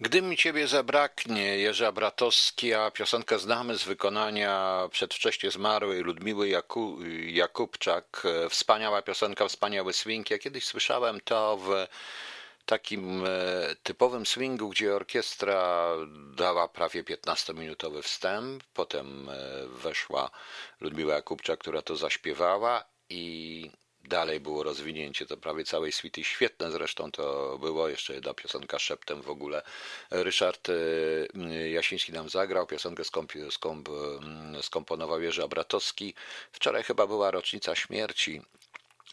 Gdy 0.00 0.22
mi 0.22 0.36
ciebie 0.36 0.68
zabraknie, 0.68 1.58
Jerzy 1.58 1.86
Abratowski, 1.86 2.74
a 2.74 2.90
piosenkę 2.90 3.38
znamy 3.38 3.78
z 3.78 3.84
wykonania 3.84 4.82
przedwcześnie 4.90 5.50
zmarłej 5.50 6.02
Ludmiły 6.02 6.48
Jaku, 6.48 6.98
Jakubczak. 7.26 8.22
Wspaniała 8.50 9.02
piosenka, 9.02 9.48
wspaniały 9.48 9.92
swing. 9.92 10.30
Ja 10.30 10.38
kiedyś 10.38 10.64
słyszałem 10.64 11.20
to 11.20 11.56
w 11.56 11.86
takim 12.66 13.24
e, 13.26 13.28
typowym 13.82 14.26
swingu, 14.26 14.68
gdzie 14.68 14.94
orkiestra 14.94 15.92
dała 16.36 16.68
prawie 16.68 17.04
15-minutowy 17.04 18.02
wstęp, 18.02 18.64
potem 18.74 19.28
e, 19.28 19.66
weszła 19.66 20.30
Ludmiła 20.80 21.14
Jakubczak, 21.14 21.58
która 21.58 21.82
to 21.82 21.96
zaśpiewała 21.96 22.84
i 23.10 23.70
Dalej 24.08 24.40
było 24.40 24.62
rozwinięcie 24.62 25.26
to 25.26 25.36
prawie 25.36 25.64
całej 25.64 25.92
suity. 25.92 26.24
Świetne 26.24 26.70
zresztą 26.70 27.12
to 27.12 27.58
było. 27.58 27.88
Jeszcze 27.88 28.14
jedna 28.14 28.34
piosenka 28.34 28.78
szeptem 28.78 29.22
w 29.22 29.30
ogóle. 29.30 29.62
Ryszard 30.10 30.68
y, 30.68 31.70
Jasiński 31.72 32.12
nam 32.12 32.28
zagrał. 32.28 32.66
Piosenkę 32.66 33.04
skomp, 33.04 33.32
skomp, 33.50 33.88
y, 33.88 34.62
skomponował 34.62 35.22
Jerzy 35.22 35.42
Abratowski. 35.42 36.14
Wczoraj 36.52 36.82
chyba 36.82 37.06
była 37.06 37.30
rocznica 37.30 37.74
śmierci 37.74 38.42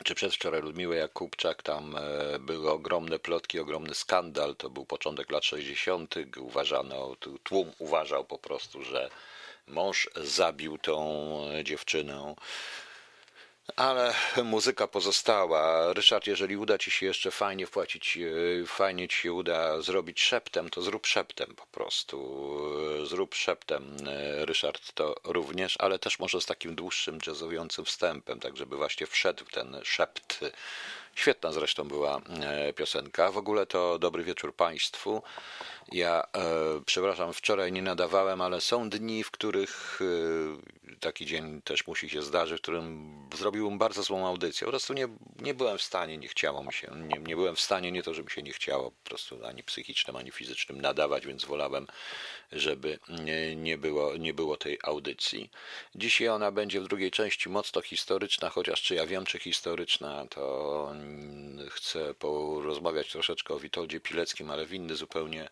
czy 0.03 0.15
przedwczoraj 0.15 0.61
Ludmiły 0.61 0.95
Jakubczak, 0.95 1.63
tam 1.63 1.95
e, 1.95 2.39
były 2.39 2.71
ogromne 2.71 3.19
plotki, 3.19 3.59
ogromny 3.59 3.95
skandal, 3.95 4.55
to 4.55 4.69
był 4.69 4.85
początek 4.85 5.31
lat 5.31 5.45
60. 5.45 6.15
Uważano, 6.37 7.15
tłum 7.43 7.71
uważał 7.79 8.25
po 8.25 8.37
prostu, 8.37 8.83
że 8.83 9.09
mąż 9.67 10.09
zabił 10.15 10.77
tą 10.77 11.15
dziewczynę. 11.63 12.35
Ale 13.75 14.13
muzyka 14.43 14.87
pozostała. 14.87 15.93
Ryszard, 15.93 16.27
jeżeli 16.27 16.57
uda 16.57 16.77
ci 16.77 16.91
się 16.91 17.05
jeszcze 17.05 17.31
fajnie 17.31 17.67
wpłacić, 17.67 18.17
e, 18.17 18.65
fajnie 18.65 19.07
ci 19.07 19.17
się 19.17 19.33
uda 19.33 19.81
zrobić 19.81 20.21
szeptem, 20.21 20.69
to 20.69 20.81
zrób 20.81 21.05
szeptem 21.05 21.55
po 21.55 21.65
prostu. 21.65 22.17
Zrób 23.05 23.35
szeptem, 23.35 23.97
e, 24.07 24.45
Ryszard, 24.45 24.93
to 24.93 25.15
również, 25.23 25.75
ale 25.79 25.99
też 25.99 26.19
może 26.19 26.41
z 26.41 26.45
takim 26.45 26.75
dłuższym, 26.75 27.19
jazzującym 27.27 27.85
wstępem, 27.85 28.39
tak 28.39 28.57
żeby 28.57 28.77
właśnie 28.77 29.07
wszedł 29.07 29.45
ten 29.45 29.77
szept. 29.83 30.39
Świetna 31.15 31.51
zresztą 31.51 31.83
była 31.83 32.21
e, 32.41 32.73
piosenka. 32.73 33.31
W 33.31 33.37
ogóle 33.37 33.65
to 33.65 33.99
dobry 33.99 34.23
wieczór 34.23 34.55
Państwu. 34.55 35.21
Ja, 35.91 36.23
e, 36.23 36.81
przepraszam, 36.85 37.33
wczoraj 37.33 37.71
nie 37.71 37.81
nadawałem, 37.81 38.41
ale 38.41 38.61
są 38.61 38.89
dni, 38.89 39.23
w 39.23 39.31
których 39.31 39.99
e, 40.01 40.95
taki 40.99 41.25
dzień 41.25 41.61
też 41.61 41.87
musi 41.87 42.09
się 42.09 42.21
zdarzyć, 42.21 42.57
w 42.59 42.61
którym 42.61 43.15
zrobiłbym 43.35 43.77
bardzo 43.77 44.03
złą 44.03 44.27
audycję. 44.27 44.65
Po 44.65 44.71
prostu 44.71 44.93
nie, 44.93 45.07
nie 45.41 45.53
byłem 45.53 45.77
w 45.77 45.81
stanie, 45.81 46.17
nie 46.17 46.27
chciało 46.27 46.63
mi 46.63 46.73
się, 46.73 46.91
nie, 46.95 47.19
nie 47.19 47.35
byłem 47.35 47.55
w 47.55 47.61
stanie, 47.61 47.91
nie 47.91 48.03
to, 48.03 48.13
że 48.13 48.23
mi 48.23 48.29
się 48.29 48.43
nie 48.43 48.53
chciało, 48.53 48.91
po 48.91 49.09
prostu 49.09 49.45
ani 49.45 49.63
psychicznym, 49.63 50.15
ani 50.15 50.31
fizycznym 50.31 50.81
nadawać, 50.81 51.25
więc 51.25 51.45
wolałem, 51.45 51.87
żeby 52.51 52.99
nie, 53.09 53.55
nie, 53.55 53.77
było, 53.77 54.17
nie 54.17 54.33
było 54.33 54.57
tej 54.57 54.79
audycji. 54.83 55.49
Dzisiaj 55.95 56.27
ona 56.27 56.51
będzie 56.51 56.81
w 56.81 56.87
drugiej 56.87 57.11
części 57.11 57.49
mocno 57.49 57.81
historyczna, 57.81 58.49
chociaż 58.49 58.81
czy 58.81 58.95
ja 58.95 59.05
wiem, 59.07 59.25
czy 59.25 59.39
historyczna, 59.39 60.25
to 60.29 60.93
chcę 61.69 62.13
porozmawiać 62.13 63.11
troszeczkę 63.11 63.53
o 63.53 63.59
Witoldzie 63.59 63.99
Pileckim, 63.99 64.51
ale 64.51 64.65
w 64.65 64.73
inny 64.73 64.95
zupełnie 64.95 65.49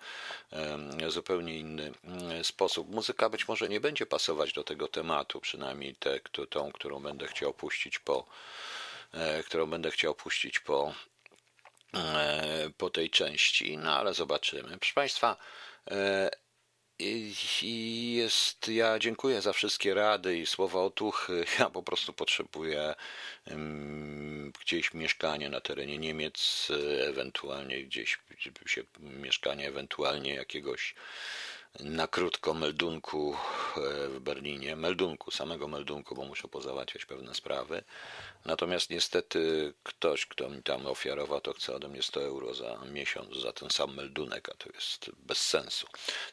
zupełnie 1.07 1.59
inny 1.59 1.91
sposób. 2.43 2.89
Muzyka 2.89 3.29
być 3.29 3.47
może 3.47 3.69
nie 3.69 3.79
będzie 3.79 4.05
pasować 4.05 4.53
do 4.53 4.63
tego 4.63 4.87
tematu, 4.87 5.39
przynajmniej 5.39 5.95
tę, 5.95 6.19
tą, 6.49 6.71
którą 6.71 6.99
będę 6.99 7.27
chciał 7.27 7.53
puścić 7.53 7.99
po, 7.99 8.25
e, 9.11 9.43
którą 9.43 9.65
będę 9.65 9.91
chciał 9.91 10.15
puścić 10.15 10.59
po, 10.59 10.93
e, 11.93 12.69
po 12.77 12.89
tej 12.89 13.09
części, 13.09 13.77
no 13.77 13.91
ale 13.91 14.13
zobaczymy. 14.13 14.77
Proszę 14.77 14.93
Państwa, 14.93 15.37
e, 15.91 16.42
i 16.99 18.13
jest, 18.13 18.67
ja 18.67 18.99
dziękuję 18.99 19.41
za 19.41 19.53
wszystkie 19.53 19.93
rady 19.93 20.37
i 20.37 20.45
słowa 20.45 20.81
otuchy. 20.81 21.45
Ja 21.59 21.69
po 21.69 21.83
prostu 21.83 22.13
potrzebuję 22.13 22.95
gdzieś 24.61 24.93
mieszkanie 24.93 25.49
na 25.49 25.61
terenie 25.61 25.97
Niemiec, 25.97 26.67
ewentualnie 27.07 27.83
gdzieś 27.83 28.19
się 28.65 28.83
mieszkanie, 28.99 29.67
ewentualnie 29.67 30.33
jakiegoś 30.33 30.95
na 31.79 32.07
krótko 32.07 32.53
meldunku 32.53 33.37
e, 33.77 34.07
w 34.07 34.19
Berlinie, 34.19 34.75
meldunku, 34.75 35.31
samego 35.31 35.67
meldunku, 35.67 36.15
bo 36.15 36.25
muszę 36.25 36.47
pozałatwiać 36.47 37.05
pewne 37.05 37.35
sprawy. 37.35 37.83
Natomiast 38.45 38.89
niestety 38.89 39.73
ktoś, 39.83 40.25
kto 40.25 40.49
mi 40.49 40.63
tam 40.63 40.85
ofiarował, 40.85 41.41
to 41.41 41.53
chce 41.53 41.75
ode 41.75 41.87
mnie 41.87 42.03
100 42.03 42.21
euro 42.21 42.53
za 42.53 42.79
miesiąc 42.91 43.37
za 43.37 43.53
ten 43.53 43.69
sam 43.69 43.95
meldunek, 43.95 44.49
a 44.49 44.53
to 44.53 44.69
jest 44.73 45.11
bez 45.17 45.37
sensu. 45.37 45.87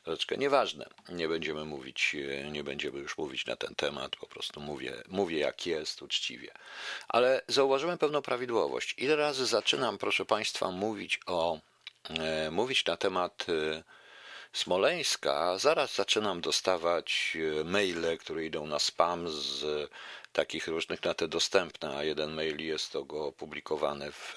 Troszeczkę 0.04 0.36
nieważne, 0.36 0.86
nie 1.08 1.28
będziemy 1.28 1.64
mówić, 1.64 2.16
e, 2.30 2.50
nie 2.50 2.64
będziemy 2.64 2.98
już 2.98 3.18
mówić 3.18 3.46
na 3.46 3.56
ten 3.56 3.74
temat, 3.74 4.16
po 4.16 4.26
prostu 4.26 4.60
mówię, 4.60 5.02
mówię 5.08 5.38
jak 5.38 5.66
jest, 5.66 6.02
uczciwie. 6.02 6.52
Ale 7.08 7.42
zauważyłem 7.48 7.98
pewną 7.98 8.22
prawidłowość. 8.22 8.94
Ile 8.98 9.16
razy 9.16 9.46
zaczynam, 9.46 9.98
proszę 9.98 10.24
Państwa, 10.24 10.70
mówić 10.70 11.20
o, 11.26 11.58
e, 12.10 12.50
mówić 12.50 12.84
na 12.84 12.96
temat 12.96 13.46
Smoleńska, 14.52 15.58
zaraz 15.58 15.94
zaczynam 15.94 16.40
dostawać 16.40 17.36
e, 17.60 17.64
maile, 17.64 18.18
które 18.18 18.44
idą 18.44 18.66
na 18.66 18.78
spam 18.78 19.28
z 19.28 19.90
takich 20.32 20.68
różnych 20.68 21.04
na 21.04 21.14
te 21.14 21.28
dostępne, 21.28 21.96
a 21.96 22.04
jeden 22.04 22.34
mail 22.34 22.64
jest 22.66 22.92
to 22.92 23.04
go 23.04 23.26
opublikowany 23.26 24.12
w, 24.12 24.34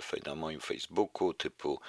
w, 0.00 0.26
na 0.26 0.34
moim 0.34 0.60
Facebooku 0.60 1.34
typu 1.34 1.80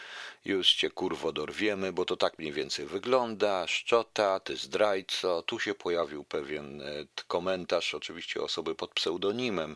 już 0.45 0.73
cię 0.73 0.89
kurwo 0.89 1.31
dorwiemy, 1.31 1.93
bo 1.93 2.05
to 2.05 2.17
tak 2.17 2.39
mniej 2.39 2.51
więcej 2.51 2.85
wygląda, 2.85 3.67
szczota, 3.67 4.39
ty 4.39 4.57
zdrajco, 4.57 5.41
tu 5.41 5.59
się 5.59 5.73
pojawił 5.73 6.23
pewien 6.23 6.81
e, 6.81 6.85
komentarz 7.27 7.95
oczywiście 7.95 8.41
osoby 8.41 8.75
pod 8.75 8.91
pseudonimem, 8.91 9.75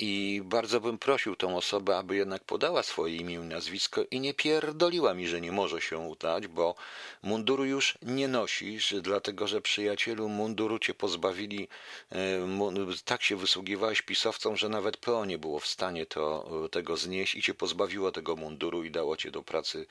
i 0.00 0.42
bardzo 0.44 0.80
bym 0.80 0.98
prosił 0.98 1.36
tą 1.36 1.56
osobę, 1.56 1.96
aby 1.96 2.16
jednak 2.16 2.44
podała 2.44 2.82
swoje 2.82 3.16
imię 3.16 3.34
i 3.34 3.38
nazwisko 3.38 4.02
i 4.10 4.20
nie 4.20 4.34
pierdoliła 4.34 5.14
mi, 5.14 5.28
że 5.28 5.40
nie 5.40 5.52
może 5.52 5.80
się 5.80 5.98
udać, 5.98 6.46
bo 6.46 6.74
munduru 7.22 7.64
już 7.64 7.98
nie 8.02 8.28
nosisz, 8.28 8.94
dlatego 9.02 9.46
że 9.46 9.60
przyjacielu 9.60 10.28
munduru 10.28 10.78
cię 10.78 10.94
pozbawili, 10.94 11.68
e, 12.12 12.16
tak 13.04 13.22
się 13.22 13.36
wysługiwałeś 13.36 14.02
pisowcom, 14.02 14.56
że 14.56 14.68
nawet 14.68 14.96
PO 14.96 15.24
nie 15.24 15.38
było 15.38 15.60
w 15.60 15.66
stanie 15.66 16.06
to, 16.06 16.50
tego 16.70 16.96
znieść 16.96 17.34
i 17.34 17.42
cię 17.42 17.54
pozbawiło 17.54 18.12
tego 18.12 18.36
munduru 18.36 18.84
i 18.84 18.90
dało 18.90 19.16
cię 19.16 19.30
do 19.30 19.42
pracy 19.42 19.86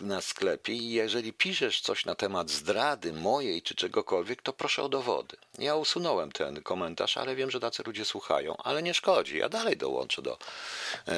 na 0.00 0.20
sklepie. 0.20 0.72
I 0.72 0.90
jeżeli 0.90 1.32
piszesz 1.32 1.80
coś 1.80 2.04
na 2.04 2.14
temat 2.14 2.50
zdrady 2.50 3.12
mojej 3.12 3.62
czy 3.62 3.74
czegokolwiek, 3.74 4.42
to 4.42 4.52
proszę 4.52 4.82
o 4.82 4.88
dowody. 4.88 5.36
Ja 5.58 5.76
usunąłem 5.76 6.32
ten 6.32 6.62
komentarz, 6.62 7.16
ale 7.16 7.36
wiem, 7.36 7.50
że 7.50 7.60
tacy 7.60 7.82
ludzie 7.86 8.04
słuchają, 8.04 8.56
ale 8.56 8.82
nie 8.82 8.94
szkoda 8.94 9.19
chodzi. 9.20 9.38
Ja 9.38 9.48
dalej 9.48 9.76
dołączę 9.76 10.22
do, 10.22 10.38
e, 11.08 11.14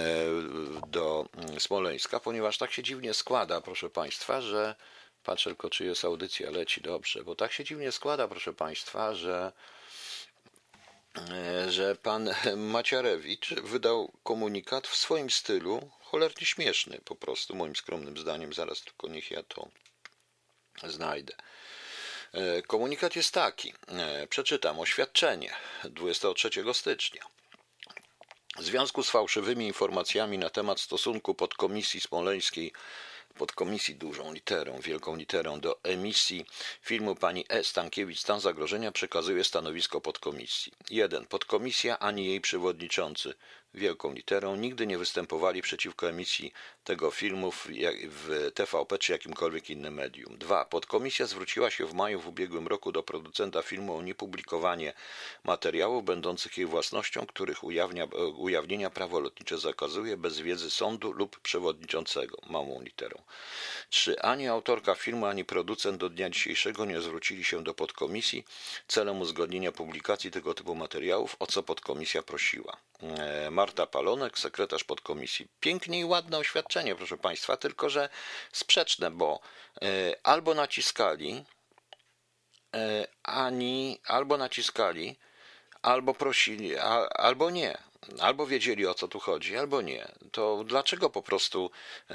do 0.86 1.26
Smoleńska, 1.58 2.20
ponieważ 2.20 2.58
tak 2.58 2.72
się 2.72 2.82
dziwnie 2.82 3.14
składa, 3.14 3.60
proszę 3.60 3.90
Państwa, 3.90 4.40
że 4.40 4.74
patrzę 5.24 5.50
tylko, 5.50 5.70
czy 5.70 5.84
jest 5.84 6.04
audycja, 6.04 6.50
leci 6.50 6.80
dobrze, 6.80 7.24
bo 7.24 7.34
tak 7.34 7.52
się 7.52 7.64
dziwnie 7.64 7.92
składa, 7.92 8.28
proszę 8.28 8.52
Państwa, 8.52 9.14
że 9.14 9.52
e, 11.16 11.70
że 11.70 11.96
pan 11.96 12.30
Maciarewicz 12.74 13.54
wydał 13.54 14.12
komunikat 14.22 14.86
w 14.86 14.96
swoim 14.96 15.30
stylu, 15.30 15.90
cholernie 16.00 16.46
śmieszny 16.46 17.00
po 17.04 17.16
prostu, 17.16 17.54
moim 17.54 17.76
skromnym 17.76 18.18
zdaniem. 18.18 18.52
Zaraz 18.52 18.80
tylko 18.80 19.08
niech 19.08 19.30
ja 19.30 19.42
to 19.42 19.68
znajdę. 20.84 21.34
E, 22.32 22.62
komunikat 22.62 23.16
jest 23.16 23.34
taki. 23.34 23.74
Przeczytam 24.28 24.80
oświadczenie 24.80 25.54
23 25.84 26.50
stycznia. 26.72 27.22
W 28.58 28.62
związku 28.62 29.02
z 29.02 29.10
fałszywymi 29.10 29.66
informacjami 29.66 30.38
na 30.38 30.50
temat 30.50 30.80
stosunku 30.80 31.34
podkomisji 31.34 32.00
smoleńskiej 32.00 32.72
podkomisji 33.34 33.94
dużą 33.94 34.32
literą, 34.32 34.80
wielką 34.80 35.16
literą 35.16 35.60
do 35.60 35.82
emisji 35.82 36.46
filmu 36.82 37.14
pani 37.14 37.44
E. 37.48 37.64
Stankiewicz 37.64 38.20
Stan 38.20 38.40
zagrożenia 38.40 38.92
przekazuje 38.92 39.44
stanowisko 39.44 40.00
podkomisji. 40.00 40.72
1. 40.90 41.26
Podkomisja 41.26 41.98
ani 41.98 42.26
jej 42.26 42.40
przewodniczący 42.40 43.34
wielką 43.74 44.12
literą 44.12 44.56
nigdy 44.56 44.86
nie 44.86 44.98
występowali 44.98 45.62
przeciwko 45.62 46.08
emisji 46.08 46.52
tego 46.84 47.10
filmu 47.10 47.52
w 47.52 48.50
TVP 48.54 48.98
czy 48.98 49.12
jakimkolwiek 49.12 49.70
innym 49.70 49.94
medium. 49.94 50.38
2. 50.38 50.64
Podkomisja 50.64 51.26
zwróciła 51.26 51.70
się 51.70 51.86
w 51.86 51.94
maju 51.94 52.20
w 52.20 52.28
ubiegłym 52.28 52.66
roku 52.66 52.92
do 52.92 53.02
producenta 53.02 53.62
filmu 53.62 53.96
o 53.96 54.02
niepublikowanie 54.02 54.92
materiałów 55.44 56.04
będących 56.04 56.58
jej 56.58 56.66
własnością, 56.66 57.26
których 57.26 57.64
ujawnia, 57.64 58.04
ujawnienia 58.36 58.90
prawo 58.90 59.20
lotnicze 59.20 59.58
zakazuje 59.58 60.16
bez 60.16 60.40
wiedzy 60.40 60.70
sądu 60.70 61.12
lub 61.12 61.40
przewodniczącego 61.40 62.38
małą 62.50 62.82
literą. 62.82 63.22
3. 63.90 64.20
Ani 64.20 64.48
autorka 64.48 64.94
filmu, 64.94 65.26
ani 65.26 65.44
producent 65.44 65.96
do 65.96 66.08
dnia 66.08 66.30
dzisiejszego 66.30 66.84
nie 66.84 67.00
zwrócili 67.00 67.44
się 67.44 67.64
do 67.64 67.74
podkomisji 67.74 68.44
celem 68.88 69.20
uzgodnienia 69.20 69.72
publikacji 69.72 70.30
tego 70.30 70.54
typu 70.54 70.74
materiałów, 70.74 71.36
o 71.38 71.46
co 71.46 71.62
podkomisja 71.62 72.22
prosiła. 72.22 72.76
E, 73.02 73.50
Marta 73.50 73.86
Palonek, 73.86 74.38
sekretarz 74.38 74.84
podkomisji. 74.84 75.48
Pięknie 75.60 76.00
i 76.00 76.04
ładne 76.04 76.38
oświadczenie, 76.38 76.94
proszę 76.94 77.18
Państwa, 77.18 77.56
tylko 77.56 77.90
że 77.90 78.08
sprzeczne, 78.52 79.10
bo 79.10 79.40
e, 79.82 79.86
albo 80.22 80.54
naciskali, 80.54 81.44
e, 82.76 83.06
ani 83.22 84.00
albo 84.06 84.36
naciskali, 84.36 85.18
albo 85.82 86.14
prosili, 86.14 86.76
albo 87.14 87.50
nie 87.50 87.91
albo 88.20 88.46
wiedzieli 88.46 88.86
o 88.86 88.94
co 88.94 89.08
tu 89.08 89.20
chodzi, 89.20 89.56
albo 89.56 89.82
nie. 89.82 90.08
To 90.32 90.64
dlaczego 90.64 91.10
po 91.10 91.22
prostu 91.22 91.70
e, 92.10 92.14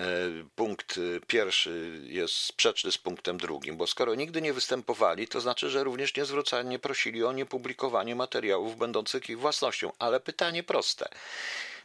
punkt 0.55 0.99
pierwszy 1.27 2.01
jest 2.03 2.33
sprzeczny 2.33 2.91
z 2.91 2.97
punktem 2.97 3.37
drugim? 3.37 3.77
Bo 3.77 3.87
skoro 3.87 4.15
nigdy 4.15 4.41
nie 4.41 4.53
występowali, 4.53 5.27
to 5.27 5.41
znaczy, 5.41 5.69
że 5.69 5.83
również 5.83 6.15
nie 6.15 6.25
zwrócali, 6.25 6.67
nie 6.67 6.79
prosili 6.79 7.23
o 7.23 7.31
niepublikowanie 7.31 8.15
materiałów 8.15 8.77
będących 8.77 9.29
ich 9.29 9.39
własnością. 9.39 9.91
Ale 9.99 10.19
pytanie 10.19 10.63
proste. 10.63 11.09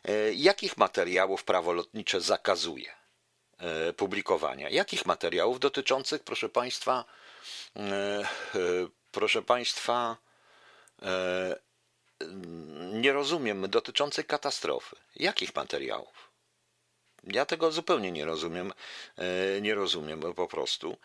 E, 0.05 0.33
jakich 0.33 0.77
materiałów 0.77 1.45
prawo 1.45 1.73
lotnicze 1.73 2.21
zakazuje 2.21 2.93
e, 3.59 3.93
publikowania? 3.93 4.71
Jakich 4.71 5.07
materiałów 5.07 5.61
dotyczących, 5.61 6.23
proszę 6.23 6.49
Państwa, 6.49 7.05
proszę 9.13 9.43
Państwa, 9.43 10.17
nie 12.93 13.13
rozumiem 13.13 13.71
dotyczących 13.71 14.27
katastrofy. 14.27 14.97
Jakich 15.17 15.57
materiałów? 15.57 16.32
Ja 17.25 17.47
tego 17.47 17.73
zupełnie 17.73 18.13
nie 18.13 18.25
rozumiem, 18.25 18.73
e, 19.17 19.61
nie 19.61 19.75
rozumiem 19.75 20.21
po 20.35 20.47
prostu. 20.47 20.97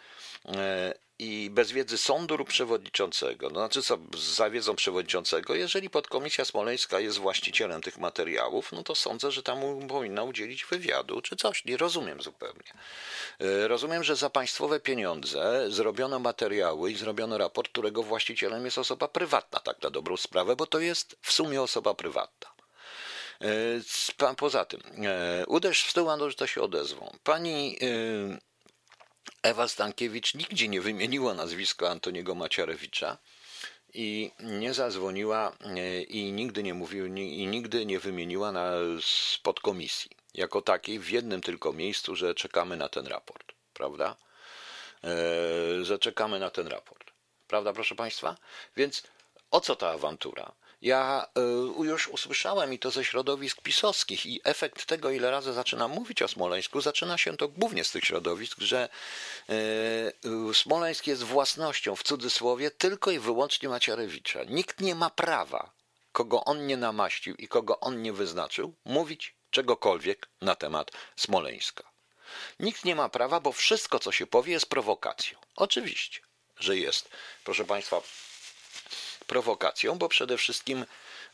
E, 0.45 0.93
I 1.19 1.49
bez 1.51 1.71
wiedzy 1.71 1.97
sądu 1.97 2.37
lub 2.37 2.49
przewodniczącego, 2.49 3.49
no 3.49 3.59
znaczy 3.59 3.83
co, 3.83 3.97
za 4.17 4.49
wiedzą 4.49 4.75
przewodniczącego, 4.75 5.55
jeżeli 5.55 5.89
podkomisja 5.89 6.45
smoleńska 6.45 6.99
jest 6.99 7.17
właścicielem 7.17 7.81
tych 7.81 7.97
materiałów, 7.97 8.71
no 8.71 8.83
to 8.83 8.95
sądzę, 8.95 9.31
że 9.31 9.43
tam 9.43 9.87
powinna 9.87 10.23
udzielić 10.23 10.65
wywiadu 10.65 11.21
czy 11.21 11.35
coś. 11.35 11.65
Nie 11.65 11.77
rozumiem 11.77 12.21
zupełnie. 12.21 12.73
E, 13.39 13.67
rozumiem, 13.67 14.03
że 14.03 14.15
za 14.15 14.29
państwowe 14.29 14.79
pieniądze 14.79 15.65
zrobiono 15.69 16.19
materiały 16.19 16.91
i 16.91 16.95
zrobiono 16.95 17.37
raport, 17.37 17.71
którego 17.71 18.03
właścicielem 18.03 18.65
jest 18.65 18.77
osoba 18.77 19.07
prywatna, 19.07 19.59
tak 19.59 19.81
na 19.81 19.89
dobrą 19.89 20.17
sprawę, 20.17 20.55
bo 20.55 20.65
to 20.65 20.79
jest 20.79 21.17
w 21.21 21.31
sumie 21.31 21.61
osoba 21.61 21.93
prywatna. 21.93 22.56
E, 23.41 24.35
poza 24.35 24.65
tym, 24.65 24.81
e, 25.05 25.45
uderz 25.45 25.83
w 25.83 25.89
stół, 25.91 26.09
a 26.09 26.17
to 26.37 26.47
się 26.47 26.61
odezwą. 26.61 27.17
Pani 27.23 27.77
e, 27.81 27.87
Ewa 29.43 29.67
Stankiewicz 29.67 30.33
nigdzie 30.33 30.67
nie 30.67 30.81
wymieniła 30.81 31.33
nazwiska 31.33 31.89
Antoniego 31.89 32.35
Maciarewicza 32.35 33.17
i 33.93 34.31
nie 34.39 34.73
zadzwoniła 34.73 35.57
i 36.07 36.31
nigdy 36.31 36.63
nie 36.63 36.73
mówiła 36.73 37.07
i 37.17 37.47
nigdy 37.47 37.85
nie 37.85 37.99
wymieniła 37.99 38.51
na 38.51 38.71
podkomisji 39.43 40.11
jako 40.33 40.61
takiej 40.61 40.99
w 40.99 41.09
jednym 41.09 41.41
tylko 41.41 41.73
miejscu, 41.73 42.15
że 42.15 42.35
czekamy 42.35 42.77
na 42.77 42.89
ten 42.89 43.07
raport, 43.07 43.53
prawda? 43.73 44.15
Że 45.81 45.99
czekamy 45.99 46.39
na 46.39 46.49
ten 46.49 46.67
raport. 46.67 47.11
Prawda, 47.47 47.73
proszę 47.73 47.95
Państwa? 47.95 48.35
Więc 48.75 49.03
o 49.51 49.61
co 49.61 49.75
ta 49.75 49.89
awantura? 49.89 50.51
Ja 50.81 51.27
y, 51.81 51.85
już 51.85 52.07
usłyszałem 52.07 52.73
i 52.73 52.79
to 52.79 52.91
ze 52.91 53.05
środowisk 53.05 53.61
pisowskich 53.61 54.25
i 54.25 54.41
efekt 54.43 54.85
tego, 54.85 55.09
ile 55.09 55.31
razy 55.31 55.53
zaczynam 55.53 55.91
mówić 55.91 56.21
o 56.21 56.27
Smoleńsku, 56.27 56.81
zaczyna 56.81 57.17
się 57.17 57.37
to 57.37 57.47
głównie 57.47 57.83
z 57.83 57.91
tych 57.91 58.03
środowisk, 58.03 58.59
że 58.59 58.89
y, 59.49 60.53
Smoleńsk 60.53 61.07
jest 61.07 61.23
własnością, 61.23 61.95
w 61.95 62.03
cudzysłowie, 62.03 62.71
tylko 62.71 63.11
i 63.11 63.19
wyłącznie 63.19 63.69
Macierewicza. 63.69 64.43
Nikt 64.43 64.81
nie 64.81 64.95
ma 64.95 65.09
prawa, 65.09 65.71
kogo 66.11 66.43
on 66.45 66.67
nie 66.67 66.77
namaścił 66.77 67.35
i 67.35 67.47
kogo 67.47 67.79
on 67.79 68.01
nie 68.01 68.13
wyznaczył, 68.13 68.73
mówić 68.85 69.35
czegokolwiek 69.51 70.27
na 70.41 70.55
temat 70.55 70.91
Smoleńska. 71.15 71.83
Nikt 72.59 72.85
nie 72.85 72.95
ma 72.95 73.09
prawa, 73.09 73.39
bo 73.39 73.51
wszystko, 73.51 73.99
co 73.99 74.11
się 74.11 74.27
powie, 74.27 74.53
jest 74.53 74.65
prowokacją. 74.65 75.39
Oczywiście, 75.55 76.19
że 76.59 76.77
jest. 76.77 77.09
Proszę 77.43 77.65
Państwa, 77.65 78.01
prowokacją, 79.27 79.97
bo 79.97 80.09
przede 80.09 80.37
wszystkim 80.37 80.85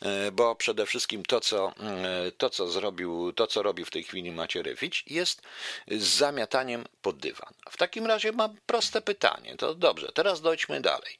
e, 0.01 0.31
bo 0.31 0.55
przede 0.55 0.85
wszystkim 0.85 1.25
to, 1.25 1.41
co, 1.41 1.73
e, 1.79 2.31
to, 2.31 2.49
co 2.49 2.67
zrobił, 2.67 3.33
to, 3.33 3.47
co 3.47 3.63
robi 3.63 3.85
w 3.85 3.91
tej 3.91 4.03
chwili 4.03 4.31
Macierewicz, 4.31 5.03
jest 5.07 5.41
zamiataniem 5.87 6.85
pod 7.01 7.17
dywan. 7.17 7.53
W 7.69 7.77
takim 7.77 8.05
razie 8.05 8.31
mam 8.31 8.57
proste 8.65 9.01
pytanie. 9.01 9.55
To 9.57 9.75
dobrze, 9.75 10.11
teraz 10.13 10.41
dojdźmy 10.41 10.81
dalej. 10.81 11.17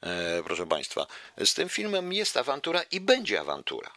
E, 0.00 0.42
proszę 0.44 0.66
Państwa, 0.66 1.06
z 1.44 1.54
tym 1.54 1.68
filmem 1.68 2.12
jest 2.12 2.36
awantura 2.36 2.82
i 2.82 3.00
będzie 3.00 3.40
awantura. 3.40 3.90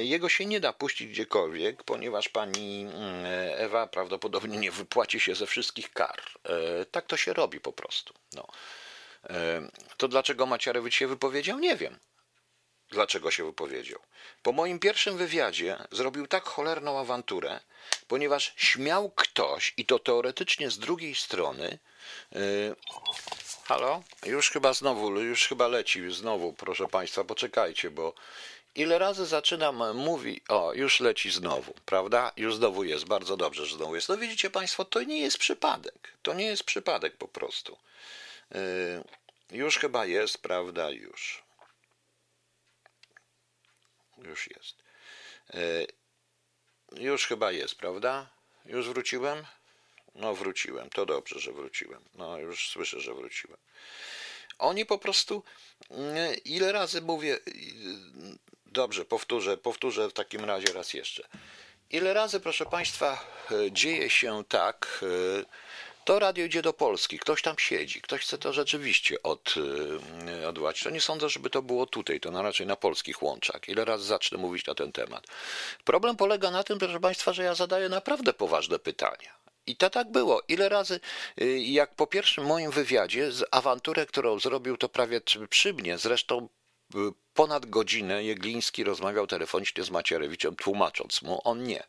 Jego 0.00 0.28
się 0.28 0.46
nie 0.46 0.60
da 0.60 0.72
puścić 0.72 1.08
gdziekolwiek, 1.08 1.82
ponieważ 1.82 2.28
pani 2.28 2.86
Ewa 3.56 3.86
prawdopodobnie 3.86 4.58
nie 4.58 4.70
wypłaci 4.70 5.20
się 5.20 5.34
ze 5.34 5.46
wszystkich 5.46 5.92
kar. 5.92 6.22
Tak 6.90 7.06
to 7.06 7.16
się 7.16 7.32
robi 7.32 7.60
po 7.60 7.72
prostu. 7.72 8.14
No. 8.34 8.46
To 9.96 10.08
dlaczego 10.08 10.46
Maciarewicz 10.46 10.94
się 10.94 11.06
wypowiedział? 11.06 11.58
Nie 11.58 11.76
wiem. 11.76 11.98
Dlaczego 12.90 13.30
się 13.30 13.44
wypowiedział? 13.44 14.00
Po 14.42 14.52
moim 14.52 14.78
pierwszym 14.78 15.16
wywiadzie 15.16 15.76
zrobił 15.90 16.26
tak 16.26 16.44
cholerną 16.44 16.98
awanturę, 16.98 17.60
ponieważ 18.08 18.52
śmiał 18.56 19.10
ktoś, 19.10 19.74
i 19.76 19.86
to 19.86 19.98
teoretycznie 19.98 20.70
z 20.70 20.78
drugiej 20.78 21.14
strony. 21.14 21.78
Yy, 22.32 22.40
halo? 23.64 24.02
Już 24.26 24.50
chyba 24.50 24.72
znowu, 24.72 25.20
już 25.20 25.48
chyba 25.48 25.68
leci 25.68 26.12
znowu, 26.12 26.52
proszę 26.52 26.88
Państwa, 26.88 27.24
poczekajcie, 27.24 27.90
bo 27.90 28.14
ile 28.74 28.98
razy 28.98 29.26
zaczynam 29.26 29.96
mówić, 29.96 30.44
o, 30.48 30.72
już 30.74 31.00
leci 31.00 31.30
znowu, 31.30 31.74
prawda? 31.84 32.32
Już 32.36 32.54
znowu 32.54 32.84
jest, 32.84 33.04
bardzo 33.04 33.36
dobrze, 33.36 33.66
że 33.66 33.76
znowu 33.76 33.94
jest. 33.94 34.08
No 34.08 34.16
widzicie 34.16 34.50
Państwo, 34.50 34.84
to 34.84 35.02
nie 35.02 35.20
jest 35.20 35.38
przypadek. 35.38 36.12
To 36.22 36.34
nie 36.34 36.44
jest 36.44 36.64
przypadek 36.64 37.16
po 37.16 37.28
prostu. 37.28 37.78
Y, 38.54 39.04
już 39.50 39.78
chyba 39.78 40.06
jest, 40.06 40.38
prawda? 40.38 40.90
Już. 40.90 41.42
Już 44.18 44.48
jest. 44.50 44.82
Y, 45.54 45.86
już 46.92 47.26
chyba 47.26 47.52
jest, 47.52 47.74
prawda? 47.74 48.30
Już 48.64 48.88
wróciłem? 48.88 49.44
No, 50.14 50.34
wróciłem. 50.34 50.90
To 50.90 51.06
dobrze, 51.06 51.40
że 51.40 51.52
wróciłem. 51.52 52.04
No, 52.14 52.38
już 52.38 52.68
słyszę, 52.68 53.00
że 53.00 53.14
wróciłem. 53.14 53.58
Oni 54.58 54.86
po 54.86 54.98
prostu, 54.98 55.44
y, 55.90 56.34
ile 56.44 56.72
razy 56.72 57.00
mówię, 57.02 57.38
dobrze, 58.66 59.04
powtórzę, 59.04 59.56
powtórzę 59.56 60.08
w 60.08 60.12
takim 60.12 60.44
razie 60.44 60.72
raz 60.72 60.94
jeszcze. 60.94 61.28
Ile 61.90 62.14
razy, 62.14 62.40
proszę 62.40 62.66
Państwa, 62.66 63.24
dzieje 63.70 64.10
się 64.10 64.44
tak, 64.48 65.04
to 66.10 66.18
radio 66.18 66.44
idzie 66.44 66.62
do 66.62 66.72
Polski, 66.72 67.18
ktoś 67.18 67.42
tam 67.42 67.54
siedzi, 67.58 68.02
ktoś 68.02 68.20
chce 68.20 68.38
to 68.38 68.52
rzeczywiście 68.52 69.22
od, 69.22 69.54
y, 70.42 70.48
odwołać. 70.48 70.82
To 70.82 70.90
nie 70.90 71.00
sądzę, 71.00 71.28
żeby 71.28 71.50
to 71.50 71.62
było 71.62 71.86
tutaj, 71.86 72.20
to 72.20 72.30
na 72.30 72.42
raczej 72.42 72.66
na 72.66 72.76
polskich 72.76 73.22
łączach. 73.22 73.68
Ile 73.68 73.84
razy 73.84 74.04
zacznę 74.04 74.38
mówić 74.38 74.66
na 74.66 74.74
ten 74.74 74.92
temat. 74.92 75.26
Problem 75.84 76.16
polega 76.16 76.50
na 76.50 76.64
tym, 76.64 76.78
proszę 76.78 77.00
Państwa, 77.00 77.32
że 77.32 77.44
ja 77.44 77.54
zadaję 77.54 77.88
naprawdę 77.88 78.32
poważne 78.32 78.78
pytania. 78.78 79.34
I 79.66 79.76
to 79.76 79.90
tak 79.90 80.10
było. 80.10 80.42
Ile 80.48 80.68
razy, 80.68 81.00
y, 81.40 81.58
jak 81.58 81.94
po 81.94 82.06
pierwszym 82.06 82.44
moim 82.44 82.70
wywiadzie, 82.70 83.32
z 83.32 83.44
awanturę, 83.50 84.06
którą 84.06 84.38
zrobił, 84.38 84.76
to 84.76 84.88
prawie 84.88 85.20
przy 85.50 85.74
mnie, 85.74 85.98
zresztą 85.98 86.48
y, 86.94 86.98
Ponad 87.34 87.66
godzinę 87.66 88.24
Jegliński 88.24 88.84
rozmawiał 88.84 89.26
telefonicznie 89.26 89.84
z 89.84 89.90
Macierewiczem, 89.90 90.56
tłumacząc 90.56 91.22
mu, 91.22 91.40
on 91.44 91.64
nie. 91.64 91.84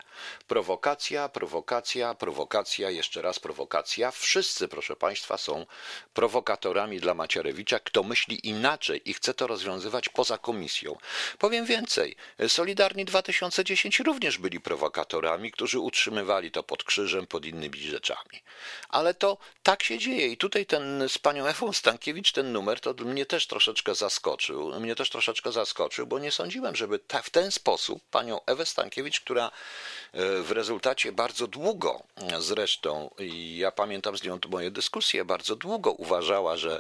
Prowokacja, 0.48 1.30
prowokacja, 1.30 2.16
prowokacja, 2.16 2.90
jeszcze 2.90 3.22
raz 3.22 3.40
prowokacja. 3.40 4.12
Wszyscy, 4.12 4.68
proszę 4.68 4.96
Państwa, 4.96 5.38
są 5.38 5.66
prowokatorami 6.14 7.00
dla 7.00 7.14
Macierewicza. 7.14 7.80
Kto 7.80 8.04
myśli 8.04 8.48
inaczej 8.48 9.10
i 9.10 9.14
chce 9.14 9.34
to 9.34 9.48
rozwiązywać 9.48 10.10
poza 10.10 10.38
komisją. 10.38 10.98
Powiem 11.38 11.66
więcej, 11.66 12.16
Solidarni 12.48 13.06
2010 13.06 14.00
również 14.00 14.38
byli 14.38 14.60
prowokatorami, 14.60 15.52
którzy 15.52 15.80
utrzymywali 15.80 16.52
to 16.52 16.64
pod 16.64 16.84
krzyżem, 16.84 17.28
pod 17.28 17.46
innymi 17.46 17.80
rzeczami. 17.80 18.44
Ale 18.90 19.14
to 19.14 19.38
tak 19.64 19.84
się 19.84 19.98
dzieje 19.98 20.28
i 20.28 20.38
tutaj 20.38 20.66
ten 20.66 21.10
z 21.10 21.18
panią 21.18 21.46
Ewą 21.46 21.74
Stankiewicz, 21.74 22.32
ten 22.32 22.52
numer, 22.52 22.80
to 22.80 22.94
mnie 22.94 23.26
też 23.26 23.48
troszeczkę 23.48 23.96
zaskoczył. 23.96 24.80
Mnie 24.80 24.96
też 24.96 25.10
troszeczkę 25.10 25.31
troszeczkę 25.32 25.52
zaskoczył, 25.52 26.08
bo 26.08 26.20
nie 26.20 26.32
sądziłem, 26.32 26.76
żeby 26.76 27.00
ta, 27.00 27.22
w 27.22 27.30
ten 27.30 27.52
sposób 27.52 28.04
panią 28.12 28.46
Ewę 28.46 28.66
Stankiewicz, 28.66 29.20
która 29.20 29.48
e, 29.48 30.42
w 30.42 30.52
rezultacie 30.52 31.12
bardzo 31.12 31.48
długo 31.48 32.04
zresztą, 32.40 33.10
i 33.20 33.58
ja 33.58 33.72
pamiętam 33.72 34.18
z 34.18 34.24
nią 34.24 34.40
moje 34.50 34.72
dyskusje, 34.72 35.26
bardzo 35.26 35.56
długo 35.56 35.92
uważała, 35.92 36.58
że 36.58 36.80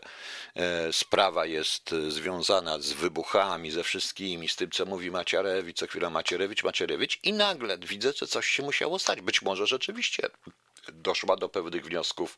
e, 0.55 0.93
sprawa 0.93 1.45
jest 1.45 1.95
związana 2.07 2.79
z 2.79 2.93
wybuchami, 2.93 3.71
ze 3.71 3.83
wszystkimi, 3.83 4.49
z 4.49 4.55
tym, 4.55 4.71
co 4.71 4.85
mówi 4.85 5.11
Macierewicz, 5.11 5.77
co 5.77 5.87
chwila 5.87 6.09
Macierewicz, 6.09 6.63
Macierewicz 6.63 7.19
i 7.23 7.33
nagle 7.33 7.77
widzę, 7.77 8.13
że 8.15 8.27
coś 8.27 8.47
się 8.47 8.63
musiało 8.63 8.99
stać. 8.99 9.21
Być 9.21 9.41
może 9.41 9.67
rzeczywiście 9.67 10.29
doszła 10.93 11.35
do 11.37 11.49
pewnych 11.49 11.85
wniosków 11.85 12.37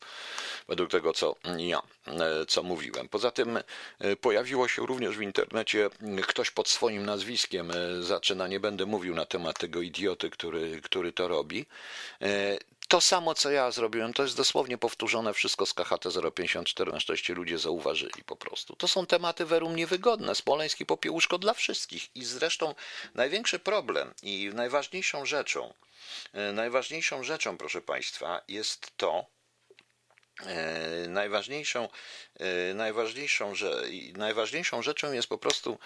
według 0.68 0.90
tego, 0.90 1.14
co 1.14 1.36
ja, 1.58 1.82
e, 2.08 2.46
co 2.46 2.64
mówiłem. 2.64 3.10
Poza 3.10 3.32
tym 3.32 3.60
e, 4.00 4.16
pojawiło 4.16 4.68
się 4.68 4.86
również 4.86 5.18
w 5.18 5.22
internecie 5.22 5.90
ktoś 6.28 6.52
pod 6.52 6.70
swoim 6.70 7.06
nazwiskiem, 7.06 7.72
e, 7.72 8.04
zaczyna, 8.04 8.48
nie 8.48 8.60
będę 8.60 8.86
mówił 8.86 9.16
na 9.16 9.26
temat 9.26 9.60
tego 9.60 9.82
idioty, 9.82 10.30
który, 10.30 10.82
który 10.82 11.12
to 11.12 11.28
robi. 11.28 11.66
To 12.94 13.02
samo, 13.02 13.36
co 13.36 13.52
ja 13.52 13.72
zrobiłem, 13.72 14.14
to 14.14 14.24
jest 14.24 14.38
dosłownie 14.38 14.78
powtórzone 14.78 15.34
wszystko 15.34 15.66
z 15.66 15.74
KHT 15.74 16.08
054, 16.36 16.92
na 16.92 17.00
szczęście 17.00 17.34
ludzie 17.34 17.58
zauważyli 17.58 18.24
po 18.26 18.36
prostu. 18.36 18.76
To 18.76 18.88
są 18.88 19.06
tematy 19.06 19.46
werum 19.46 19.76
niewygodne, 19.76 20.36
smoleński 20.36 20.86
popiełuszko 20.86 21.38
dla 21.38 21.54
wszystkich. 21.54 22.16
I 22.16 22.26
zresztą 22.26 22.76
największy 23.16 23.60
problem 23.60 24.14
i 24.24 24.52
najważniejszą 24.54 25.26
rzeczą, 25.26 25.74
najważniejszą 26.54 27.24
rzeczą, 27.24 27.58
proszę 27.58 27.82
Państwa, 27.82 28.42
jest 28.48 28.98
to, 28.98 29.26
E, 30.46 31.08
najważniejszą, 31.08 31.90
e, 32.40 32.74
najważniejszą, 32.74 33.56
że, 33.56 33.82
najważniejszą 34.14 34.82
rzeczą 34.82 35.12
jest 35.12 35.28
po 35.28 35.38
prostu 35.38 35.78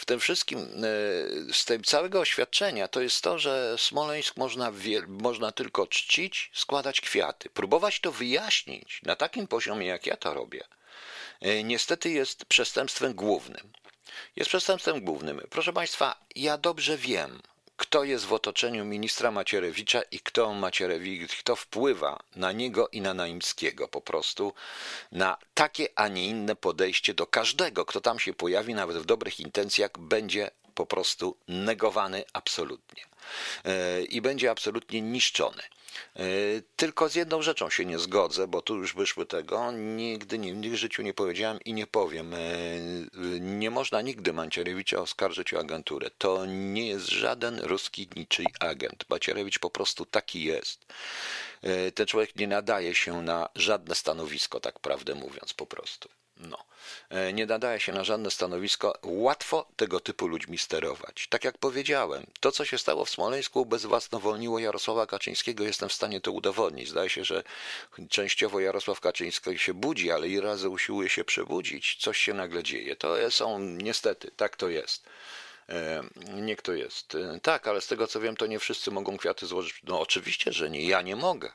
w 0.00 0.04
tym 0.04 0.20
wszystkim, 0.20 0.58
e, 0.58 1.52
z 1.52 1.64
tego 1.64 1.84
całego 1.84 2.20
oświadczenia, 2.20 2.88
to 2.88 3.00
jest 3.00 3.22
to, 3.22 3.38
że 3.38 3.76
Smoleńsk 3.78 4.36
można, 4.36 4.72
można 5.08 5.52
tylko 5.52 5.86
czcić, 5.86 6.50
składać 6.54 7.00
kwiaty. 7.00 7.50
Próbować 7.50 8.00
to 8.00 8.12
wyjaśnić 8.12 9.00
na 9.02 9.16
takim 9.16 9.46
poziomie, 9.46 9.86
jak 9.86 10.06
ja 10.06 10.16
to 10.16 10.34
robię, 10.34 10.64
niestety 11.64 12.10
jest 12.10 12.44
przestępstwem 12.44 13.14
głównym. 13.14 13.72
Jest 14.36 14.48
przestępstwem 14.48 15.04
głównym. 15.04 15.40
Proszę 15.50 15.72
Państwa, 15.72 16.16
ja 16.36 16.58
dobrze 16.58 16.96
wiem, 16.96 17.42
kto 17.80 18.04
jest 18.04 18.24
w 18.24 18.32
otoczeniu 18.32 18.84
ministra 18.84 19.30
Macierewicza 19.30 20.02
i 20.02 20.20
kto 20.20 20.54
Macierewicz, 20.54 21.36
kto 21.36 21.56
wpływa 21.56 22.18
na 22.36 22.52
niego 22.52 22.88
i 22.88 23.00
na 23.00 23.14
Naimskiego 23.14 23.88
po 23.88 24.00
prostu 24.00 24.52
na 25.12 25.36
takie, 25.54 25.88
a 25.94 26.08
nie 26.08 26.26
inne 26.26 26.56
podejście 26.56 27.14
do 27.14 27.26
każdego, 27.26 27.84
kto 27.84 28.00
tam 28.00 28.18
się 28.18 28.32
pojawi, 28.32 28.74
nawet 28.74 28.96
w 28.96 29.04
dobrych 29.04 29.40
intencjach, 29.40 29.90
będzie 29.98 30.50
po 30.74 30.86
prostu 30.86 31.36
negowany 31.48 32.24
absolutnie 32.32 33.02
e, 33.64 34.02
i 34.02 34.20
będzie 34.20 34.50
absolutnie 34.50 35.00
niszczony. 35.00 35.62
E, 36.16 36.22
tylko 36.76 37.08
z 37.08 37.14
jedną 37.14 37.42
rzeczą 37.42 37.70
się 37.70 37.84
nie 37.84 37.98
zgodzę, 37.98 38.48
bo 38.48 38.62
tu 38.62 38.76
już 38.76 38.94
wyszły 38.94 39.26
tego. 39.26 39.72
Nigdy, 39.72 40.38
nigdy 40.38 40.70
w 40.70 40.74
życiu 40.74 41.02
nie 41.02 41.14
powiedziałem 41.14 41.60
i 41.64 41.72
nie 41.72 41.86
powiem. 41.86 42.34
E, 42.34 42.38
nie 43.40 43.70
można 43.70 44.02
nigdy 44.02 44.32
Macierewicza 44.32 44.98
oskarżyć 44.98 45.54
o 45.54 45.58
agenturę. 45.58 46.10
To 46.18 46.46
nie 46.46 46.88
jest 46.88 47.08
żaden 47.08 47.60
ruski 47.60 48.08
niczyj 48.16 48.46
agent. 48.60 49.04
Macierewicz 49.10 49.58
po 49.58 49.70
prostu 49.70 50.06
taki 50.06 50.44
jest. 50.44 50.86
E, 51.62 51.92
ten 51.92 52.06
człowiek 52.06 52.36
nie 52.36 52.46
nadaje 52.46 52.94
się 52.94 53.22
na 53.22 53.48
żadne 53.54 53.94
stanowisko, 53.94 54.60
tak 54.60 54.78
prawdę 54.78 55.14
mówiąc, 55.14 55.54
po 55.54 55.66
prostu. 55.66 56.08
No. 56.40 56.64
E, 57.08 57.32
nie 57.32 57.46
nadaje 57.46 57.80
się 57.80 57.92
na 57.92 58.04
żadne 58.04 58.30
stanowisko. 58.30 58.98
Łatwo 59.02 59.66
tego 59.76 60.00
typu 60.00 60.26
ludźmi 60.26 60.58
sterować. 60.58 61.26
Tak 61.28 61.44
jak 61.44 61.58
powiedziałem, 61.58 62.26
to 62.40 62.52
co 62.52 62.64
się 62.64 62.78
stało 62.78 63.04
w 63.04 63.10
Smoleńsku 63.10 63.66
bezwłasnowolniło 63.66 64.58
Jarosława 64.58 65.06
Kaczyńskiego, 65.06 65.64
jestem 65.64 65.88
w 65.88 65.92
stanie 65.92 66.20
to 66.20 66.32
udowodnić. 66.32 66.88
Zdaje 66.88 67.10
się, 67.10 67.24
że 67.24 67.42
częściowo 68.08 68.60
Jarosław 68.60 69.00
Kaczyński 69.00 69.58
się 69.58 69.74
budzi, 69.74 70.10
ale 70.10 70.28
i 70.28 70.40
razy 70.40 70.68
usiłuje 70.68 71.08
się 71.08 71.24
przebudzić. 71.24 71.96
Coś 72.00 72.18
się 72.18 72.34
nagle 72.34 72.62
dzieje. 72.62 72.96
To 72.96 73.30
są 73.30 73.58
niestety, 73.58 74.30
tak 74.36 74.56
to 74.56 74.68
jest. 74.68 75.04
E, 75.68 76.02
niech 76.34 76.62
to 76.62 76.72
jest. 76.72 77.14
E, 77.14 77.40
tak, 77.42 77.68
ale 77.68 77.80
z 77.80 77.86
tego 77.86 78.06
co 78.06 78.20
wiem, 78.20 78.36
to 78.36 78.46
nie 78.46 78.58
wszyscy 78.58 78.90
mogą 78.90 79.16
kwiaty 79.16 79.46
złożyć. 79.46 79.80
No 79.84 80.00
oczywiście, 80.00 80.52
że 80.52 80.70
nie. 80.70 80.84
Ja 80.84 81.02
nie 81.02 81.16
mogę. 81.16 81.52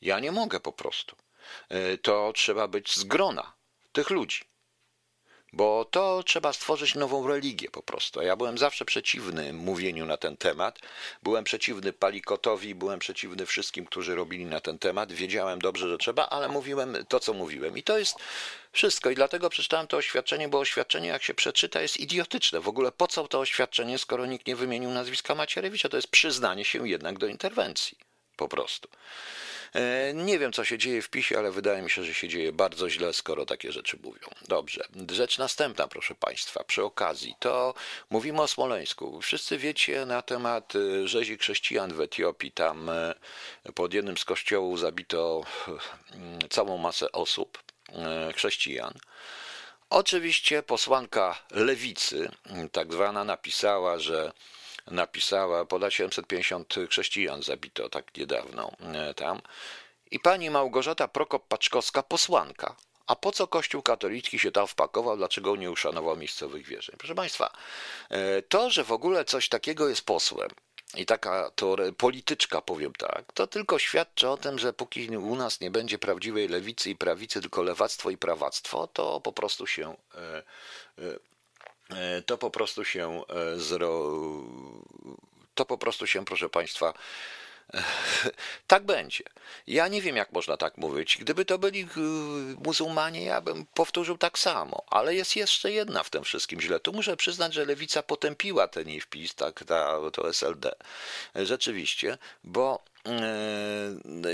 Ja 0.00 0.20
nie 0.20 0.32
mogę 0.32 0.60
po 0.60 0.72
prostu. 0.72 1.16
To 2.02 2.32
trzeba 2.34 2.68
być 2.68 2.96
z 2.96 3.04
grona 3.04 3.52
tych 3.92 4.10
ludzi. 4.10 4.44
Bo 5.54 5.84
to 5.84 6.22
trzeba 6.22 6.52
stworzyć 6.52 6.94
nową 6.94 7.28
religię 7.28 7.70
po 7.70 7.82
prostu. 7.82 8.22
Ja 8.22 8.36
byłem 8.36 8.58
zawsze 8.58 8.84
przeciwny 8.84 9.52
mówieniu 9.52 10.06
na 10.06 10.16
ten 10.16 10.36
temat. 10.36 10.78
Byłem 11.22 11.44
przeciwny 11.44 11.92
Palikotowi, 11.92 12.74
byłem 12.74 12.98
przeciwny 12.98 13.46
wszystkim, 13.46 13.86
którzy 13.86 14.14
robili 14.14 14.44
na 14.44 14.60
ten 14.60 14.78
temat. 14.78 15.12
Wiedziałem 15.12 15.58
dobrze, 15.60 15.88
że 15.88 15.98
trzeba, 15.98 16.28
ale 16.28 16.48
mówiłem 16.48 16.96
to, 17.08 17.20
co 17.20 17.34
mówiłem. 17.34 17.78
I 17.78 17.82
to 17.82 17.98
jest 17.98 18.16
wszystko. 18.72 19.10
I 19.10 19.14
dlatego 19.14 19.50
przeczytałem 19.50 19.86
to 19.86 19.96
oświadczenie, 19.96 20.48
bo 20.48 20.58
oświadczenie, 20.58 21.08
jak 21.08 21.22
się 21.22 21.34
przeczyta, 21.34 21.80
jest 21.80 22.00
idiotyczne. 22.00 22.60
W 22.60 22.68
ogóle 22.68 22.92
po 22.92 23.06
co 23.06 23.28
to 23.28 23.40
oświadczenie, 23.40 23.98
skoro 23.98 24.26
nikt 24.26 24.46
nie 24.46 24.56
wymienił 24.56 24.90
nazwiska 24.90 25.34
Macierewicza? 25.34 25.88
To 25.88 25.96
jest 25.96 26.08
przyznanie 26.08 26.64
się 26.64 26.88
jednak 26.88 27.18
do 27.18 27.26
interwencji. 27.26 27.98
Po 28.36 28.48
prostu. 28.48 28.88
E, 29.74 30.14
nie 30.14 30.38
wiem, 30.38 30.52
co 30.52 30.64
się 30.64 30.78
dzieje 30.78 31.02
w 31.02 31.10
PiSie, 31.10 31.38
ale 31.38 31.50
wydaje 31.50 31.82
mi 31.82 31.90
się, 31.90 32.04
że 32.04 32.14
się 32.14 32.28
dzieje 32.28 32.52
bardzo 32.52 32.90
źle, 32.90 33.12
skoro 33.12 33.46
takie 33.46 33.72
rzeczy 33.72 33.98
mówią. 34.02 34.28
Dobrze. 34.48 34.84
Rzecz 35.10 35.38
następna, 35.38 35.88
proszę 35.88 36.14
Państwa, 36.14 36.64
przy 36.64 36.84
okazji, 36.84 37.34
to 37.38 37.74
mówimy 38.10 38.42
o 38.42 38.48
Smoleńsku. 38.48 39.20
Wszyscy 39.20 39.58
wiecie 39.58 40.06
na 40.06 40.22
temat 40.22 40.72
e, 40.76 41.08
rzezi 41.08 41.38
chrześcijan 41.38 41.92
w 41.92 42.00
Etiopii. 42.00 42.52
Tam 42.52 42.88
e, 42.88 43.14
pod 43.74 43.94
jednym 43.94 44.16
z 44.16 44.24
kościołów 44.24 44.80
zabito 44.80 45.44
całą 46.50 46.78
masę 46.78 47.12
osób, 47.12 47.62
chrześcijan. 48.34 48.94
Oczywiście 49.90 50.62
posłanka 50.62 51.38
lewicy, 51.50 52.30
tak 52.72 52.92
zwana, 52.92 53.24
napisała, 53.24 53.98
że 53.98 54.32
napisała, 54.90 55.64
ponad 55.64 55.92
750 55.92 56.74
chrześcijan 56.90 57.42
zabito 57.42 57.88
tak 57.88 58.16
niedawno 58.16 58.72
e, 58.80 59.14
tam. 59.14 59.40
I 60.10 60.20
pani 60.20 60.50
Małgorzata 60.50 61.08
Prokop-Paczkowska, 61.08 62.02
posłanka. 62.02 62.76
A 63.06 63.16
po 63.16 63.32
co 63.32 63.46
Kościół 63.46 63.82
katolicki 63.82 64.38
się 64.38 64.52
tam 64.52 64.66
wpakował, 64.66 65.16
dlaczego 65.16 65.56
nie 65.56 65.70
uszanował 65.70 66.16
miejscowych 66.16 66.66
wierzeń? 66.66 66.96
Proszę 66.98 67.14
Państwa, 67.14 67.52
e, 68.10 68.42
to, 68.42 68.70
że 68.70 68.84
w 68.84 68.92
ogóle 68.92 69.24
coś 69.24 69.48
takiego 69.48 69.88
jest 69.88 70.06
posłem, 70.06 70.50
i 70.96 71.06
taka 71.06 71.50
to 71.50 71.76
polityczka, 71.98 72.60
powiem 72.60 72.92
tak, 72.92 73.32
to 73.32 73.46
tylko 73.46 73.78
świadczy 73.78 74.28
o 74.28 74.36
tym, 74.36 74.58
że 74.58 74.72
póki 74.72 75.16
u 75.16 75.36
nas 75.36 75.60
nie 75.60 75.70
będzie 75.70 75.98
prawdziwej 75.98 76.48
lewicy 76.48 76.90
i 76.90 76.96
prawicy, 76.96 77.40
tylko 77.40 77.62
lewactwo 77.62 78.10
i 78.10 78.16
prawactwo, 78.16 78.86
to 78.86 79.20
po 79.20 79.32
prostu 79.32 79.66
się 79.66 79.96
E, 80.98 81.31
to 82.26 82.38
po 82.38 82.50
prostu 82.50 82.84
się 82.84 83.22
e, 83.28 83.58
zro... 83.58 84.12
to 85.54 85.64
po 85.64 85.78
prostu 85.78 86.06
się, 86.06 86.24
proszę 86.24 86.48
Państwa, 86.48 86.94
tak 88.66 88.84
będzie. 88.84 89.24
Ja 89.66 89.88
nie 89.88 90.02
wiem, 90.02 90.16
jak 90.16 90.32
można 90.32 90.56
tak 90.56 90.78
mówić. 90.78 91.16
Gdyby 91.20 91.44
to 91.44 91.58
byli 91.58 91.80
e, 91.82 91.86
muzułmanie, 92.64 93.24
ja 93.24 93.40
bym 93.40 93.66
powtórzył 93.74 94.18
tak 94.18 94.38
samo. 94.38 94.82
Ale 94.86 95.14
jest 95.14 95.36
jeszcze 95.36 95.72
jedna 95.72 96.02
w 96.02 96.10
tym 96.10 96.24
wszystkim 96.24 96.60
źle. 96.60 96.80
Tu 96.80 96.92
muszę 96.92 97.16
przyznać, 97.16 97.54
że 97.54 97.64
lewica 97.64 98.02
potępiła 98.02 98.68
ten 98.68 99.00
wpis, 99.00 99.34
tak, 99.34 99.64
ta, 99.64 99.98
to 100.12 100.28
SLD. 100.28 100.74
Rzeczywiście, 101.34 102.18
bo 102.44 102.82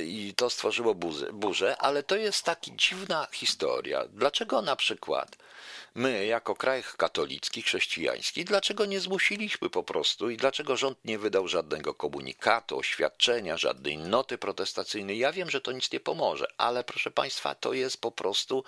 i 0.05 0.35
to 0.37 0.51
stworzyło 0.51 0.95
burzę, 1.33 1.77
ale 1.77 2.03
to 2.03 2.17
jest 2.17 2.45
taka 2.45 2.61
dziwna 2.77 3.27
historia. 3.33 4.05
Dlaczego 4.13 4.63
na 4.63 4.77
przykład 4.77 5.37
my, 5.99 6.27
jako 6.27 6.55
kraj 6.55 6.83
katolicki, 6.97 7.63
chrześcijański, 7.63 8.45
dlaczego 8.45 8.87
nie 8.87 9.01
zmusiliśmy 9.01 9.71
po 9.71 9.83
prostu 9.83 10.31
i 10.31 10.37
dlaczego 10.37 10.77
rząd 10.77 11.05
nie 11.05 11.19
wydał 11.19 11.49
żadnego 11.49 11.95
komunikatu, 11.95 12.79
oświadczenia, 12.79 13.57
żadnej 13.57 13.99
noty 13.99 14.39
protestacyjnej? 14.39 15.19
Ja 15.19 15.33
wiem, 15.33 15.51
że 15.51 15.61
to 15.61 15.73
nic 15.73 15.93
nie 15.93 16.01
pomoże, 16.01 16.47
ale 16.59 16.85
proszę 16.85 17.11
Państwa, 17.11 17.55
to 17.55 17.73
jest 17.73 18.01
po 18.01 18.11
prostu 18.11 18.65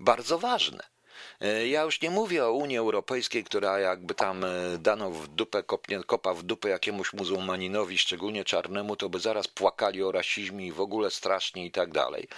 bardzo 0.00 0.38
ważne. 0.38 0.97
E, 1.40 1.68
ja 1.68 1.82
już 1.82 2.00
nie 2.00 2.10
mówię 2.10 2.46
o 2.46 2.52
Unii 2.52 2.76
Europejskiej, 2.76 3.44
która 3.44 3.78
jakby 3.78 4.14
tam 4.14 4.44
e, 4.44 4.78
dano 4.78 5.10
w 5.10 5.28
dupę, 5.28 5.62
kopnie, 5.62 6.00
kopa 6.04 6.34
w 6.34 6.42
dupę 6.42 6.68
jakiemuś 6.68 7.12
muzułmaninowi, 7.12 7.98
szczególnie 7.98 8.44
czarnemu, 8.44 8.96
to 8.96 9.08
by 9.08 9.20
zaraz 9.20 9.48
płakali 9.48 10.02
o 10.02 10.12
rasizmie 10.12 10.66
i 10.66 10.72
w 10.72 10.80
ogóle 10.80 11.10
strasznie 11.10 11.66
i 11.66 11.70
tak 11.70 11.92
dalej. 11.92 12.28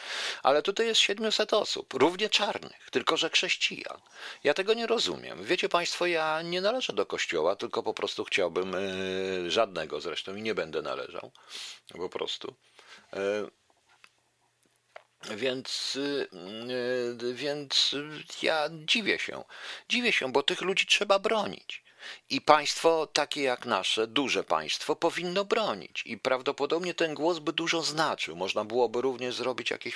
Ale 0.43 0.63
tutaj 0.63 0.87
jest 0.87 1.01
700 1.01 1.55
osób, 1.55 1.95
równie 1.95 2.29
czarnych, 2.29 2.91
tylko 2.91 3.17
że 3.17 3.31
chrześcijan. 3.31 4.01
Ja 4.45 4.55
tego 4.55 4.75
nie 4.75 4.87
rozumiem. 4.87 5.45
Wiecie 5.45 5.69
Państwo, 5.69 6.07
ja 6.07 6.43
nie 6.43 6.61
należę 6.61 6.93
do 6.93 7.07
kościoła, 7.07 7.57
tylko 7.57 7.83
po 7.83 7.95
prostu 7.95 8.25
chciałbym, 8.25 8.75
e, 8.75 9.51
żadnego 9.51 10.01
zresztą 10.01 10.35
i 10.35 10.43
nie 10.43 10.55
będę 10.55 10.83
należał, 10.83 11.31
po 11.93 12.09
prostu. 12.09 12.55
Więc, 15.25 15.97
y, 15.97 16.29
y, 17.23 17.35
więc 17.35 17.97
ja 18.43 18.69
dziwię 18.73 19.19
się. 19.19 19.45
Dziwię 19.89 20.13
się, 20.13 20.33
bo 20.33 20.43
tych 20.43 20.61
ludzi 20.61 20.87
trzeba 20.87 21.19
bronić. 21.19 21.83
I 22.31 22.41
państwo 22.41 23.07
takie 23.07 23.43
jak 23.43 23.67
nasze, 23.67 24.07
duże 24.07 24.45
państwo, 24.45 24.97
powinno 24.97 25.45
bronić. 25.45 26.03
I 26.07 26.19
prawdopodobnie 26.19 26.95
ten 26.95 27.15
głos 27.15 27.39
by 27.39 27.53
dużo 27.53 27.83
znaczył. 27.83 28.37
Można 28.37 28.65
byłoby 28.65 29.01
również 29.01 29.35
zrobić 29.35 29.71
jakieś, 29.71 29.95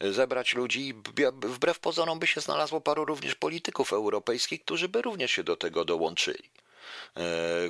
zebrać 0.00 0.54
ludzi 0.54 0.88
i 0.88 0.94
wbrew 1.42 1.78
pozorom 1.78 2.18
by 2.18 2.26
się 2.26 2.40
znalazło 2.40 2.80
paru 2.80 3.04
również 3.04 3.34
polityków 3.34 3.92
europejskich, 3.92 4.64
którzy 4.64 4.88
by 4.88 5.02
również 5.02 5.30
się 5.30 5.44
do 5.44 5.56
tego 5.56 5.84
dołączyli. 5.84 6.50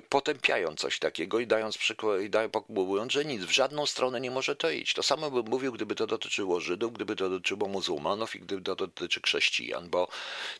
Potępiają 0.08 0.74
coś 0.74 0.98
takiego 0.98 1.40
i 1.40 1.46
dając 1.46 1.78
przykład, 1.78 2.20
i 2.20 2.30
mówiąc, 2.68 3.12
że 3.12 3.24
nic, 3.24 3.44
w 3.44 3.50
żadną 3.50 3.86
stronę 3.86 4.20
nie 4.20 4.30
może 4.30 4.56
to 4.56 4.70
iść. 4.70 4.94
To 4.94 5.02
samo 5.02 5.30
bym 5.30 5.46
mówił, 5.46 5.72
gdyby 5.72 5.94
to 5.94 6.06
dotyczyło 6.06 6.60
Żydów, 6.60 6.92
gdyby 6.92 7.16
to 7.16 7.30
dotyczyło 7.30 7.68
muzułmanów 7.68 8.36
i 8.36 8.40
gdyby 8.40 8.62
to 8.62 8.76
dotyczy 8.76 9.20
chrześcijan, 9.24 9.90
bo 9.90 10.08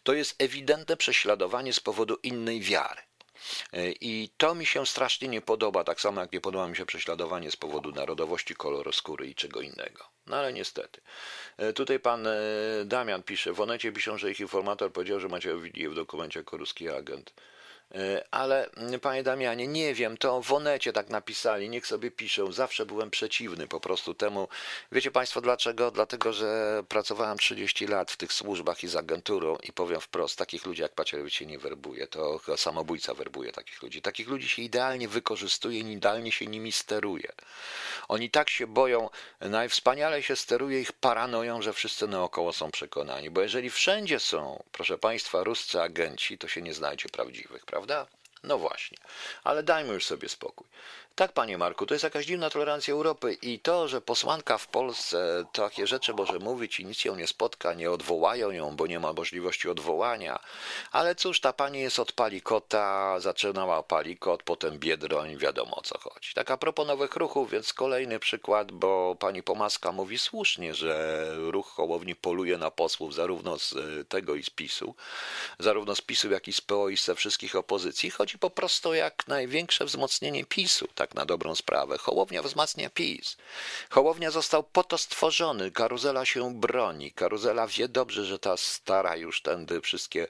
to 0.03 0.13
jest 0.13 0.43
ewidentne 0.43 0.97
prześladowanie 0.97 1.73
z 1.73 1.81
powodu 1.81 2.17
innej 2.23 2.61
wiary. 2.61 3.01
I 4.01 4.31
to 4.37 4.55
mi 4.55 4.67
się 4.67 4.87
strasznie 4.87 5.29
nie 5.29 5.41
podoba, 5.41 5.85
tak 5.85 6.01
samo 6.01 6.21
jak 6.21 6.33
nie 6.33 6.41
podoba 6.41 6.69
mi 6.69 6.77
się 6.77 6.87
prześladowanie 6.87 7.51
z 7.51 7.57
powodu 7.57 7.93
narodowości, 7.93 8.55
koloru 8.55 8.93
skóry 8.93 9.27
i 9.27 9.35
czego 9.35 9.61
innego. 9.61 10.05
No 10.27 10.37
ale 10.37 10.53
niestety. 10.53 11.01
Tutaj 11.75 12.01
pan 12.01 12.29
Damian 12.85 13.23
pisze, 13.23 13.53
w 13.53 13.61
Onecie 13.61 13.93
piszą, 13.93 14.19
że 14.19 14.31
ich 14.31 14.41
informator 14.41 14.93
powiedział, 14.93 15.21
że 15.21 15.29
macie 15.29 15.55
w 15.57 15.95
dokumencie 15.95 16.41
jako 16.41 16.57
ruski 16.57 16.89
agent. 16.89 17.35
E, 17.95 18.25
ale 18.31 18.71
panie 19.03 19.23
Damianie, 19.23 19.67
nie 19.67 19.95
wiem, 19.95 20.17
to 20.17 20.43
w 20.43 20.53
Onecie 20.53 20.93
tak 20.93 21.09
napisali, 21.09 21.69
niech 21.69 21.87
sobie 21.87 22.11
piszą. 22.11 22.53
Zawsze 22.53 22.87
byłem 22.87 23.11
przeciwny 23.11 23.69
po 23.69 23.81
prostu 23.81 24.15
temu. 24.15 24.49
Wiecie 24.93 25.11
państwo 25.11 25.41
dlaczego? 25.41 25.91
Dlatego, 25.91 26.33
że 26.33 26.83
pracowałem 26.89 27.39
30 27.39 27.87
lat 27.87 28.11
w 28.11 28.17
tych 28.17 28.33
służbach 28.33 28.85
i 28.85 28.89
z 28.89 28.97
agenturą 28.97 29.57
i 29.63 29.73
powiem 29.73 30.01
wprost, 30.01 30.39
takich 30.39 30.67
ludzi 30.67 30.83
jak 30.83 30.93
Pacierewicz 30.93 31.35
się 31.35 31.47
nie 31.47 31.59
werbuje, 31.59 32.07
to 32.07 32.41
samobójca 32.57 33.15
werbuje 33.15 33.53
takich 33.53 33.83
ludzi. 33.83 34.03
Takich 34.03 34.29
ludzi 34.29 34.49
się 34.49 34.63
idealnie 34.63 35.09
wykorzystuje 35.09 35.79
idealnie 35.79 36.33
się 36.33 36.47
nimi 36.47 36.73
steruje. 36.73 37.33
Oni 38.09 38.31
tak 38.31 38.51
się 38.51 38.67
boją, 38.67 39.11
najwspaniale 39.41 40.23
się 40.23 40.37
steruje 40.37 40.81
ich 40.81 40.93
paranoją, 40.93 41.63
że 41.63 41.73
wszyscy 41.73 42.07
naokoło 42.07 42.53
są 42.53 42.71
przekonani, 42.71 43.31
bo 43.31 43.41
jeżeli 43.43 43.71
wszędzie 43.71 44.21
są, 44.21 44.63
proszę 44.73 44.99
państwa, 44.99 45.45
ruscy 45.45 45.83
agenci, 45.83 46.39
to 46.39 46.49
się 46.49 46.63
nie 46.63 46.75
znajdzie 46.75 47.09
prawdziwych, 47.09 47.67
prawda? 47.67 47.84
No 48.43 48.59
właśnie, 48.59 48.99
ale 49.45 49.63
dajmy 49.63 49.95
już 49.95 50.07
sobie 50.07 50.29
spokój. 50.29 50.67
Tak, 51.17 51.33
panie 51.33 51.59
Marku, 51.59 51.87
to 51.87 51.95
jest 51.95 52.05
jakaś 52.05 52.27
dziwna 52.27 52.51
tolerancja 52.51 52.95
Europy 52.95 53.37
i 53.43 53.59
to, 53.59 53.89
że 53.89 54.01
posłanka 54.01 54.59
w 54.59 54.67
Polsce 54.67 55.45
takie 55.53 55.87
rzeczy 55.87 56.15
może 56.15 56.39
mówić 56.39 56.81
i 56.81 56.85
nic 56.85 57.05
ją 57.05 57.17
nie 57.17 57.27
spotka, 57.27 57.75
nie 57.75 57.91
odwołają 57.91 58.51
ją, 58.51 58.77
bo 58.77 58.87
nie 58.87 59.01
ma 59.01 59.13
możliwości 59.13 59.69
odwołania. 59.69 60.39
Ale 60.93 61.15
cóż, 61.15 61.41
ta 61.41 61.53
pani 61.53 61.81
jest 61.81 61.99
od 61.99 62.13
Palikota, 62.13 63.21
zaczynała 63.21 63.83
Palikot, 63.83 64.43
potem 64.43 64.79
Biedroń, 64.79 65.37
wiadomo 65.37 65.77
o 65.77 65.83
co 65.83 65.99
chodzi. 65.99 66.35
Tak 66.35 66.51
a 66.51 66.57
propos 66.57 66.87
nowych 66.87 67.17
ruchów, 67.17 67.51
więc 67.51 67.73
kolejny 67.73 68.19
przykład, 68.19 68.73
bo 68.73 69.17
pani 69.19 69.43
Pomaska 69.43 69.93
mówi 69.93 70.19
słusznie, 70.19 70.75
że 70.75 71.27
ruch 71.37 71.67
Hołowni 71.67 72.15
poluje 72.15 72.59
na 72.59 72.71
posłów 72.71 73.15
zarówno 73.15 73.59
z 73.59 73.75
tego 74.09 74.35
i 74.35 74.43
z 74.43 74.51
PiSu, 74.51 74.95
zarówno 75.59 75.95
z 75.95 76.01
PiSu, 76.01 76.31
jak 76.31 76.49
i 76.49 76.53
z 76.53 76.61
PO 76.61 76.89
i 76.89 76.97
ze 76.97 77.15
wszystkich 77.15 77.57
opozycji. 77.57 78.11
Chodzi 78.11 78.39
po 78.39 78.51
prostu 78.51 78.95
jak 78.95 79.29
największe 79.29 79.85
wzmocnienie 79.85 80.45
PiSu. 80.45 80.89
Tak? 80.95 81.04
Tak 81.05 81.15
na 81.15 81.27
dobrą 81.27 81.55
sprawę. 81.55 81.99
Hołownia 81.99 82.43
wzmacnia 82.43 82.91
PiS. 82.91 83.37
Hołownia 83.91 84.31
został 84.31 84.63
po 84.63 84.85
to 84.85 84.99
stworzony. 84.99 85.71
Karuzela 85.71 86.25
się 86.25 86.55
broni. 86.55 87.13
Karuzela 87.13 87.67
wie 87.67 87.89
dobrze, 87.89 88.25
że 88.25 88.39
ta 88.39 88.57
stara 88.57 89.17
już 89.17 89.43
tędy 89.43 89.81
wszystkie 89.81 90.27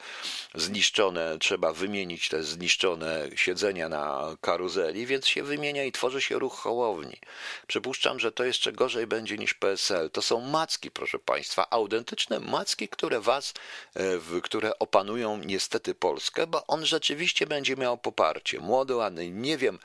zniszczone, 0.55 1.39
trzeba 1.39 1.73
wymienić 1.73 2.29
te 2.29 2.43
zniszczone 2.43 3.29
siedzenia 3.35 3.89
na 3.89 4.37
karuzeli, 4.41 5.07
więc 5.07 5.27
się 5.27 5.43
wymienia 5.43 5.85
i 5.85 5.93
tworzy 5.93 6.21
się 6.21 6.39
ruch 6.39 6.55
Hołowni. 6.55 7.19
Przypuszczam, 7.67 8.21
że 8.21 8.33
to 8.33 8.45
jeszcze 8.45 8.73
gorzej 8.73 9.07
będzie 9.07 9.39
niż 9.39 9.55
PSL. 9.55 10.11
To 10.11 10.23
są 10.23 10.41
macki, 10.41 10.91
proszę 10.91 11.19
Państwa, 11.19 11.71
autentyczne 11.71 12.41
macki, 12.41 12.89
które 12.89 13.21
was, 13.21 13.55
e, 13.95 14.41
które 14.41 14.79
opanują 14.79 15.39
niestety 15.39 15.95
Polskę, 15.95 16.47
bo 16.47 16.67
on 16.67 16.87
rzeczywiście 16.87 17.47
będzie 17.47 17.77
miał 17.77 17.99
poparcie. 17.99 18.61
Młody, 18.61 18.95
ładny, 18.95 19.31
nie 19.31 19.59
wiem, 19.59 19.79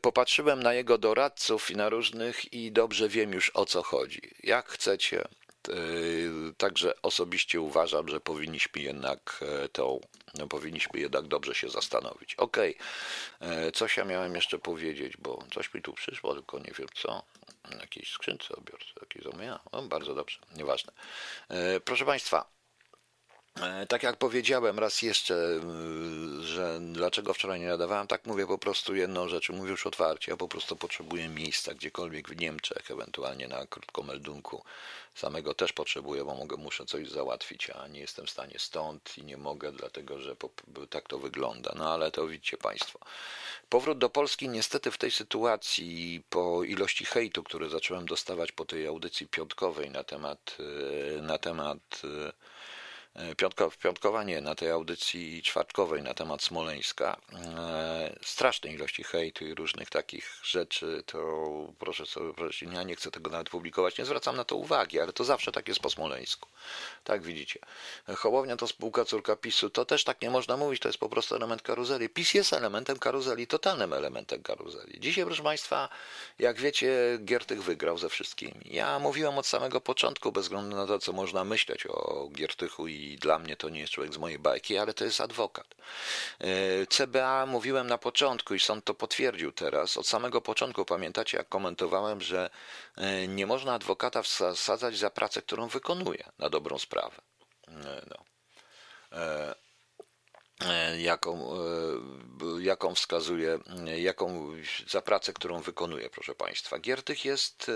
popatrzyłem 0.00 0.62
na 0.62 0.74
jego 0.74 0.98
doradców 0.98 1.70
i 1.70 1.76
na 1.76 1.88
różnych 1.88 2.52
i 2.52 2.72
dobrze 2.72 3.08
wiem 3.08 3.32
już 3.32 3.50
o 3.54 3.66
co 3.66 3.82
chodzi. 3.82 4.20
Jak 4.42 4.68
chcecie, 4.68 5.24
e, 5.68 5.72
Także 6.56 7.02
osobiście 7.02 7.60
uważam, 7.60 8.08
że 8.08 8.20
powinniśmy 8.20 8.82
jednak 8.82 9.44
e, 9.64 9.68
tą, 9.68 10.00
no 10.38 10.46
powinniśmy 10.46 11.00
jednak 11.00 11.28
dobrze 11.28 11.54
się 11.54 11.68
zastanowić. 11.68 12.34
Okay. 12.34 12.74
coś 13.74 13.96
ja 13.96 14.04
miałem 14.04 14.34
jeszcze 14.34 14.58
powiedzieć, 14.58 15.16
bo 15.16 15.44
coś 15.54 15.74
mi 15.74 15.82
tu 15.82 15.92
przyszło, 15.92 16.34
tylko 16.34 16.58
nie 16.58 16.72
wiem 16.78 16.88
co. 16.94 17.22
Jakiejś 17.80 18.12
skrzynce 18.12 18.56
obiorcy, 18.56 18.92
jakieś 19.00 19.22
zamówienia. 19.22 19.60
No, 19.72 19.82
bardzo 19.82 20.14
dobrze, 20.14 20.38
nieważne. 20.56 20.92
Proszę 21.84 22.04
Państwa, 22.04 22.59
E, 22.59 22.59
tak 23.88 24.02
jak 24.02 24.16
powiedziałem 24.16 24.78
raz 24.78 25.02
jeszcze, 25.02 25.34
e, 25.34 26.42
że 26.42 26.80
dlaczego 26.80 27.34
wczoraj 27.34 27.60
nie 27.60 27.66
nadawałem, 27.66 28.06
tak 28.06 28.26
mówię 28.26 28.46
po 28.46 28.58
prostu 28.58 28.94
jedną 28.94 29.28
rzecz, 29.28 29.50
mówię 29.50 29.70
już 29.70 29.86
otwarcie, 29.86 30.32
ja 30.32 30.36
po 30.36 30.48
prostu 30.48 30.76
potrzebuję 30.76 31.28
miejsca 31.28 31.74
gdziekolwiek 31.74 32.28
w 32.28 32.40
Niemczech, 32.40 32.90
ewentualnie 32.90 33.48
na 33.48 33.66
krótkomeldunku. 33.66 34.64
Samego 35.14 35.54
też 35.54 35.72
potrzebuję, 35.72 36.24
bo 36.24 36.34
mogę, 36.34 36.56
muszę 36.56 36.86
coś 36.86 37.08
załatwić, 37.08 37.70
a 37.70 37.86
nie 37.86 38.00
jestem 38.00 38.26
w 38.26 38.30
stanie 38.30 38.58
stąd 38.58 39.18
i 39.18 39.24
nie 39.24 39.36
mogę, 39.36 39.72
dlatego 39.72 40.18
że 40.18 40.36
po, 40.36 40.50
tak 40.90 41.08
to 41.08 41.18
wygląda. 41.18 41.72
No 41.76 41.92
ale 41.92 42.10
to 42.10 42.26
widzicie 42.26 42.56
Państwo. 42.56 42.98
Powrót 43.68 43.98
do 43.98 44.10
Polski 44.10 44.48
niestety 44.48 44.90
w 44.90 44.98
tej 44.98 45.10
sytuacji, 45.10 46.22
po 46.30 46.64
ilości 46.64 47.04
hejtu, 47.04 47.42
który 47.42 47.68
zacząłem 47.68 48.06
dostawać 48.06 48.52
po 48.52 48.64
tej 48.64 48.86
audycji 48.86 49.26
piątkowej 49.26 49.90
na 49.90 50.04
temat, 50.04 50.56
e, 51.18 51.22
na 51.22 51.38
temat 51.38 52.02
E, 52.04 52.32
piątko, 53.36 53.70
piątkowa 53.82 54.24
nie, 54.24 54.40
na 54.40 54.54
tej 54.54 54.70
audycji 54.70 55.42
czwartkowej 55.42 56.02
na 56.02 56.14
temat 56.14 56.42
Smoleńska, 56.42 57.20
e, 57.32 58.18
strasznej 58.22 58.74
ilości 58.74 59.04
hejtu 59.04 59.44
i 59.46 59.54
różnych 59.54 59.90
takich 59.90 60.40
rzeczy, 60.42 61.02
to 61.06 61.18
proszę 61.78 62.06
sobie 62.06 62.24
wyobrazić, 62.24 62.62
ja 62.62 62.82
nie 62.82 62.96
chcę 62.96 63.10
tego 63.10 63.30
nawet 63.30 63.50
publikować, 63.50 63.98
nie 63.98 64.04
zwracam 64.04 64.36
na 64.36 64.44
to 64.44 64.56
uwagi, 64.56 65.00
ale 65.00 65.12
to 65.12 65.24
zawsze 65.24 65.52
tak 65.52 65.68
jest 65.68 65.80
po 65.80 65.90
Smoleńsku. 65.90 66.48
Tak 67.04 67.22
widzicie. 67.22 67.60
Hołownia 68.16 68.56
to 68.56 68.66
spółka 68.66 69.04
córka 69.04 69.36
PiSu, 69.36 69.70
to 69.70 69.84
też 69.84 70.04
tak 70.04 70.22
nie 70.22 70.30
można 70.30 70.56
mówić, 70.56 70.80
to 70.80 70.88
jest 70.88 70.98
po 70.98 71.08
prostu 71.08 71.34
element 71.36 71.62
karuzeli. 71.62 72.08
PiS 72.08 72.34
jest 72.34 72.52
elementem 72.52 72.98
karuzeli, 72.98 73.46
totalnym 73.46 73.92
elementem 73.92 74.42
karuzeli. 74.42 75.00
Dzisiaj, 75.00 75.24
proszę 75.24 75.42
Państwa, 75.42 75.88
jak 76.38 76.60
wiecie, 76.60 77.18
Giertych 77.24 77.62
wygrał 77.62 77.98
ze 77.98 78.08
wszystkimi. 78.08 78.60
Ja 78.64 78.98
mówiłem 78.98 79.38
od 79.38 79.46
samego 79.46 79.80
początku, 79.80 80.32
bez 80.32 80.44
względu 80.44 80.76
na 80.76 80.86
to, 80.86 80.98
co 80.98 81.12
można 81.12 81.44
myśleć 81.44 81.86
o 81.86 82.28
Giertychu 82.32 82.88
i 82.88 82.99
i 83.00 83.16
dla 83.16 83.38
mnie 83.38 83.56
to 83.56 83.68
nie 83.68 83.80
jest 83.80 83.92
człowiek 83.92 84.14
z 84.14 84.18
mojej 84.18 84.38
bajki, 84.38 84.78
ale 84.78 84.94
to 84.94 85.04
jest 85.04 85.20
adwokat. 85.20 85.74
E, 86.38 86.86
CBA 86.86 87.46
mówiłem 87.46 87.86
na 87.86 87.98
początku 87.98 88.54
i 88.54 88.60
sąd 88.60 88.84
to 88.84 88.94
potwierdził 88.94 89.52
teraz. 89.52 89.96
Od 89.96 90.06
samego 90.06 90.40
początku 90.40 90.84
pamiętacie, 90.84 91.38
jak 91.38 91.48
komentowałem, 91.48 92.20
że 92.20 92.50
e, 92.96 93.28
nie 93.28 93.46
można 93.46 93.74
adwokata 93.74 94.22
wsadzać 94.54 94.96
za 94.96 95.10
pracę, 95.10 95.42
którą 95.42 95.68
wykonuje 95.68 96.24
na 96.38 96.50
dobrą 96.50 96.78
sprawę. 96.78 97.16
E, 97.68 98.02
no. 98.10 98.24
E, 100.66 101.00
jaką, 101.00 101.52
e, 101.52 102.62
jaką 102.62 102.94
wskazuje, 102.94 103.58
jaką 103.96 104.52
za 104.88 105.02
pracę, 105.02 105.32
którą 105.32 105.60
wykonuje, 105.60 106.10
proszę 106.10 106.34
Państwa. 106.34 106.78
Giertych 106.78 107.24
jest, 107.24 107.70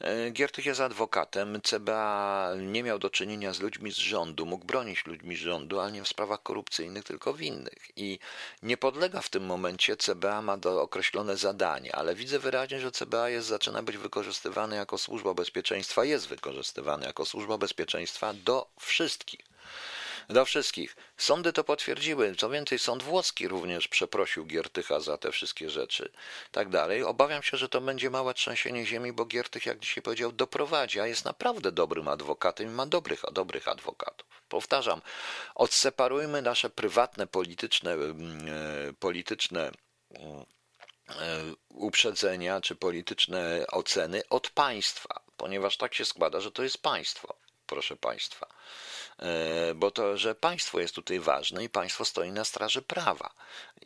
e, 0.00 0.30
Giertych 0.30 0.66
jest 0.66 0.80
adwokatem. 0.80 1.60
CBA 1.62 2.52
nie 2.58 2.82
miał 2.82 2.98
do 2.98 3.10
czynienia 3.10 3.52
z 3.52 3.60
ludźmi 3.60 3.92
z 3.92 3.96
rządu, 3.96 4.46
mógł 4.46 4.64
bronić 4.64 5.06
ludźmi 5.06 5.36
z 5.36 5.38
rządu, 5.38 5.80
ale 5.80 5.92
nie 5.92 6.02
w 6.02 6.08
sprawach 6.08 6.42
korupcyjnych, 6.42 7.04
tylko 7.04 7.32
w 7.32 7.42
innych. 7.42 7.90
I 7.96 8.18
nie 8.62 8.76
podlega 8.76 9.20
w 9.22 9.28
tym 9.28 9.46
momencie, 9.46 9.96
CBA 9.96 10.42
ma 10.42 10.56
do 10.56 10.82
określone 10.82 11.36
zadania, 11.36 11.92
ale 11.92 12.14
widzę 12.14 12.38
wyraźnie, 12.38 12.80
że 12.80 12.92
CBA 12.92 13.28
jest, 13.28 13.48
zaczyna 13.48 13.82
być 13.82 13.96
wykorzystywany 13.96 14.76
jako 14.76 14.98
służba 14.98 15.34
bezpieczeństwa, 15.34 16.04
jest 16.04 16.28
wykorzystywany 16.28 17.06
jako 17.06 17.26
służba 17.26 17.58
bezpieczeństwa 17.58 18.34
do 18.34 18.66
wszystkich 18.78 19.50
do 20.32 20.44
wszystkich. 20.44 20.96
Sądy 21.16 21.52
to 21.52 21.64
potwierdziły. 21.64 22.34
Co 22.36 22.50
więcej, 22.50 22.78
sąd 22.78 23.02
włoski 23.02 23.48
również 23.48 23.88
przeprosił 23.88 24.46
Giertycha 24.46 25.00
za 25.00 25.18
te 25.18 25.32
wszystkie 25.32 25.70
rzeczy. 25.70 26.12
Tak 26.52 26.68
dalej. 26.68 27.04
Obawiam 27.04 27.42
się, 27.42 27.56
że 27.56 27.68
to 27.68 27.80
będzie 27.80 28.10
małe 28.10 28.34
trzęsienie 28.34 28.86
ziemi, 28.86 29.12
bo 29.12 29.24
Giertych, 29.24 29.66
jak 29.66 29.78
dzisiaj 29.78 30.02
powiedział, 30.02 30.32
doprowadzi, 30.32 31.00
a 31.00 31.06
jest 31.06 31.24
naprawdę 31.24 31.72
dobrym 31.72 32.08
adwokatem 32.08 32.66
i 32.66 32.70
ma 32.70 32.86
dobrych, 32.86 33.22
dobrych 33.32 33.68
adwokatów. 33.68 34.26
Powtarzam, 34.48 35.02
odseparujmy 35.54 36.42
nasze 36.42 36.70
prywatne, 36.70 37.26
polityczne, 37.26 37.94
e, 37.94 38.92
polityczne 38.98 39.70
e, 40.10 40.44
uprzedzenia 41.68 42.60
czy 42.60 42.76
polityczne 42.76 43.64
oceny 43.72 44.22
od 44.30 44.50
państwa, 44.50 45.20
ponieważ 45.36 45.76
tak 45.76 45.94
się 45.94 46.04
składa, 46.04 46.40
że 46.40 46.52
to 46.52 46.62
jest 46.62 46.78
państwo, 46.78 47.36
proszę 47.66 47.96
państwa. 47.96 48.59
E, 49.20 49.74
bo 49.74 49.90
to, 49.90 50.16
że 50.16 50.34
państwo 50.34 50.80
jest 50.80 50.94
tutaj 50.94 51.20
ważne 51.20 51.64
i 51.64 51.68
państwo 51.68 52.04
stoi 52.04 52.32
na 52.32 52.44
straży 52.44 52.82
prawa. 52.82 53.30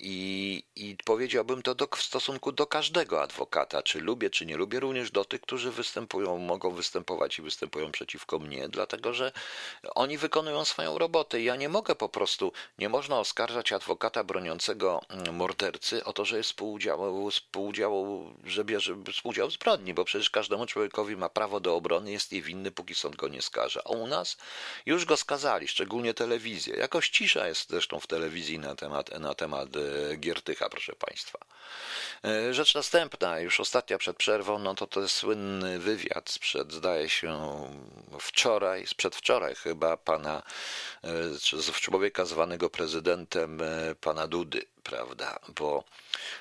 I, 0.00 0.62
i 0.76 0.96
powiedziałbym 1.04 1.62
to 1.62 1.74
do, 1.74 1.88
w 1.96 2.02
stosunku 2.02 2.52
do 2.52 2.66
każdego 2.66 3.22
adwokata, 3.22 3.82
czy 3.82 4.00
lubię, 4.00 4.30
czy 4.30 4.46
nie 4.46 4.56
lubię, 4.56 4.80
również 4.80 5.10
do 5.10 5.24
tych, 5.24 5.40
którzy 5.40 5.70
występują, 5.70 6.38
mogą 6.38 6.70
występować 6.70 7.38
i 7.38 7.42
występują 7.42 7.92
przeciwko 7.92 8.38
mnie, 8.38 8.68
dlatego 8.68 9.14
że 9.14 9.32
oni 9.94 10.18
wykonują 10.18 10.64
swoją 10.64 10.98
robotę. 10.98 11.42
Ja 11.42 11.56
nie 11.56 11.68
mogę 11.68 11.94
po 11.94 12.08
prostu, 12.08 12.52
nie 12.78 12.88
można 12.88 13.18
oskarżać 13.18 13.72
adwokata 13.72 14.24
broniącego 14.24 15.00
mm, 15.08 15.34
mordercy 15.34 16.04
o 16.04 16.12
to, 16.12 16.24
że 16.24 16.36
jest 16.36 16.50
współudział, 16.50 17.30
współudział 17.30 18.24
że 18.44 18.64
bierze 18.64 18.96
współudział 19.12 19.50
zbrodni, 19.50 19.94
bo 19.94 20.04
przecież 20.04 20.30
każdemu 20.30 20.66
człowiekowi 20.66 21.16
ma 21.16 21.28
prawo 21.28 21.60
do 21.60 21.76
obrony, 21.76 22.12
jest 22.12 22.32
niewinny, 22.32 22.70
póki 22.70 22.94
sąd 22.94 23.16
go 23.16 23.28
nie 23.28 23.42
skaże. 23.42 23.82
A 23.84 23.88
u 23.88 24.06
nas 24.06 24.36
już 24.86 25.04
go 25.04 25.16
skazali, 25.16 25.68
szczególnie 25.68 26.14
telewizję. 26.14 26.76
Jakoś 26.76 27.08
cisza 27.08 27.48
jest 27.48 27.70
zresztą 27.70 28.00
w 28.00 28.06
telewizji 28.06 28.58
na 28.58 28.74
temat, 28.74 29.20
na 29.20 29.34
temat 29.34 29.68
e, 29.76 30.16
Giertycha, 30.16 30.68
proszę 30.68 30.92
Państwa. 30.92 31.38
E, 32.24 32.54
rzecz 32.54 32.74
następna, 32.74 33.40
już 33.40 33.60
ostatnia 33.60 33.98
przed 33.98 34.16
przerwą, 34.16 34.58
no 34.58 34.74
to 34.74 34.86
to 34.86 35.00
jest 35.00 35.14
słynny 35.14 35.78
wywiad 35.78 36.30
sprzed, 36.30 36.72
zdaje 36.72 37.08
się, 37.08 37.38
wczoraj, 38.20 38.86
sprzed 38.86 39.16
wczoraj 39.16 39.54
chyba, 39.54 39.96
pana, 39.96 40.42
e, 41.04 41.70
człowieka 41.80 42.24
zwanego 42.24 42.70
prezydentem, 42.70 43.62
pana 44.00 44.26
Dudy, 44.26 44.62
prawda, 44.82 45.38
bo 45.48 45.84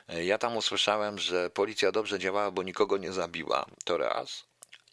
ja 0.08 0.38
tam 0.38 0.58
usłyszałem, 0.58 1.20
że 1.20 1.50
policja 1.50 1.92
dobrze 1.92 2.20
działała, 2.20 2.52
bo 2.52 2.64
nikogo 2.64 2.98
nie 2.98 3.12
zabiła, 3.12 3.66
to 3.86 3.98
raz, 3.98 4.44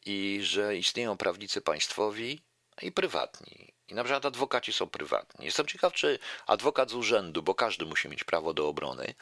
i 0.06 0.40
że 0.42 0.76
istnieją 0.76 1.16
prawnicy 1.16 1.60
państwowi, 1.60 2.42
i 2.82 2.92
prywatni. 2.92 3.72
I 3.88 3.94
na 3.94 4.04
przykład 4.04 4.26
adwokaci 4.26 4.72
są 4.72 4.86
prywatni. 4.86 5.46
Jestem 5.46 5.66
ciekaw, 5.66 5.92
czy 5.92 6.18
adwokat 6.46 6.90
z 6.90 6.94
urzędu, 6.94 7.42
bo 7.42 7.54
każdy 7.54 7.86
musi 7.86 8.08
mieć 8.08 8.24
prawo 8.24 8.54
do 8.54 8.68
obrony, 8.68 9.14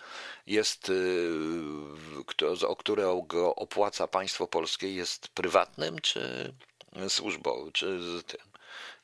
jest, 0.47 0.89
y, 0.89 2.67
o 2.69 2.77
którego 2.77 3.55
opłaca 3.55 4.09
państwo 4.09 4.47
polskie, 4.47 4.95
jest 4.95 5.29
prywatnym 5.29 6.01
czy 6.01 6.55
służbowym, 7.09 7.73
czy 7.73 8.01
tym. 8.27 8.41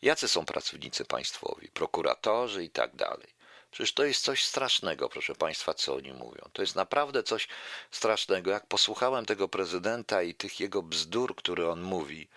Jacy 0.03 0.29
są 0.29 0.45
pracownicy 0.45 1.05
państwowi, 1.05 1.69
prokuratorzy 1.69 2.65
i 2.65 2.71
tak 2.71 2.97
dalej. 2.97 3.35
Przecież 3.71 3.93
to 3.93 4.05
jest 4.05 4.25
coś 4.25 4.45
strasznego, 4.45 5.09
proszę 5.09 5.35
Państwa, 5.35 5.75
co 5.75 5.95
oni 5.95 6.13
mówią. 6.13 6.49
To 6.53 6.63
jest 6.63 6.77
naprawdę 6.77 7.23
coś 7.23 7.49
strasznego. 7.91 8.51
Jak 8.51 8.67
posłuchałem 8.67 9.27
tego 9.27 9.49
prezydenta 9.49 10.23
i 10.23 10.35
tych 10.35 10.61
jego 10.61 10.83
bzdur, 10.83 11.37
które 11.37 11.71
on 11.71 11.83
mówi, 11.83 12.29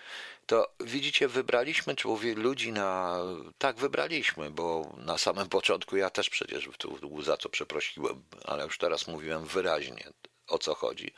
to 0.47 0.75
widzicie, 0.79 1.27
wybraliśmy 1.27 1.95
ludzi 2.35 2.71
na. 2.71 3.19
Tak, 3.57 3.77
wybraliśmy, 3.77 4.51
bo 4.51 4.95
na 4.97 5.17
samym 5.17 5.49
początku 5.49 5.97
ja 5.97 6.09
też 6.09 6.29
przecież 6.29 6.69
tu 6.77 7.21
za 7.23 7.37
co 7.37 7.49
przeprosiłem, 7.49 8.23
ale 8.43 8.63
już 8.63 8.77
teraz 8.77 9.07
mówiłem 9.07 9.45
wyraźnie 9.45 10.09
o 10.47 10.57
co 10.57 10.75
chodzi. 10.75 11.13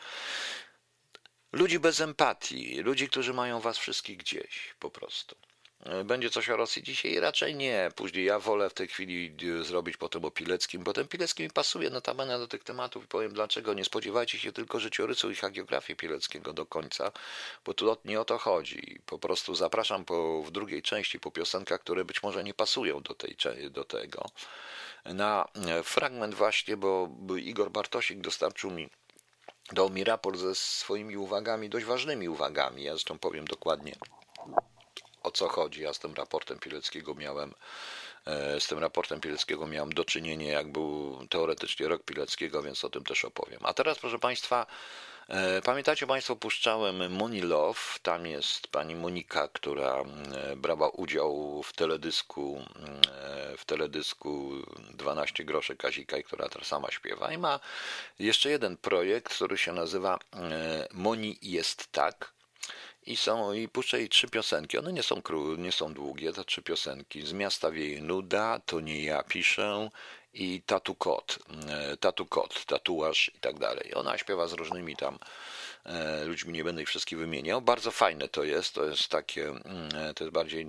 Ludzi 1.52 1.80
bez 1.80 2.02
empatii, 2.02 2.80
ludzi, 2.82 3.10
którzy 3.10 3.34
mają 3.34 3.60
was 3.60 3.78
wszystkich 3.78 4.18
gdzieś 4.18 4.76
po 4.80 4.92
prostu. 4.92 5.36
Będzie 6.06 6.30
coś 6.30 6.50
o 6.50 6.58
Rosji 6.58 6.84
dzisiaj? 6.84 7.20
Raczej 7.20 7.56
nie. 7.56 7.92
Później 7.96 8.26
ja 8.26 8.40
wolę 8.40 8.70
w 8.70 8.74
tej 8.74 8.88
chwili 8.88 9.36
e, 9.60 9.64
zrobić 9.64 9.98
potem 9.98 10.26
o 10.26 10.32
Pileckim, 10.32 10.84
bo 10.84 10.94
ten 10.94 11.08
Pilecki 11.08 11.44
mi 11.44 11.50
pasuje 11.50 11.90
notabene 11.90 12.40
do 12.40 12.48
tych 12.48 12.64
tematów 12.64 13.04
i 13.04 13.08
powiem 13.08 13.34
dlaczego. 13.34 13.74
Nie 13.74 13.86
spodziewajcie 13.86 14.40
się 14.40 14.52
tylko 14.52 14.80
życiorysu 14.80 15.32
i 15.32 15.36
hagiografii 15.36 15.98
Pileckiego 15.98 16.54
do 16.54 16.66
końca, 16.66 17.12
bo 17.66 17.74
tu 17.74 17.98
nie 18.06 18.22
o 18.22 18.26
to 18.26 18.38
chodzi. 18.38 19.00
Po 19.06 19.20
prostu 19.20 19.56
zapraszam 19.56 20.06
po, 20.06 20.44
w 20.44 20.52
drugiej 20.52 20.82
części 20.82 21.20
po 21.20 21.32
piosenkach, 21.32 21.82
które 21.82 22.06
być 22.06 22.24
może 22.24 22.44
nie 22.44 22.54
pasują 22.54 23.02
do, 23.02 23.16
tej, 23.16 23.36
do 23.72 23.84
tego. 23.84 24.26
Na 25.06 25.48
e, 25.68 25.84
fragment 25.84 26.36
właśnie, 26.36 26.78
bo 26.78 27.10
Igor 27.38 27.72
Bartosik 27.72 28.22
dostarczył 28.22 28.72
mi 28.72 28.90
dał 29.72 29.90
mi 29.90 30.04
raport 30.04 30.40
ze 30.40 30.56
swoimi 30.56 31.18
uwagami, 31.18 31.70
dość 31.70 31.86
ważnymi 31.86 32.30
uwagami. 32.30 32.84
Ja 32.84 32.92
zresztą 32.92 33.20
powiem 33.20 33.46
dokładnie 33.46 33.96
o 35.24 35.32
co 35.32 35.48
chodzi. 35.48 35.82
Ja 35.82 35.94
z 35.94 36.00
tym 36.00 36.14
raportem 36.14 36.60
Pileckiego 36.60 37.16
miałem 37.16 37.54
e, 38.26 38.60
z 38.60 38.68
tym 38.68 38.80
raportem 38.80 39.22
Pileckiego 39.22 39.68
miałem 39.68 39.94
do 39.94 40.06
czynienia, 40.06 40.52
jak 40.52 40.72
był 40.72 41.20
teoretycznie 41.30 41.88
rok 41.88 42.04
Pileckiego, 42.04 42.62
więc 42.62 42.86
o 42.86 42.90
tym 42.90 43.04
też 43.04 43.26
opowiem. 43.26 43.60
A 43.64 43.74
teraz, 43.74 44.00
proszę 44.00 44.20
Państwa, 44.20 44.66
e, 45.28 45.62
pamiętacie 45.62 46.08
Państwo, 46.08 46.36
puszczałem 46.36 47.12
Money 47.12 47.42
Love. 47.42 47.80
Tam 48.02 48.28
jest 48.28 48.68
pani 48.68 48.96
Monika, 48.96 49.48
która 49.48 49.96
e, 49.96 50.56
brała 50.56 50.90
udział 50.90 51.64
w 51.64 51.74
teledysku, 51.74 52.66
w 53.58 53.66
teledysku 53.66 54.52
12 54.94 55.44
groszy 55.44 55.76
Kazika, 55.76 56.18
i 56.18 56.24
która 56.24 56.50
teraz 56.50 56.68
sama 56.68 56.92
śpiewa. 56.92 57.32
I 57.32 57.38
ma 57.38 57.60
jeszcze 58.20 58.50
jeden 58.50 58.78
projekt, 58.78 59.34
który 59.34 59.58
się 59.58 59.74
nazywa 59.74 60.20
Moni 60.94 61.38
jest 61.42 61.92
tak 61.92 62.39
i 63.06 63.18
są 63.18 63.54
i 63.54 63.68
puszczę 63.68 64.00
jej 64.00 64.10
trzy 64.10 64.28
piosenki. 64.28 64.78
One 64.78 64.94
nie 64.94 65.04
są, 65.04 65.22
kró, 65.22 65.56
nie 65.56 65.72
są 65.72 65.94
długie, 65.94 66.34
te 66.34 66.44
trzy 66.46 66.62
piosenki. 66.62 67.28
Z 67.28 67.34
miasta 67.34 67.72
wieje 67.72 68.02
nuda, 68.02 68.60
to 68.66 68.80
nie 68.80 69.04
ja 69.04 69.24
piszę 69.24 69.90
i 70.34 70.62
tatu 70.66 70.96
kot, 70.96 71.40
e, 71.70 71.98
tatu 71.98 72.26
kot, 72.26 72.66
tatuaż 72.66 73.32
i 73.36 73.40
tak 73.40 73.60
dalej. 73.60 73.96
Ona 73.96 74.18
śpiewa 74.18 74.48
z 74.48 74.54
różnymi 74.54 74.96
tam 74.96 75.20
e, 75.86 76.26
ludźmi, 76.26 76.54
nie 76.54 76.64
będę 76.64 76.82
ich 76.82 76.88
wszystkich 76.88 77.20
wymieniał. 77.20 77.62
Bardzo 77.62 77.92
fajne 77.92 78.28
to 78.28 78.44
jest, 78.44 78.74
to 78.74 78.86
jest 78.86 79.08
takie, 79.08 79.48
mm, 79.48 79.90
e, 79.96 80.14
to 80.14 80.24
jest 80.24 80.34
bardziej 80.34 80.68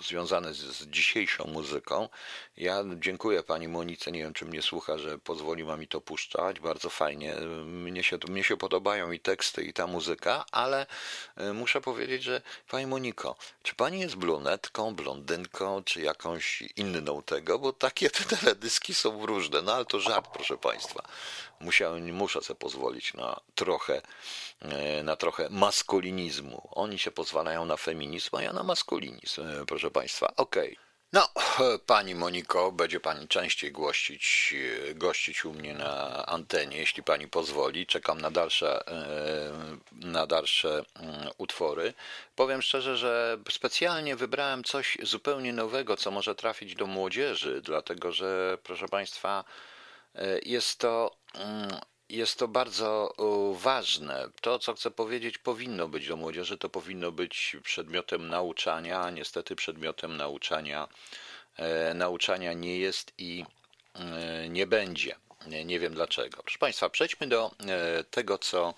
związane 0.00 0.54
z, 0.54 0.58
z, 0.58 0.86
dzisiejszą 0.86 1.44
muzyką. 1.44 2.08
Ja 2.56 2.84
dziękuję 2.96 3.42
pani 3.42 3.68
Monice, 3.68 4.12
nie 4.12 4.18
wiem 4.18 4.32
czy 4.32 4.44
mnie 4.44 4.62
słucha, 4.62 4.98
że 4.98 5.18
pozwoliła 5.18 5.76
mi 5.76 5.88
to 5.88 6.00
puszczać, 6.00 6.60
bardzo 6.60 6.90
fajnie. 6.90 7.34
Mnie 7.64 8.02
się, 8.02 8.18
mnie 8.28 8.44
się 8.44 8.56
podobają 8.56 9.12
i 9.12 9.20
teksty 9.20 9.62
i 9.64 9.72
ta 9.72 9.86
muzyka, 9.86 10.44
ale 10.52 10.86
e, 11.36 11.52
muszę 11.52 11.80
powiedzieć, 11.80 12.22
że 12.22 12.42
pani 12.68 12.86
Moniko, 12.86 13.36
czy 13.62 13.74
pani 13.74 14.00
jest 14.00 14.16
brunetką, 14.16 14.94
blondynką, 14.94 15.84
czy 15.84 16.00
jakąś 16.00 16.62
inną 16.76 17.22
tego, 17.22 17.58
bo 17.58 17.72
takie 17.72 18.10
te 18.10 18.24
teledyski 18.36 18.94
są 18.94 19.26
różne, 19.26 19.62
no 19.62 19.74
ale 19.74 19.84
to 19.84 20.00
żart 20.00 20.28
proszę 20.32 20.56
państwa. 20.56 21.02
Musiałem, 21.62 22.12
muszę 22.12 22.42
sobie 22.42 22.58
pozwolić 22.58 23.14
na 23.14 23.40
trochę, 23.54 24.02
e, 24.60 25.02
na 25.02 25.16
trochę 25.16 25.48
maskulinizmu. 25.50 26.68
Oni 26.70 26.98
się 26.98 27.10
pozwalają 27.10 27.64
na 27.64 27.76
feminizm, 27.76 28.36
a 28.36 28.42
ja 28.42 28.52
na 28.52 28.62
maskulinizm, 28.62 29.42
e, 29.42 29.66
proszę 29.66 29.90
Państwa. 29.90 30.32
Okej. 30.36 30.72
Okay. 30.72 30.92
No, 31.12 31.28
pani 31.86 32.14
Moniko, 32.14 32.72
będzie 32.72 33.00
pani 33.00 33.28
częściej 33.28 33.72
gościć, 33.72 34.54
e, 34.90 34.94
gościć 34.94 35.44
u 35.44 35.52
mnie 35.52 35.74
na 35.74 36.26
antenie, 36.26 36.76
jeśli 36.76 37.02
pani 37.02 37.28
pozwoli. 37.28 37.86
Czekam 37.86 38.20
na 38.20 38.30
dalsze, 38.30 38.84
na 39.92 40.26
dalsze 40.26 40.84
mm, 40.94 41.30
utwory. 41.38 41.94
Powiem 42.36 42.62
szczerze, 42.62 42.96
że 42.96 43.38
specjalnie 43.50 44.16
wybrałem 44.16 44.64
coś 44.64 44.98
zupełnie 45.02 45.52
nowego, 45.52 45.96
co 45.96 46.10
może 46.10 46.34
trafić 46.34 46.74
do 46.74 46.86
młodzieży, 46.86 47.60
dlatego 47.64 48.12
że, 48.12 48.58
proszę 48.62 48.88
państwa, 48.88 49.44
jest 50.42 50.78
to 50.78 51.21
jest 52.12 52.38
to 52.38 52.48
bardzo 52.48 53.14
ważne. 53.54 54.28
To, 54.40 54.58
co 54.58 54.74
chcę 54.74 54.90
powiedzieć, 54.90 55.38
powinno 55.38 55.88
być 55.88 56.08
do 56.08 56.16
młodzieży, 56.16 56.58
to 56.58 56.68
powinno 56.68 57.12
być 57.12 57.56
przedmiotem 57.62 58.28
nauczania, 58.28 59.00
a 59.00 59.10
niestety 59.10 59.56
przedmiotem 59.56 60.16
nauczania, 60.16 60.88
e, 61.56 61.94
nauczania 61.94 62.52
nie 62.52 62.78
jest 62.78 63.12
i 63.18 63.44
e, 63.94 64.48
nie 64.48 64.66
będzie. 64.66 65.16
Nie, 65.64 65.78
wiem 65.78 65.94
dlaczego. 65.94 66.42
Proszę 66.42 66.58
Państwa, 66.58 66.88
przejdźmy 66.88 67.26
do 67.26 67.50
e, 67.68 68.04
tego, 68.04 68.38
co 68.38 68.74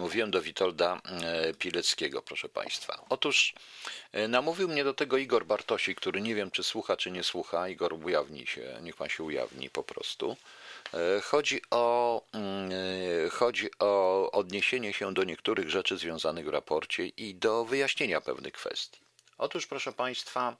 mówiłem 0.00 0.30
do 0.30 0.42
Witolda 0.42 1.00
Pileckiego, 1.58 2.22
proszę 2.22 2.48
Państwa. 2.48 3.04
Otóż 3.08 3.54
namówił 4.28 4.68
mnie 4.68 4.84
do 4.84 4.94
tego 4.94 5.16
Igor 5.16 5.46
Bartosik, 5.46 6.00
który 6.00 6.20
nie 6.20 6.34
wiem, 6.34 6.50
czy 6.50 6.62
słucha, 6.62 6.96
czy 6.96 7.10
nie 7.10 7.22
słucha. 7.22 7.68
Igor, 7.68 7.94
ujawni 8.04 8.46
się, 8.46 8.78
niech 8.82 8.96
Pan 8.96 9.08
się 9.08 9.24
ujawni 9.24 9.70
po 9.70 9.82
prostu. 9.82 10.36
E, 10.94 11.20
chodzi 11.20 11.60
o, 11.70 12.22
mm, 12.32 12.70
e, 13.26 13.30
chodzi 13.30 13.70
o 13.78 14.30
odniesienie 14.32 14.92
się 14.92 15.14
do 15.14 15.24
niektórych 15.24 15.70
rzeczy 15.70 15.98
związanych 15.98 16.46
w 16.46 16.48
raporcie 16.48 17.06
i 17.06 17.34
do 17.34 17.64
wyjaśnienia 17.64 18.20
pewnych 18.20 18.52
kwestii. 18.52 19.00
Otóż, 19.38 19.66
proszę 19.66 19.92
Państwa, 19.92 20.56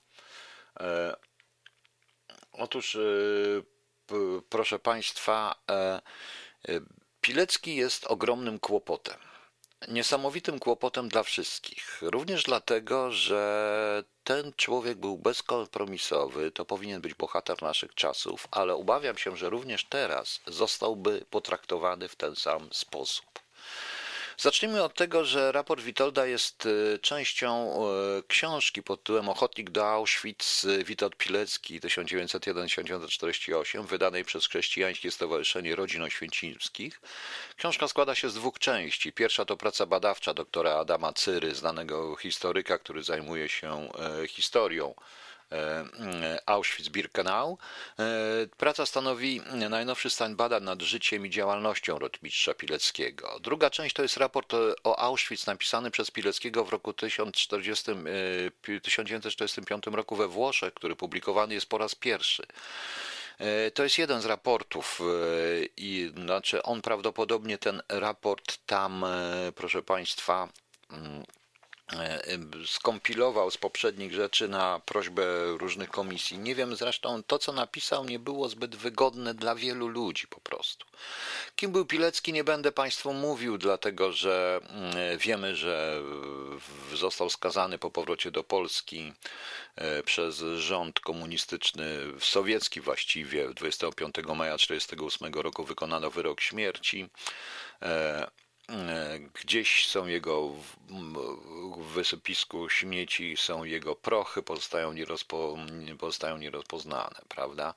e, 0.81 1.17
otóż, 2.53 2.99
proszę 4.49 4.79
Państwa, 4.79 5.55
Pilecki 7.21 7.77
jest 7.77 8.07
ogromnym 8.07 8.59
kłopotem 8.59 9.26
niesamowitym 9.89 10.59
kłopotem 10.59 11.09
dla 11.09 11.23
wszystkich. 11.23 11.99
Również 12.03 12.43
dlatego, 12.43 13.13
że 13.13 14.05
ten 14.25 14.53
człowiek 14.57 14.99
był 14.99 15.19
bezkompromisowy, 15.19 16.51
to 16.51 16.65
powinien 16.65 17.01
być 17.01 17.15
bohater 17.15 17.63
naszych 17.63 17.95
czasów, 17.95 18.49
ale 18.51 18.75
obawiam 18.75 19.19
się, 19.19 19.37
że 19.37 19.51
również 19.51 19.85
teraz 19.85 20.41
zostałby 20.47 21.25
potraktowany 21.31 22.09
w 22.09 22.17
ten 22.17 22.37
sam 22.37 22.69
sposób. 22.73 23.46
Zacznijmy 24.39 24.83
od 24.83 24.95
tego, 24.95 25.25
że 25.25 25.53
raport 25.53 25.83
Witolda 25.83 26.27
jest 26.27 26.67
e, 26.67 26.99
częścią 26.99 27.73
e, 27.73 27.77
książki 28.29 28.83
pod 28.83 29.01
tytułem 29.01 29.29
Ochotnik 29.29 29.71
do 29.71 29.89
Auschwitz 29.89 30.67
Witold 30.85 31.17
Pilecki 31.17 31.81
1901-1948, 31.81 33.87
wydanej 33.87 34.25
przez 34.25 34.47
Chrześcijańskie 34.47 35.11
Stowarzyszenie 35.11 35.77
Rodzin 35.77 36.03
Oświęcimskich. 36.03 37.01
Książka 37.57 37.89
składa 37.89 38.15
się 38.15 38.31
z 38.31 38.35
dwóch 38.35 38.59
części. 38.59 39.13
Pierwsza 39.13 39.45
to 39.45 39.57
praca 39.57 39.87
badawcza 39.87 40.35
doktora 40.35 40.75
Adama 40.75 41.13
Cyry, 41.13 41.55
znanego 41.55 42.17
historyka, 42.17 42.79
który 42.79 43.03
zajmuje 43.03 43.49
się 43.49 43.89
historią 44.29 44.95
E, 44.95 45.26
Auschwitz-Birkenau. 46.47 47.57
E, 47.99 48.05
praca 48.57 48.87
stanowi 48.87 49.41
najnowszy 49.71 50.11
stan 50.11 50.37
badań 50.37 50.63
nad 50.65 50.83
życiem 50.83 51.27
i 51.27 51.31
działalnością 51.31 51.99
rotmistrza 51.99 52.55
Pileckiego. 52.55 53.41
Druga 53.41 53.71
część 53.71 53.95
to 53.95 54.03
jest 54.03 54.17
raport 54.17 54.53
o 54.85 54.99
Auschwitz 54.99 55.47
napisany 55.47 55.91
przez 55.91 56.11
Pileckiego 56.11 56.65
w 56.65 56.69
roku 56.69 56.93
1040, 56.93 57.93
1945 58.83 59.89
e, 59.89 59.91
roku 59.91 60.17
we 60.17 60.29
Włoszech, 60.29 60.75
który 60.75 60.97
publikowany 60.97 61.55
jest 61.55 61.67
po 61.67 61.79
raz 61.79 61.95
pierwszy. 61.95 62.47
To 63.75 63.83
jest 63.83 63.99
jeden 63.99 64.21
z 64.21 64.25
raportów 64.25 65.01
i 65.77 66.13
znaczy 66.17 66.63
on 66.63 66.83
prawdopodobnie 66.83 67.59
ten 67.59 67.83
raport 67.89 68.59
tam, 68.67 69.05
proszę 69.55 69.83
Państwa, 69.83 70.49
mm, 70.91 71.23
E, 71.23 71.46
skompilował 72.67 73.51
z 73.51 73.57
poprzednich 73.57 74.13
rzeczy 74.13 74.49
na 74.49 74.81
prośbę 74.85 75.25
różnych 75.59 75.91
komisji. 75.91 76.39
Nie 76.39 76.55
wiem 76.55 76.77
zresztą, 76.77 77.23
to 77.23 77.39
co 77.39 77.53
napisał 77.53 78.05
nie 78.05 78.19
było 78.19 78.49
zbyt 78.49 78.77
wygodne 78.77 79.35
dla 79.35 79.55
wielu 79.55 79.89
ludzi 79.89 80.27
po 80.27 80.41
prostu. 80.41 80.87
Kim 81.57 81.73
był 81.73 81.87
Pilecki 81.87 82.33
nie 82.33 82.45
będę 82.45 82.73
Państwu 82.73 83.13
mówił, 83.13 83.59
dlatego 83.59 84.13
że 84.13 84.61
mm, 84.69 85.19
wiemy, 85.19 85.57
że 85.57 86.03
został 86.95 87.31
skazany 87.31 87.79
po 87.79 87.91
powrocie 87.91 88.31
do 88.31 88.45
Polski 88.45 89.13
e, 89.77 90.03
przez 90.03 90.39
rząd 90.57 91.01
komunistyczny, 91.01 91.99
sowiecki 92.21 92.81
właściwie, 92.81 93.49
25 93.49 94.15
maja 94.17 94.57
1948 94.57 95.35
roku 95.35 95.65
wykonano 95.65 96.11
wyrok 96.11 96.41
śmierci. 96.41 97.09
E, 98.69 98.97
E, 99.17 99.19
gdzieś 99.19 99.89
są 99.89 100.07
jego 100.07 100.49
w 100.49 101.93
wysypisku 101.95 102.69
śmieci, 102.69 103.37
są 103.37 103.65
jego 103.65 103.97
prochy, 103.97 104.43
pozostają, 104.43 104.93
nierozpo, 104.93 105.57
pozostają 105.99 106.39
nierozpoznane, 106.39 107.21
prawda? 107.29 107.75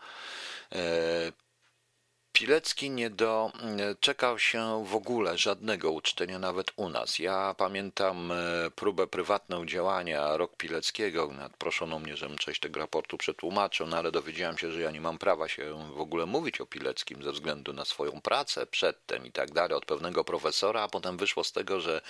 Pilecki 2.34 2.90
nie 2.90 3.10
doczekał 3.10 4.40
się 4.40 4.86
w 4.86 4.96
ogóle 4.96 5.38
żadnego 5.38 5.92
uczczenia 5.92 6.40
nawet 6.40 6.72
u 6.76 6.90
nas. 6.90 7.20
Ja 7.20 7.56
pamiętam 7.58 8.32
e, 8.32 8.36
próbę 8.76 9.08
prywatną 9.08 9.66
działania 9.66 10.38
Rok 10.38 10.56
Pileckiego. 10.58 11.30
Proszono 11.58 12.00
mnie, 12.00 12.18
żebym 12.18 12.38
część 12.38 12.60
tego 12.60 12.80
raportu 12.80 13.18
przetłumaczył, 13.18 13.88
no 13.88 13.98
ale 13.98 14.12
dowiedziałem 14.12 14.58
się, 14.58 14.72
że 14.72 14.82
ja 14.82 14.92
nie 14.92 15.02
mam 15.02 15.18
prawa 15.18 15.48
się 15.48 15.92
w 15.96 16.00
ogóle 16.00 16.26
mówić 16.26 16.62
o 16.62 16.66
Pileckim 16.66 17.24
ze 17.24 17.32
względu 17.32 17.74
na 17.74 17.86
swoją 17.86 18.22
pracę 18.22 18.66
przedtem 18.66 19.26
i 19.26 19.32
tak 19.32 19.52
dalej 19.52 19.78
od 19.78 19.86
pewnego 19.86 20.24
profesora, 20.24 20.82
a 20.82 20.88
potem 20.88 21.18
wyszło 21.18 21.44
z 21.44 21.52
tego, 21.52 21.80
że 21.80 22.02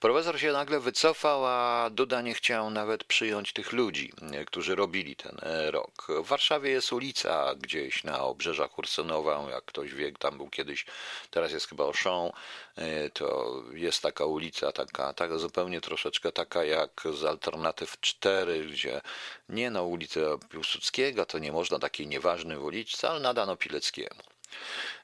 profesor 0.00 0.40
się 0.40 0.52
nagle 0.52 0.80
wycofał, 0.80 1.46
a 1.46 1.90
Duda 1.90 2.22
nie 2.22 2.34
chciał 2.34 2.70
nawet 2.70 3.04
przyjąć 3.04 3.52
tych 3.52 3.72
ludzi, 3.72 4.12
którzy 4.46 4.74
robili 4.74 5.16
ten 5.16 5.36
e, 5.42 5.70
rok. 5.70 6.06
W 6.24 6.26
Warszawie 6.26 6.70
jest 6.70 6.92
ulica 6.92 7.54
gdzieś 7.54 8.04
na 8.04 8.22
obrzeżach 8.22 8.78
Ursynowa, 8.78 9.49
jak 9.50 9.64
ktoś 9.64 9.94
wie, 9.94 10.12
tam 10.12 10.36
był 10.36 10.48
kiedyś, 10.50 10.86
teraz 11.30 11.52
jest 11.52 11.68
chyba 11.68 11.84
Auchan, 11.84 12.30
e, 12.76 13.10
to 13.10 13.62
jest 13.72 14.02
taka 14.02 14.24
ulica, 14.24 14.72
taka, 14.72 15.12
taka 15.12 15.38
zupełnie 15.38 15.80
troszeczkę 15.80 16.32
taka 16.32 16.64
jak 16.64 17.02
z 17.14 17.24
Alternatyw 17.24 18.00
4, 18.00 18.66
gdzie 18.66 19.00
nie 19.48 19.70
na 19.70 19.82
ulicę 19.82 20.38
Piłsudskiego, 20.50 21.26
to 21.26 21.38
nie 21.38 21.52
można 21.52 21.78
takiej 21.78 22.06
nieważnej 22.06 22.58
ulicy, 22.58 23.08
ale 23.08 23.20
nadano 23.20 23.56
Pileckiemu. 23.56 24.22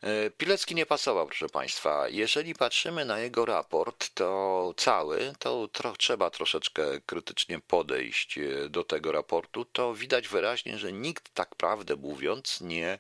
E, 0.02 0.30
Pilecki 0.30 0.74
nie 0.74 0.86
pasował, 0.86 1.26
proszę 1.26 1.48
Państwa. 1.48 2.08
Jeżeli 2.08 2.54
patrzymy 2.54 3.04
na 3.04 3.18
jego 3.18 3.44
raport, 3.44 4.14
to 4.14 4.74
cały, 4.76 5.32
to 5.38 5.68
tro, 5.68 5.96
trzeba 5.96 6.30
troszeczkę 6.30 7.00
krytycznie 7.06 7.60
podejść 7.60 8.38
e, 8.38 8.68
do 8.68 8.84
tego 8.84 9.12
raportu, 9.12 9.64
to 9.64 9.94
widać 9.94 10.28
wyraźnie, 10.28 10.78
że 10.78 10.92
nikt 10.92 11.34
tak 11.34 11.54
prawdę 11.54 11.96
mówiąc 11.96 12.60
nie 12.60 12.98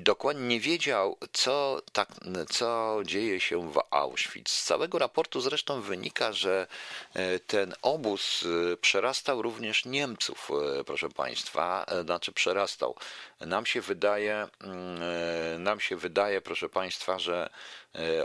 dokładnie 0.00 0.46
nie 0.46 0.60
wiedział, 0.60 1.16
co, 1.32 1.82
tak, 1.92 2.08
co 2.50 2.98
dzieje 3.04 3.40
się 3.40 3.72
w 3.72 3.80
Auschwitz. 3.90 4.50
Z 4.50 4.64
całego 4.64 4.98
raportu 4.98 5.40
zresztą 5.40 5.80
wynika, 5.80 6.32
że 6.32 6.66
e, 7.14 7.38
ten 7.38 7.74
obóz 7.82 8.44
e, 8.72 8.76
przerastał 8.76 9.42
również 9.42 9.84
Niemców, 9.84 10.50
e, 10.80 10.84
proszę 10.84 11.08
Państwa, 11.08 11.86
znaczy 12.04 12.32
przerastał. 12.32 12.94
Nam 13.40 13.66
się 13.66 13.80
wydaje, 13.80 14.48
nam 15.58 15.80
się 15.80 15.96
wydaje, 15.96 16.40
proszę 16.40 16.68
Państwa, 16.68 17.18
że 17.18 17.50
E, 17.98 18.24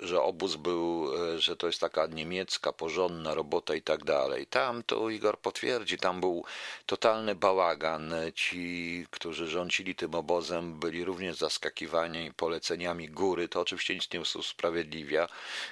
że 0.00 0.22
obóz 0.22 0.56
był, 0.56 1.12
e, 1.34 1.38
że 1.38 1.56
to 1.56 1.66
jest 1.66 1.80
taka 1.80 2.06
niemiecka, 2.06 2.72
porządna 2.72 3.34
robota 3.34 3.74
i 3.74 3.82
tak 3.82 4.04
dalej. 4.04 4.46
Tam 4.46 4.82
to 4.82 5.10
Igor 5.10 5.38
potwierdzi, 5.38 5.98
tam 5.98 6.20
był 6.20 6.44
totalny 6.86 7.34
bałagan. 7.34 8.14
Ci, 8.34 9.06
którzy 9.10 9.46
rządzili 9.46 9.94
tym 9.94 10.14
obozem, 10.14 10.80
byli 10.80 11.04
również 11.04 11.36
zaskakiwani 11.36 12.32
poleceniami 12.32 13.08
góry. 13.08 13.48
To 13.48 13.60
oczywiście 13.60 13.94
nic 13.94 14.12
nie 14.12 14.20
usprawiedliwia. 14.20 15.28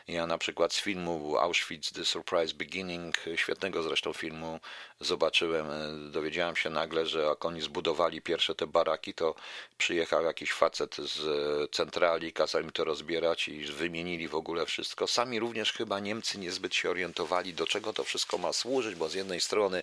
Ja 0.08 0.26
na 0.26 0.38
przykład 0.38 0.72
z 0.74 0.80
filmu 0.80 1.38
Auschwitz 1.38 1.92
The 1.92 2.04
Surprise 2.04 2.54
Beginning, 2.54 3.16
świetnego 3.36 3.82
zresztą 3.82 4.12
filmu, 4.12 4.60
zobaczyłem, 5.00 5.70
e, 5.70 6.10
dowiedziałem 6.10 6.56
się 6.56 6.70
nagle, 6.70 7.06
że 7.06 7.22
jak 7.22 7.44
oni 7.44 7.60
zbudowali 7.60 8.22
pierwsze 8.22 8.54
te 8.54 8.66
baraki, 8.66 9.14
to 9.14 9.34
przyjechał 9.78 10.24
jakiś 10.24 10.52
facet 10.52 10.85
z 10.94 11.70
centrali, 11.70 12.32
kazał 12.32 12.62
im 12.62 12.72
to 12.72 12.84
rozbierać 12.84 13.48
i 13.48 13.64
wymienili 13.64 14.28
w 14.28 14.34
ogóle 14.34 14.66
wszystko. 14.66 15.06
Sami 15.06 15.38
również 15.38 15.72
chyba 15.72 16.00
Niemcy 16.00 16.38
niezbyt 16.38 16.74
się 16.74 16.90
orientowali, 16.90 17.54
do 17.54 17.66
czego 17.66 17.92
to 17.92 18.04
wszystko 18.04 18.38
ma 18.38 18.52
służyć, 18.52 18.94
bo 18.94 19.08
z 19.08 19.14
jednej 19.14 19.40
strony 19.40 19.82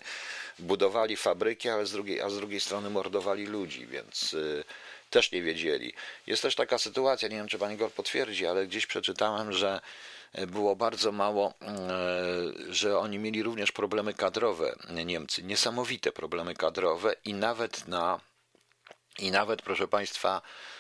budowali 0.60 1.18
fabryki, 1.18 1.70
ale 1.70 1.86
z 1.86 1.92
drugiej, 1.92 2.22
a 2.22 2.30
z 2.30 2.36
drugiej 2.36 2.60
strony 2.60 2.90
mordowali 2.90 3.46
ludzi, 3.46 3.88
więc 3.88 4.34
y, 4.34 4.64
też 5.10 5.32
nie 5.32 5.42
wiedzieli. 5.42 5.94
Jest 6.28 6.42
też 6.42 6.56
taka 6.56 6.78
sytuacja, 6.78 7.28
nie 7.28 7.36
wiem 7.36 7.48
czy 7.48 7.60
pan 7.60 7.74
Igor 7.74 7.92
potwierdzi, 7.92 8.46
ale 8.46 8.68
gdzieś 8.68 8.86
przeczytałem, 8.86 9.54
że 9.54 9.80
było 10.48 10.76
bardzo 10.76 11.12
mało, 11.12 11.54
e, 11.62 12.74
że 12.74 13.00
oni 13.00 13.20
mieli 13.20 13.44
również 13.44 13.72
problemy 13.72 14.14
kadrowe, 14.14 14.76
Niemcy, 15.06 15.44
niesamowite 15.44 16.12
problemy 16.12 16.56
kadrowe 16.56 17.16
i 17.26 17.34
nawet 17.34 17.88
na, 17.88 18.20
i 19.20 19.32
nawet 19.32 19.62
proszę 19.62 19.88
Państwa, 19.88 20.42
e, 20.42 20.73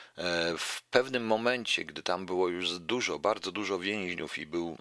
w 0.57 0.81
pewnym 0.91 1.25
momencie, 1.25 1.85
gdy 1.85 2.03
tam 2.03 2.25
było 2.25 2.47
już 2.47 2.79
dużo, 2.79 3.19
bardzo 3.19 3.51
dużo 3.51 3.79
więźniów 3.79 4.37
i 4.37 4.45
był 4.45 4.77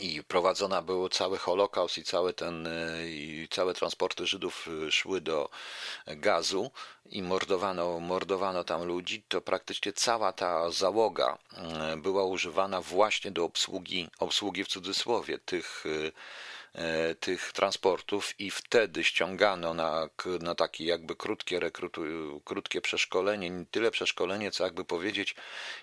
i 0.00 0.22
prowadzona 0.22 0.82
był 0.82 1.08
cały 1.08 1.38
Holokaust 1.38 1.98
i 1.98 2.04
całe 2.04 2.32
ten 2.32 2.66
e, 2.66 3.08
i 3.08 3.48
całe 3.50 3.74
transporty 3.74 4.26
Żydów 4.26 4.68
e, 4.86 4.92
szły 4.92 5.20
do 5.20 5.50
gazu 6.06 6.70
i 7.06 7.22
mordowano, 7.22 8.00
mordowano 8.00 8.64
tam 8.64 8.84
ludzi, 8.84 9.24
to 9.28 9.40
praktycznie 9.40 9.92
cała 9.92 10.32
ta 10.32 10.70
załoga 10.70 11.38
e, 11.56 11.96
była 11.96 12.24
używana 12.24 12.80
właśnie 12.80 13.30
do 13.30 13.44
obsługi, 13.44 14.08
obsługi 14.18 14.64
w 14.64 14.68
cudzysłowie 14.68 15.38
tych 15.38 15.84
E, 15.86 16.12
tych 17.20 17.52
transportów 17.52 18.40
i 18.40 18.50
wtedy 18.50 19.04
ściągano 19.04 19.74
na, 19.74 20.08
na 20.40 20.54
takie 20.54 20.84
jakby 20.84 21.16
krótkie, 21.16 21.60
rekrutu, 21.60 22.02
krótkie 22.44 22.80
przeszkolenie, 22.80 23.50
nie 23.50 23.66
tyle 23.66 23.90
przeszkolenie, 23.90 24.50
co 24.50 24.64
jakby 24.64 24.84
powiedzieć 24.84 25.34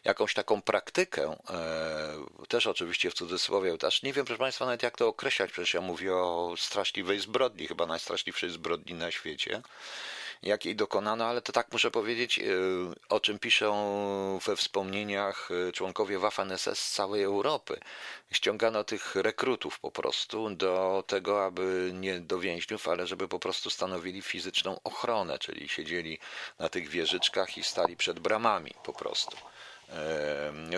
jakąś 0.04 0.34
taką 0.34 0.62
praktykę, 0.62 1.36
e, 1.50 2.48
też 2.48 2.68
oczywiście 2.68 3.12
w 3.12 3.14
cudzysłowie, 3.14 3.78
też 3.78 4.04
nie 4.04 4.14
wiem 4.14 4.26
proszę 4.26 4.40
Państwa 4.40 4.66
nawet 4.66 4.84
jak 4.84 4.98
to 4.98 5.08
określać, 5.08 5.52
przecież 5.52 5.74
ja 5.74 5.82
mówię 5.82 6.16
o 6.16 6.54
straszliwej 6.58 7.20
zbrodni, 7.20 7.68
chyba 7.68 7.86
najstraszliwszej 7.86 8.50
zbrodni 8.50 8.94
na 8.94 9.12
świecie, 9.12 9.62
jakiej 10.44 10.76
dokonano, 10.76 11.26
ale 11.26 11.42
to 11.42 11.52
tak 11.52 11.72
muszę 11.72 11.92
powiedzieć, 11.92 12.40
e, 12.40 12.44
o 13.10 13.20
czym 13.20 13.40
piszą 13.40 14.40
we 14.46 14.56
wspomnieniach 14.56 15.50
e, 15.52 15.72
członkowie 15.72 16.20
Waffen-SS 16.20 16.76
z 16.76 16.92
całej 16.92 17.24
Europy. 17.24 17.80
Ściągano 18.32 18.84
tych 18.84 19.16
rekrutów 19.16 19.80
po 19.80 19.92
prostu 19.92 20.50
do 20.50 21.04
tego, 21.08 21.46
aby 21.46 21.92
nie 21.94 22.20
do 22.20 22.40
więźniów, 22.40 22.88
ale 22.88 23.08
żeby 23.08 23.28
po 23.28 23.40
prostu 23.40 23.70
stanowili 23.70 24.22
fizyczną 24.22 24.80
ochronę, 24.84 25.40
czyli 25.40 25.70
siedzieli 25.70 26.20
na 26.60 26.70
tych 26.70 26.90
wieżyczkach 26.90 27.58
i 27.58 27.64
stali 27.64 27.98
przed 27.98 28.20
bramami 28.20 28.72
po 28.84 28.94
prostu. 28.94 29.38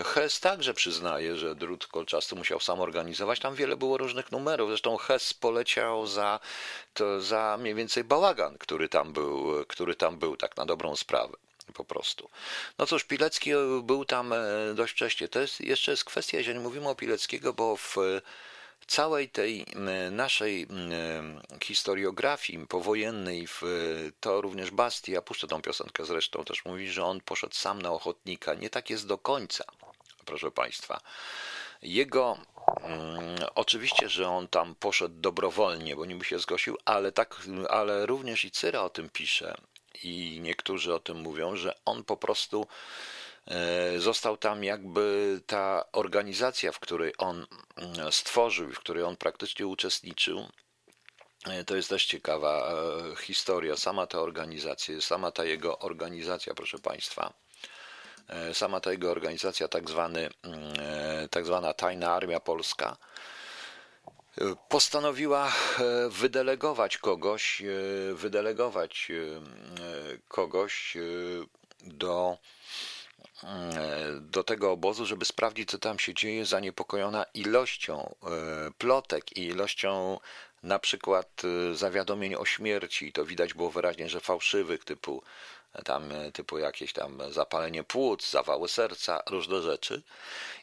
Hess 0.04 0.40
także 0.40 0.74
przyznaje, 0.74 1.36
że 1.36 1.54
drut 1.54 1.86
kolczasty 1.86 2.34
musiał 2.34 2.60
sam 2.60 2.80
organizować. 2.80 3.40
Tam 3.40 3.54
wiele 3.54 3.76
było 3.76 3.98
różnych 3.98 4.32
numerów. 4.32 4.68
Zresztą 4.68 4.96
Hess 4.96 5.34
poleciał 5.34 6.06
za, 6.06 6.40
to 6.94 7.20
za 7.20 7.56
mniej 7.60 7.74
więcej 7.74 8.04
bałagan, 8.04 8.58
który 8.58 8.88
tam 8.88 9.12
był, 9.12 9.64
który 9.68 9.94
tam 9.94 10.18
był 10.18 10.36
tak 10.36 10.56
na 10.56 10.66
dobrą 10.66 10.96
sprawę. 10.96 11.36
po 11.74 11.84
prostu. 11.84 12.30
No 12.78 12.86
cóż, 12.86 13.04
Pilecki 13.04 13.50
był 13.82 14.04
tam 14.04 14.34
dość 14.74 14.92
wcześnie. 14.92 15.28
To 15.28 15.40
jest 15.40 15.60
jeszcze 15.60 15.90
jest 15.90 16.04
kwestia, 16.04 16.38
jeżeli 16.38 16.60
mówimy 16.60 16.88
o 16.88 16.94
Pileckiego, 16.94 17.52
bo 17.52 17.76
w 17.76 17.96
całej 18.86 19.28
tej 19.28 19.66
naszej 20.10 20.66
historiografii 21.64 22.66
powojennej, 22.66 23.46
w, 23.46 23.62
to 24.20 24.40
również 24.40 24.70
Basti, 24.70 25.12
ja 25.12 25.22
puszczę 25.22 25.46
tą 25.46 25.62
piosenkę 25.62 26.04
zresztą, 26.04 26.44
też 26.44 26.64
mówi, 26.64 26.90
że 26.90 27.04
on 27.04 27.20
poszedł 27.20 27.54
sam 27.54 27.82
na 27.82 27.90
ochotnika. 27.90 28.54
Nie 28.54 28.70
tak 28.70 28.90
jest 28.90 29.06
do 29.06 29.18
końca, 29.18 29.64
proszę 30.24 30.50
Państwa. 30.50 31.00
Jego, 31.82 32.38
oczywiście, 33.54 34.08
że 34.08 34.28
on 34.28 34.48
tam 34.48 34.74
poszedł 34.74 35.14
dobrowolnie, 35.20 35.96
bo 35.96 36.04
niby 36.04 36.24
się 36.24 36.38
zgłosił, 36.38 36.76
ale, 36.84 37.12
tak, 37.12 37.36
ale 37.70 38.06
również 38.06 38.44
i 38.44 38.50
Cyra 38.50 38.82
o 38.82 38.90
tym 38.90 39.10
pisze 39.10 39.56
i 40.02 40.38
niektórzy 40.42 40.94
o 40.94 40.98
tym 40.98 41.20
mówią, 41.20 41.56
że 41.56 41.74
on 41.84 42.04
po 42.04 42.16
prostu 42.16 42.66
został 43.98 44.36
tam 44.36 44.64
jakby 44.64 45.40
ta 45.46 45.84
organizacja, 45.92 46.72
w 46.72 46.80
której 46.80 47.12
on 47.18 47.46
mm, 47.76 48.12
stworzył, 48.12 48.70
w 48.72 48.78
której 48.78 49.02
on 49.02 49.16
praktycznie 49.16 49.66
uczestniczył. 49.66 50.48
E, 51.46 51.64
to 51.64 51.76
jest 51.76 51.90
dość 51.90 52.06
ciekawa 52.08 52.72
e, 53.12 53.16
historia. 53.16 53.76
Sama 53.76 54.06
ta 54.06 54.20
organizacja, 54.20 55.00
sama 55.00 55.30
ta 55.30 55.44
jego 55.44 55.78
organizacja, 55.78 56.54
proszę 56.54 56.78
Państwa, 56.78 57.32
sama 58.52 58.80
ta 58.80 58.92
jego 58.92 59.10
organizacja, 59.10 59.68
tak, 59.68 59.90
zwany, 59.90 60.30
mm, 60.42 61.28
tak 61.30 61.46
zwana 61.46 61.74
Tajna 61.74 62.14
Armia 62.14 62.40
Polska, 62.40 62.96
postanowiła 64.68 65.52
wydelegować 66.08 66.98
kogoś, 66.98 67.62
wydelegować 68.14 69.08
kogoś 70.28 70.96
do 71.80 72.38
do 74.20 74.44
tego 74.44 74.70
obozu, 74.70 75.06
żeby 75.06 75.24
sprawdzić, 75.24 75.70
co 75.70 75.78
tam 75.78 75.98
się 75.98 76.14
dzieje, 76.14 76.46
zaniepokojona 76.46 77.24
ilością 77.34 78.14
e, 78.22 78.70
plotek 78.78 79.36
i 79.36 79.46
ilością 79.46 80.18
na 80.62 80.78
przykład 80.78 81.42
e, 81.44 81.74
zawiadomień 81.74 82.34
o 82.34 82.44
śmierci. 82.44 83.12
To 83.12 83.24
widać 83.24 83.54
było 83.54 83.70
wyraźnie, 83.70 84.08
że 84.08 84.20
fałszywych, 84.20 84.84
typu 84.84 85.22
tam 85.84 86.12
e, 86.12 86.32
typu 86.32 86.58
jakieś 86.58 86.92
tam 86.92 87.32
zapalenie 87.32 87.84
płuc, 87.84 88.30
zawały 88.30 88.68
serca, 88.68 89.22
różne 89.30 89.62
rzeczy. 89.62 90.02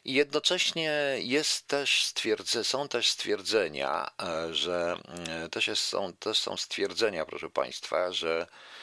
I 0.04 0.14
jednocześnie 0.14 1.16
jest 1.18 1.66
też 1.66 2.04
stwierdze, 2.04 2.64
są 2.64 2.88
też 2.88 3.08
stwierdzenia, 3.10 4.10
że 4.50 4.96
też, 5.50 5.66
jest, 5.66 5.82
są, 5.82 6.12
też 6.12 6.38
są 6.38 6.56
stwierdzenia, 6.56 7.26
proszę 7.26 7.50
Państwa, 7.50 8.12
że 8.12 8.46
E, 8.46 8.81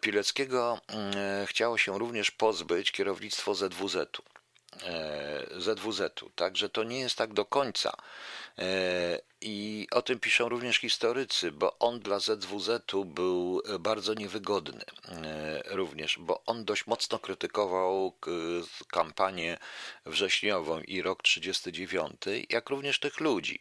Pileckiego 0.00 0.80
e, 0.88 1.46
chciało 1.46 1.78
się 1.78 1.98
również 1.98 2.30
pozbyć 2.30 2.92
kierownictwo 2.92 3.54
ZWZ-u. 3.54 4.22
E, 4.86 5.60
ZWZ-u, 5.60 6.30
także 6.30 6.68
to 6.68 6.84
nie 6.84 7.00
jest 7.00 7.16
tak 7.16 7.32
do 7.32 7.44
końca. 7.44 7.92
I 9.44 9.88
o 9.90 10.02
tym 10.02 10.20
piszą 10.20 10.48
również 10.48 10.78
historycy, 10.78 11.52
bo 11.52 11.78
on 11.78 12.00
dla 12.00 12.18
ZWZ-u 12.18 13.04
był 13.04 13.62
bardzo 13.80 14.14
niewygodny 14.14 14.84
również, 15.66 16.18
bo 16.18 16.42
on 16.46 16.64
dość 16.64 16.86
mocno 16.86 17.18
krytykował 17.18 18.12
kampanię 18.90 19.58
wrześniową 20.06 20.80
i 20.80 21.02
rok 21.02 21.22
39, 21.22 22.12
jak 22.50 22.70
również 22.70 23.00
tych 23.00 23.20
ludzi, 23.20 23.60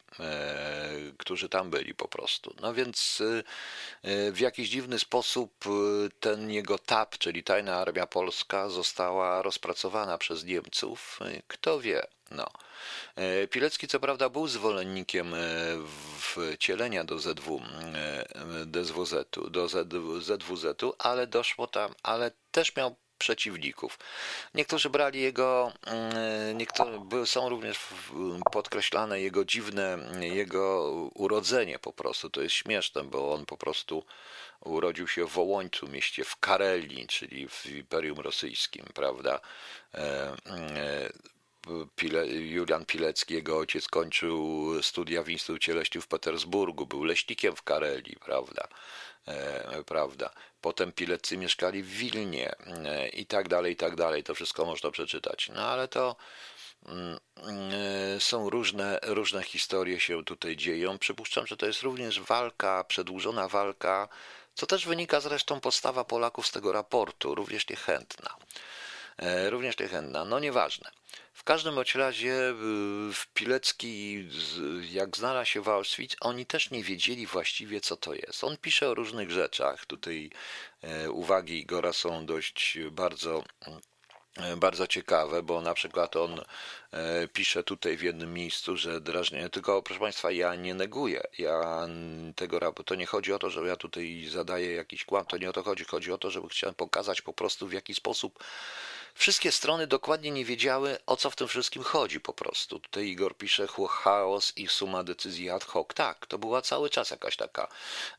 którzy 1.18 1.50
tam 1.50 1.70
byli 1.70 1.96
po 1.96 2.08
prostu. 2.08 2.56
No 2.62 2.74
więc 2.74 3.24
w 4.04 4.40
jakiś 4.40 4.70
dziwny 4.70 5.00
sposób 5.00 5.66
ten 6.20 6.52
jego 6.52 6.78
TAP, 6.78 7.18
czyli 7.18 7.44
Tajna 7.44 7.76
Armia 7.76 8.08
Polska, 8.08 8.70
została 8.70 9.42
rozpracowana 9.42 10.18
przez 10.18 10.46
Niemców. 10.46 11.20
Kto 11.48 11.80
wie, 11.80 12.08
no. 12.32 12.48
E, 13.16 13.48
Pilecki 13.48 13.88
co 13.88 14.00
prawda 14.00 14.30
był 14.30 14.48
zwolennikiem 14.48 15.34
e, 15.34 15.38
wcielenia 16.20 17.04
do 17.04 17.20
ZW, 17.20 17.62
e, 17.96 18.66
DZWZ-u, 18.66 19.50
do 19.50 19.68
ZWZ-u, 20.22 20.94
ale 21.00 21.28
doszło 21.28 21.68
tam, 21.68 21.94
ale 22.04 22.32
też 22.52 22.76
miał 22.76 22.96
przeciwników. 23.18 24.00
Niektórzy 24.54 24.90
brali 24.90 25.22
jego, 25.22 25.74
niektórzy, 26.56 26.92
są 27.26 27.50
również 27.50 27.80
podkreślane 28.52 29.22
jego 29.22 29.46
dziwne, 29.46 29.98
jego 30.20 30.92
urodzenie 31.14 31.80
po 31.80 31.94
prostu. 31.94 32.30
To 32.30 32.42
jest 32.42 32.56
śmieszne, 32.56 33.04
bo 33.04 33.34
on 33.34 33.46
po 33.46 33.58
prostu 33.58 34.06
urodził 34.60 35.08
się 35.08 35.26
w 35.26 35.32
Wołońcu, 35.32 35.88
mieście 35.88 36.24
w 36.24 36.36
Karelii, 36.38 37.08
czyli 37.08 37.48
w 37.48 37.66
Imperium 37.66 38.20
Rosyjskim, 38.20 38.86
prawda? 38.94 39.40
Pile, 41.96 42.28
Julian 42.28 42.86
Pilecki, 42.86 43.34
jego 43.34 43.58
ojciec 43.58 43.88
kończył 43.88 44.68
studia 44.82 45.24
w 45.24 45.30
Instytucie 45.30 45.74
Leśni 45.74 46.02
w 46.02 46.08
Petersburgu, 46.08 46.86
był 46.86 47.04
leśnikiem 47.04 47.56
w 47.56 47.64
Karelii, 47.64 48.16
prawda? 48.26 48.68
E, 49.28 49.84
prawda. 49.84 50.30
Potem 50.62 50.92
Pileccy 50.92 51.38
mieszkali 51.38 51.84
w 51.84 51.90
Wilnie 51.90 52.56
e, 52.68 53.10
i 53.10 53.26
tak 53.26 53.48
dalej, 53.48 53.74
i 53.74 53.76
tak 53.76 53.96
dalej. 53.96 54.24
To 54.24 54.36
wszystko 54.36 54.66
można 54.66 54.92
przeczytać. 54.92 55.50
No 55.56 55.62
ale 55.62 55.88
to 55.88 56.16
mm, 56.86 57.20
e, 58.16 58.20
są 58.20 58.50
różne, 58.50 59.00
różne 59.04 59.44
historie 59.44 60.00
się 60.00 60.26
tutaj 60.26 60.58
dzieją. 60.58 60.98
Przypuszczam, 60.98 61.48
że 61.48 61.58
to 61.58 61.66
jest 61.66 61.82
również 61.82 62.22
walka, 62.22 62.84
przedłużona 62.84 63.48
walka, 63.48 64.08
co 64.56 64.68
też 64.68 64.86
wynika 64.86 65.20
zresztą 65.20 65.60
postawa 65.60 66.04
Polaków 66.04 66.48
z 66.48 66.52
tego 66.52 66.72
raportu, 66.72 67.36
również 67.36 67.70
niechętna. 67.70 68.36
E, 69.18 69.50
również 69.50 69.80
niechętna. 69.80 70.26
No 70.26 70.40
nieważne. 70.40 70.92
W 71.34 71.44
każdym 71.44 71.76
bądź 71.76 71.96
razie 71.96 72.50
y, 72.50 72.54
w 73.14 73.28
Pilecki, 73.34 74.28
jak 74.92 75.18
znalazł 75.18 75.50
się 75.50 75.62
w 75.62 75.70
Auschwitz, 75.70 76.16
oni 76.22 76.46
też 76.46 76.72
nie 76.72 76.84
wiedzieli 76.84 77.28
właściwie, 77.28 77.82
co 77.82 77.98
to 77.98 78.14
jest. 78.14 78.44
On 78.44 78.58
pisze 78.58 78.90
o 78.90 78.94
różnych 78.94 79.32
rzeczach. 79.32 79.86
Tutaj 79.86 80.30
e, 80.82 81.12
uwagi 81.12 81.60
Igora 81.60 81.94
są 81.94 82.26
dość 82.26 82.78
bardzo 82.92 83.44
e, 84.38 84.58
bardzo 84.58 84.88
ciekawe, 84.88 85.44
bo 85.44 85.62
na 85.62 85.74
przykład 85.74 86.16
on 86.16 86.42
pisze 87.34 87.64
tutaj 87.64 87.98
w 87.98 88.02
jednym 88.02 88.34
miejscu, 88.34 88.78
że 88.78 89.02
drażnienie, 89.02 89.50
tylko 89.50 89.82
proszę 89.84 90.00
Państwa, 90.00 90.32
ja 90.32 90.56
nie 90.56 90.74
neguję, 90.74 91.22
ja 91.38 91.88
tego 92.36 92.60
raportu, 92.60 92.84
to 92.84 92.96
nie 92.96 93.06
chodzi 93.06 93.34
o 93.34 93.40
to, 93.40 93.50
że 93.50 93.62
ja 93.62 93.76
tutaj 93.76 94.26
zadaję 94.30 94.76
jakiś 94.76 95.06
kłam, 95.06 95.26
to 95.26 95.38
nie 95.38 95.50
o 95.50 95.54
to 95.54 95.64
chodzi, 95.64 95.84
chodzi 95.84 96.12
o 96.12 96.18
to, 96.18 96.32
żeby 96.32 96.50
chciałem 96.50 96.76
pokazać 96.76 97.22
po 97.22 97.34
prostu 97.34 97.68
w 97.68 97.74
jaki 97.74 97.94
sposób 97.96 98.44
Wszystkie 99.14 99.52
strony 99.52 99.88
dokładnie 99.88 100.32
nie 100.32 100.46
wiedziały, 100.46 100.98
o 101.06 101.18
co 101.18 101.30
w 101.30 101.36
tym 101.36 101.48
wszystkim 101.48 101.84
chodzi 101.84 102.20
po 102.20 102.34
prostu. 102.34 102.80
Tutaj 102.80 103.08
Igor 103.08 103.38
pisze 103.38 103.68
chaos 103.90 104.54
i 104.56 104.68
suma 104.68 105.04
decyzji 105.04 105.50
ad 105.50 105.64
hoc. 105.64 105.88
Tak, 105.96 106.26
to 106.26 106.38
była 106.38 106.62
cały 106.62 106.90
czas 106.90 107.12
jakaś 107.12 107.36
taka 107.36 107.68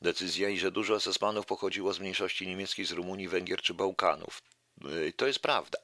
decyzja 0.03 0.49
i 0.49 0.59
że 0.59 0.71
dużo 0.71 0.97
SS-manów 0.97 1.47
pochodziło 1.47 1.93
z 1.93 1.99
mniejszości 1.99 2.47
niemieckiej, 2.47 2.85
z 2.85 2.93
Rumunii, 2.93 3.29
Węgier 3.29 3.63
czy 3.63 3.75
Bałkanów. 3.75 4.43
Y, 4.85 5.13
to 5.17 5.27
jest 5.27 5.39
prawda. 5.39 5.79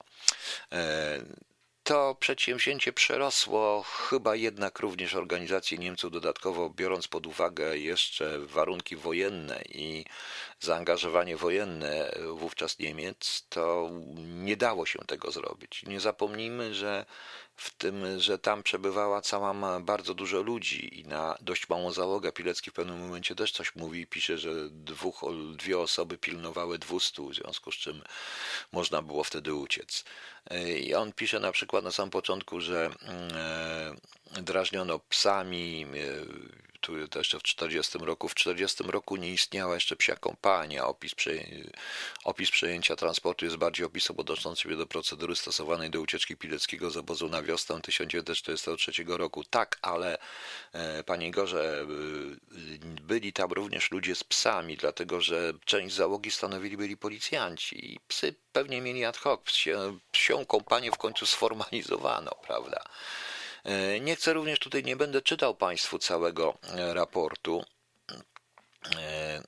To 1.88 2.16
przedsięwzięcie 2.20 2.92
przerosło 2.92 3.82
chyba 3.82 4.36
jednak 4.36 4.78
również 4.78 5.14
organizację 5.14 5.78
Niemców, 5.78 6.12
dodatkowo 6.12 6.70
biorąc 6.70 7.08
pod 7.08 7.26
uwagę 7.26 7.78
jeszcze 7.78 8.38
warunki 8.38 8.96
wojenne 8.96 9.62
i 9.68 10.04
zaangażowanie 10.60 11.36
wojenne 11.36 12.12
wówczas 12.32 12.78
Niemiec, 12.78 13.46
to 13.48 13.90
nie 14.16 14.56
dało 14.56 14.86
się 14.86 14.98
tego 15.06 15.30
zrobić. 15.30 15.82
Nie 15.82 16.00
zapomnijmy, 16.00 16.74
że 16.74 17.06
w 17.58 17.70
tym, 17.70 18.20
że 18.20 18.38
tam 18.38 18.62
przebywała 18.62 19.20
cała 19.20 19.80
bardzo 19.80 20.14
dużo 20.14 20.42
ludzi 20.42 21.00
i 21.00 21.04
na 21.04 21.38
dość 21.40 21.68
małą 21.68 21.92
załogę. 21.92 22.32
Pilecki 22.32 22.70
w 22.70 22.74
pewnym 22.74 22.98
momencie 23.00 23.34
też 23.34 23.52
coś 23.52 23.74
mówi 23.74 24.00
i 24.00 24.06
pisze, 24.06 24.38
że 24.38 24.50
dwóch, 24.70 25.20
dwie 25.56 25.78
osoby 25.78 26.18
pilnowały 26.18 26.78
dwustu, 26.78 27.28
w 27.28 27.34
związku 27.34 27.72
z 27.72 27.74
czym 27.74 28.02
można 28.72 29.02
było 29.02 29.24
wtedy 29.24 29.54
uciec. 29.54 30.04
I 30.80 30.94
on 30.94 31.12
pisze 31.12 31.40
na 31.40 31.52
przykład 31.52 31.84
na 31.84 31.90
samym 31.90 32.10
początku, 32.10 32.60
że 32.60 32.90
mm, 33.02 33.30
e, 33.34 33.94
drażniono 34.42 34.98
psami, 34.98 35.86
e, 35.94 36.68
tu 36.80 37.08
to 37.08 37.18
jeszcze 37.18 37.38
w 37.38 37.42
40 37.42 37.98
roku. 37.98 38.28
W 38.28 38.34
40 38.34 38.84
roku 38.84 39.16
nie 39.16 39.32
istniała 39.32 39.74
jeszcze 39.74 39.96
psia 39.96 40.16
kompania. 40.16 40.86
Opis, 40.86 41.14
opis 42.24 42.50
przejęcia 42.50 42.96
transportu 42.96 43.44
jest 43.44 43.56
bardziej 43.56 43.86
opisem 43.86 44.16
odnoszącym 44.18 44.70
się 44.70 44.76
do 44.76 44.86
procedury 44.86 45.36
stosowanej 45.36 45.90
do 45.90 46.00
ucieczki 46.00 46.36
Pileckiego 46.36 46.90
z 46.90 46.96
obozu 46.96 47.28
na 47.28 47.42
wiosnę 47.42 47.80
1943 47.80 48.92
roku. 49.06 49.44
Tak, 49.44 49.78
ale 49.82 50.18
e, 50.72 51.04
panie 51.04 51.30
Gorze, 51.30 51.80
e, 51.80 51.86
byli 53.02 53.32
tam 53.32 53.52
również 53.52 53.90
ludzie 53.90 54.14
z 54.14 54.24
psami, 54.24 54.76
dlatego 54.76 55.20
że 55.20 55.52
część 55.64 55.94
załogi 55.94 56.30
stanowili 56.30 56.76
byli 56.76 56.96
policjanci 56.96 57.94
i 57.94 58.00
psy 58.08 58.34
pewnie 58.52 58.80
mieli 58.80 59.04
ad 59.04 59.16
hoc. 59.16 59.40
Psią 60.12 60.46
kompanię 60.46 60.92
w 60.92 60.98
końcu 60.98 61.26
sformalizowano, 61.26 62.30
prawda? 62.46 62.84
E, 63.68 64.00
nie 64.00 64.16
chcę 64.16 64.32
również 64.32 64.58
tutaj, 64.58 64.84
nie 64.84 64.96
będę 64.96 65.22
czytał 65.22 65.54
Państwu 65.54 65.98
całego 65.98 66.58
e, 66.62 66.94
raportu. 66.94 67.64
E, 68.96 69.42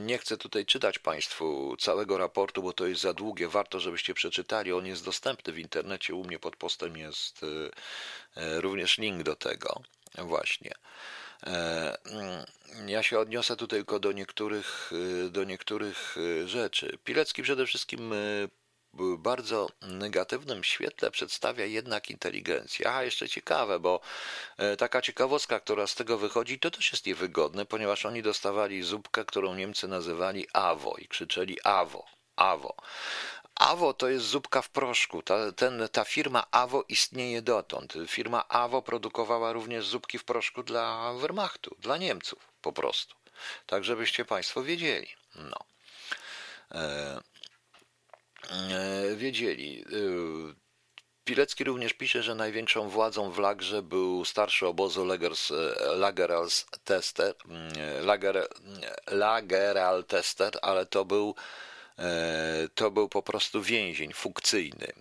nie 0.00 0.18
chcę 0.18 0.36
tutaj 0.36 0.66
czytać 0.66 0.98
Państwu 0.98 1.76
całego 1.76 2.18
raportu, 2.18 2.62
bo 2.62 2.72
to 2.72 2.86
jest 2.86 3.00
za 3.00 3.12
długie. 3.12 3.48
Warto, 3.48 3.80
żebyście 3.80 4.14
przeczytali. 4.14 4.72
On 4.72 4.86
jest 4.86 5.04
dostępny 5.04 5.52
w 5.52 5.58
internecie. 5.58 6.14
U 6.14 6.24
mnie 6.24 6.38
pod 6.38 6.56
postem 6.56 6.96
jest 6.96 7.40
również 8.36 8.98
link 8.98 9.22
do 9.22 9.36
tego. 9.36 9.82
Właśnie. 10.18 10.74
Mm, 11.42 12.44
ja 12.88 13.02
się 13.02 13.18
odniosę 13.18 13.56
tutaj 13.56 13.78
tylko 13.78 14.00
do 14.00 14.12
niektórych, 14.12 14.90
do 15.30 15.44
niektórych 15.44 16.16
rzeczy. 16.46 16.98
Pilecki 17.04 17.42
przede 17.42 17.66
wszystkim 17.66 18.14
bardzo 19.18 19.68
negatywnym 19.82 20.64
świetle 20.64 21.10
przedstawia 21.10 21.64
jednak 21.64 22.10
inteligencję. 22.10 22.92
A 22.92 23.02
jeszcze 23.02 23.28
ciekawe, 23.28 23.80
bo 23.80 24.00
e, 24.56 24.76
taka 24.76 25.02
ciekawostka, 25.02 25.60
która 25.60 25.86
z 25.86 25.94
tego 25.94 26.18
wychodzi, 26.18 26.58
to 26.58 26.70
też 26.70 26.92
jest 26.92 27.06
niewygodne, 27.06 27.66
ponieważ 27.66 28.06
oni 28.06 28.22
dostawali 28.22 28.82
zupkę, 28.82 29.24
którą 29.24 29.54
Niemcy 29.54 29.88
nazywali 29.88 30.46
AWO 30.52 30.96
i 30.98 31.08
krzyczeli 31.08 31.58
AWO, 31.64 32.06
AWO. 32.36 32.76
AWO 33.54 33.94
to 33.94 34.08
jest 34.08 34.26
zupka 34.26 34.62
w 34.62 34.68
proszku. 34.68 35.22
Ta, 35.22 35.52
ten, 35.52 35.88
ta 35.92 36.04
firma 36.04 36.46
AWO 36.50 36.84
istnieje 36.88 37.42
dotąd. 37.42 37.94
Firma 38.06 38.48
AWO 38.48 38.82
produkowała 38.82 39.52
również 39.52 39.86
zupki 39.86 40.18
w 40.18 40.24
proszku 40.24 40.62
dla 40.62 41.12
Wehrmachtu, 41.12 41.76
dla 41.78 41.96
Niemców 41.96 42.48
po 42.62 42.72
prostu. 42.72 43.14
Tak, 43.66 43.84
żebyście 43.84 44.24
Państwo 44.24 44.62
wiedzieli. 44.62 45.08
No. 45.34 45.58
E, 46.72 47.20
wiedzieli. 49.16 49.80
E, 49.80 50.68
Pilecki 51.24 51.64
również 51.64 51.92
pisze, 51.92 52.22
że 52.22 52.34
największą 52.34 52.88
władzą 52.88 53.30
w 53.30 53.38
Lagrze 53.38 53.82
był 53.82 54.24
starszy 54.24 54.66
obozu 54.66 55.04
Lagers, 55.04 55.50
e, 55.50 55.54
Lagerals 55.96 56.66
Tester, 56.84 57.34
Lager, 58.02 58.48
Lageral 59.06 60.04
Tester, 60.04 60.58
ale 60.62 60.86
to 60.86 61.04
był 61.04 61.34
to 62.74 62.90
był 62.90 63.08
po 63.08 63.22
prostu 63.22 63.62
więzień 63.62 64.12
funkcyjny, 64.12 64.92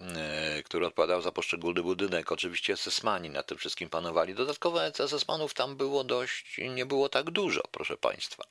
który 0.65 0.87
odpowiadał 0.87 1.21
za 1.21 1.31
poszczególny 1.31 1.83
budynek. 1.83 2.31
Oczywiście 2.31 2.73
SS-mani 2.73 3.29
na 3.29 3.43
tym 3.43 3.57
wszystkim 3.57 3.89
panowali. 3.89 4.33
Dodatkowo 4.33 4.79
SS-manów 4.79 5.53
tam 5.53 5.75
było 5.75 6.03
dość, 6.03 6.59
nie 6.69 6.85
było 6.85 7.09
tak 7.09 7.31
dużo, 7.31 7.61
proszę 7.71 7.97
Państwa. 7.97 8.43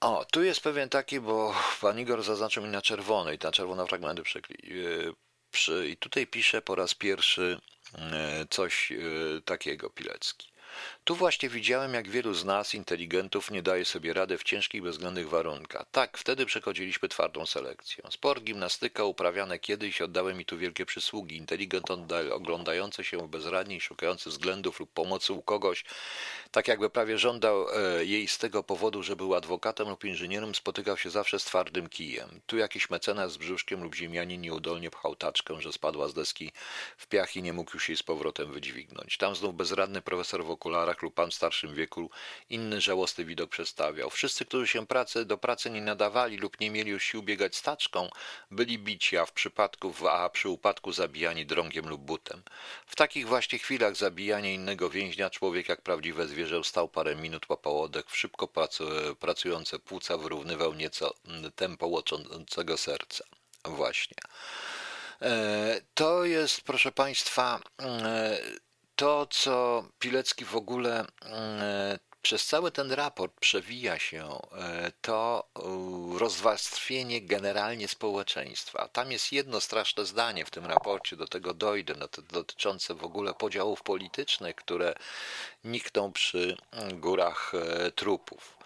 O, 0.00 0.24
tu 0.24 0.42
jest 0.42 0.60
pewien 0.60 0.88
taki, 0.88 1.20
bo 1.20 1.54
pan 1.80 2.00
Igor 2.00 2.22
zaznaczył 2.22 2.62
mi 2.62 2.68
na 2.68 2.82
czerwono 2.82 3.32
i 3.32 3.38
na 3.38 3.52
czerwono 3.52 3.86
fragmenty 3.86 4.22
przekli. 4.22 4.56
E, 4.56 5.12
przy, 5.50 5.88
I 5.88 5.96
tutaj 5.96 6.26
pisze 6.26 6.62
po 6.62 6.74
raz 6.74 6.94
pierwszy 6.94 7.60
e, 7.94 8.46
coś 8.50 8.92
e, 8.92 8.96
takiego 9.44 9.90
Pilecki. 9.90 10.52
Tu 11.04 11.14
właśnie 11.14 11.48
widziałem, 11.48 11.94
jak 11.94 12.08
wielu 12.08 12.34
z 12.34 12.44
nas, 12.44 12.74
inteligentów, 12.74 13.50
nie 13.50 13.62
daje 13.62 13.84
sobie 13.84 14.12
rady 14.12 14.38
w 14.38 14.44
ciężkich, 14.44 14.82
bezwzględnych 14.82 15.28
warunkach. 15.28 15.86
Tak, 15.92 16.18
wtedy 16.18 16.46
przechodziliśmy 16.46 17.08
twardą 17.08 17.46
selekcję. 17.46 18.04
Sport, 18.10 18.44
gimnastyka 18.44 19.04
uprawiane 19.04 19.58
kiedyś 19.58 20.02
oddały 20.02 20.34
mi 20.34 20.44
tu 20.44 20.58
wielkie 20.58 20.86
przysługi. 20.86 21.36
Inteligent 21.36 21.90
oglądający 22.32 23.04
się 23.04 23.28
bezradnie 23.28 23.76
i 23.76 23.80
szukający 23.80 24.30
względów 24.30 24.80
lub 24.80 24.92
pomocy 24.92 25.32
u 25.32 25.42
kogoś, 25.42 25.84
tak 26.50 26.68
jakby 26.68 26.90
prawie 26.90 27.18
żądał 27.18 27.66
e, 27.68 28.04
jej 28.04 28.28
z 28.28 28.38
tego 28.38 28.62
powodu, 28.62 29.02
że 29.02 29.16
był 29.16 29.34
adwokatem 29.34 29.88
lub 29.88 30.04
inżynierem, 30.04 30.54
spotykał 30.54 30.96
się 30.96 31.10
zawsze 31.10 31.38
z 31.38 31.44
twardym 31.44 31.88
kijem. 31.88 32.40
Tu 32.46 32.56
jakiś 32.56 32.90
mecenas 32.90 33.32
z 33.32 33.36
brzuszkiem 33.36 33.82
lub 33.82 33.94
ziemianin 33.94 34.40
nieudolnie 34.40 34.90
pchał 34.90 35.16
taczkę, 35.16 35.60
że 35.60 35.72
spadła 35.72 36.08
z 36.08 36.14
deski 36.14 36.52
w 36.96 37.06
piach 37.06 37.36
i 37.36 37.42
nie 37.42 37.52
mógł 37.52 37.70
już 37.74 37.88
jej 37.88 37.96
z 37.96 38.02
powrotem 38.02 38.52
wydźwignąć. 38.52 39.16
Tam 39.16 39.36
znów 39.36 39.54
bezradny 39.54 40.02
profesor 40.02 40.44
w 40.44 40.50
okularach 40.60 41.02
lub 41.02 41.14
pan 41.14 41.30
w 41.30 41.34
starszym 41.34 41.74
wieku 41.74 42.10
inny 42.50 42.80
żałosny 42.80 43.24
widok 43.24 43.50
przedstawiał. 43.50 44.10
Wszyscy, 44.10 44.44
którzy 44.44 44.66
się 44.66 44.86
pracy, 44.86 45.24
do 45.24 45.38
pracy 45.38 45.70
nie 45.70 45.80
nadawali 45.80 46.36
lub 46.36 46.60
nie 46.60 46.70
mieli 46.70 47.00
sił 47.00 47.22
biegać 47.22 47.56
staczką, 47.56 48.08
byli 48.50 48.78
bici, 48.78 49.16
a 49.16 49.26
w 49.26 49.32
przypadku, 49.32 49.94
a 50.10 50.28
przy 50.30 50.48
upadku 50.48 50.92
zabijani 50.92 51.46
drągiem 51.46 51.88
lub 51.88 52.00
butem. 52.00 52.42
W 52.86 52.96
takich 52.96 53.26
właśnie 53.26 53.58
chwilach 53.58 53.96
zabijania 53.96 54.50
innego 54.50 54.90
więźnia 54.90 55.30
człowiek 55.30 55.68
jak 55.68 55.82
prawdziwe 55.82 56.28
zwierzę 56.28 56.64
stał 56.64 56.88
parę 56.88 57.16
minut 57.16 57.46
po 57.46 57.82
oddech, 57.82 58.06
w 58.06 58.16
szybko 58.16 58.48
pracujące 59.20 59.78
płuca 59.78 60.18
wyrównywał 60.18 60.74
nieco 60.74 61.14
tempo 61.56 61.86
łoczącego 61.86 62.76
serca. 62.76 63.24
Właśnie. 63.64 64.16
E, 65.22 65.80
to 65.94 66.24
jest, 66.24 66.60
proszę 66.60 66.92
Państwa, 66.92 67.60
e, 67.82 68.38
to, 69.00 69.26
co 69.26 69.84
Pilecki 69.98 70.44
w 70.44 70.56
ogóle 70.56 71.06
e, 71.24 71.98
przez 72.22 72.46
cały 72.46 72.70
ten 72.70 72.92
raport 72.92 73.32
przewija 73.40 73.98
się, 73.98 74.28
e, 74.52 74.92
to 75.00 75.44
e, 75.56 76.18
rozwarstwienie 76.18 77.20
generalnie 77.20 77.88
społeczeństwa. 77.88 78.88
Tam 78.88 79.12
jest 79.12 79.32
jedno 79.32 79.60
straszne 79.60 80.06
zdanie 80.06 80.44
w 80.44 80.50
tym 80.50 80.66
raporcie, 80.66 81.16
do 81.16 81.26
tego 81.26 81.54
dojdę, 81.54 81.94
no 81.98 82.08
dotyczące 82.32 82.94
w 82.94 83.04
ogóle 83.04 83.34
podziałów 83.34 83.82
politycznych, 83.82 84.56
które 84.56 84.94
nikną 85.64 86.12
przy 86.12 86.56
górach 86.92 87.52
trupów 87.94 88.59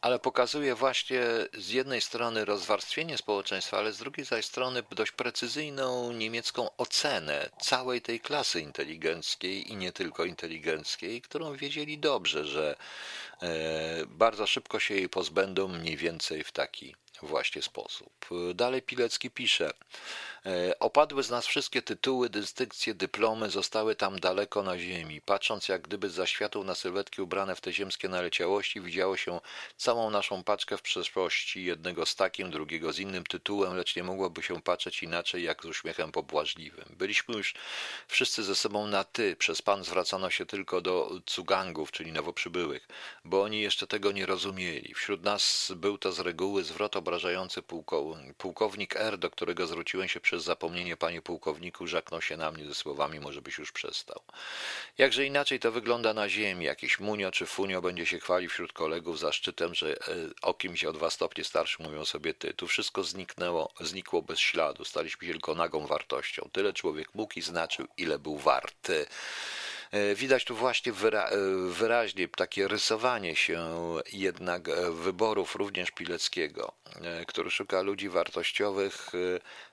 ale 0.00 0.18
pokazuje 0.18 0.74
właśnie 0.74 1.22
z 1.54 1.68
jednej 1.68 2.00
strony 2.00 2.44
rozwarstwienie 2.44 3.18
społeczeństwa, 3.18 3.78
ale 3.78 3.92
z 3.92 3.98
drugiej 3.98 4.26
zaś 4.26 4.44
strony 4.44 4.82
dość 4.90 5.12
precyzyjną 5.12 6.12
niemiecką 6.12 6.68
ocenę 6.76 7.50
całej 7.60 8.02
tej 8.02 8.20
klasy 8.20 8.60
inteligenckiej 8.60 9.72
i 9.72 9.76
nie 9.76 9.92
tylko 9.92 10.24
inteligenckiej, 10.24 11.22
którą 11.22 11.56
wiedzieli 11.56 11.98
dobrze, 11.98 12.44
że 12.44 12.76
e, 13.42 13.48
bardzo 14.06 14.46
szybko 14.46 14.80
się 14.80 14.94
jej 14.94 15.08
pozbędą 15.08 15.68
mniej 15.68 15.96
więcej 15.96 16.44
w 16.44 16.52
taki 16.52 16.94
właśnie 17.22 17.62
sposób. 17.62 18.12
Dalej 18.54 18.82
Pilecki 18.82 19.30
pisze: 19.30 19.70
E, 20.46 20.78
opadły 20.78 21.22
z 21.22 21.30
nas 21.30 21.46
wszystkie 21.46 21.82
tytuły, 21.82 22.30
dystynkcje, 22.30 22.94
dyplomy, 22.94 23.50
zostały 23.50 23.96
tam 23.96 24.20
daleko 24.20 24.62
na 24.62 24.78
ziemi. 24.78 25.20
Patrząc 25.20 25.68
jak 25.68 25.82
gdyby 25.82 26.10
za 26.10 26.26
światów 26.26 26.64
na 26.64 26.74
sylwetki 26.74 27.22
ubrane 27.22 27.56
w 27.56 27.60
te 27.60 27.72
ziemskie 27.72 28.08
naleciałości, 28.08 28.80
widziało 28.80 29.16
się 29.16 29.40
całą 29.76 30.10
naszą 30.10 30.44
paczkę 30.44 30.76
w 30.76 30.82
przeszłości, 30.82 31.64
jednego 31.64 32.06
z 32.06 32.16
takim, 32.16 32.50
drugiego 32.50 32.92
z 32.92 32.98
innym 32.98 33.24
tytułem, 33.24 33.76
lecz 33.76 33.96
nie 33.96 34.02
mogłoby 34.02 34.42
się 34.42 34.62
patrzeć 34.62 35.02
inaczej 35.02 35.42
jak 35.42 35.62
z 35.62 35.66
uśmiechem 35.66 36.12
pobłażliwym. 36.12 36.84
Byliśmy 36.90 37.36
już 37.36 37.54
wszyscy 38.08 38.42
ze 38.42 38.54
sobą 38.54 38.86
na 38.86 39.04
ty, 39.04 39.36
przez 39.36 39.62
pan 39.62 39.84
zwracano 39.84 40.30
się 40.30 40.46
tylko 40.46 40.80
do 40.80 41.20
cugangów, 41.26 41.92
czyli 41.92 42.12
nowoprzybyłych, 42.12 42.88
bo 43.24 43.42
oni 43.42 43.60
jeszcze 43.60 43.86
tego 43.86 44.12
nie 44.12 44.26
rozumieli. 44.26 44.94
Wśród 44.94 45.22
nas 45.22 45.72
był 45.76 45.98
to 45.98 46.12
z 46.12 46.20
reguły 46.20 46.64
zwrot 46.64 46.96
obrażający 47.08 47.62
pułkownik 48.38 48.96
R, 48.96 49.18
do 49.18 49.30
którego 49.30 49.66
zwróciłem 49.66 50.08
się 50.08 50.20
przez 50.20 50.44
zapomnienie, 50.44 50.96
panie 50.96 51.22
pułkowniku, 51.22 51.86
żaknął 51.86 52.22
się 52.22 52.36
na 52.36 52.52
mnie 52.52 52.66
ze 52.66 52.74
słowami, 52.74 53.20
może 53.20 53.42
byś 53.42 53.58
już 53.58 53.72
przestał. 53.72 54.20
Jakże 54.98 55.26
inaczej 55.26 55.60
to 55.60 55.72
wygląda 55.72 56.14
na 56.14 56.28
ziemi. 56.28 56.64
Jakiś 56.64 57.00
munio 57.00 57.30
czy 57.30 57.46
funio 57.46 57.82
będzie 57.82 58.06
się 58.06 58.18
chwalił 58.18 58.50
wśród 58.50 58.72
kolegów 58.72 59.18
zaszczytem, 59.18 59.74
że 59.74 59.92
e, 59.92 59.96
o 60.42 60.54
kimś 60.54 60.84
o 60.84 60.92
dwa 60.92 61.10
stopnie 61.10 61.44
starszy 61.44 61.82
mówią 61.82 62.04
sobie 62.04 62.34
ty. 62.34 62.54
Tu 62.54 62.66
wszystko 62.66 63.04
zniknęło, 63.04 63.72
znikło 63.80 64.22
bez 64.22 64.38
śladu. 64.38 64.84
Staliśmy 64.84 65.26
się 65.26 65.32
tylko 65.32 65.54
nagą 65.54 65.86
wartością. 65.86 66.48
Tyle 66.52 66.72
człowiek 66.72 67.14
mógł 67.14 67.32
i 67.36 67.42
znaczył, 67.42 67.86
ile 67.96 68.18
był 68.18 68.36
warty. 68.38 69.06
E, 69.90 70.14
widać 70.14 70.44
tu 70.44 70.56
właśnie 70.56 70.92
wyra 70.92 71.28
e, 71.28 71.36
wyraźnie 71.70 72.28
takie 72.28 72.68
rysowanie 72.68 73.36
się 73.36 73.94
jednak 74.12 74.62
wyborów 74.90 75.54
również 75.54 75.90
Pileckiego, 75.90 76.72
który 77.26 77.50
szuka 77.50 77.82
ludzi 77.82 78.08
wartościowych 78.08 79.10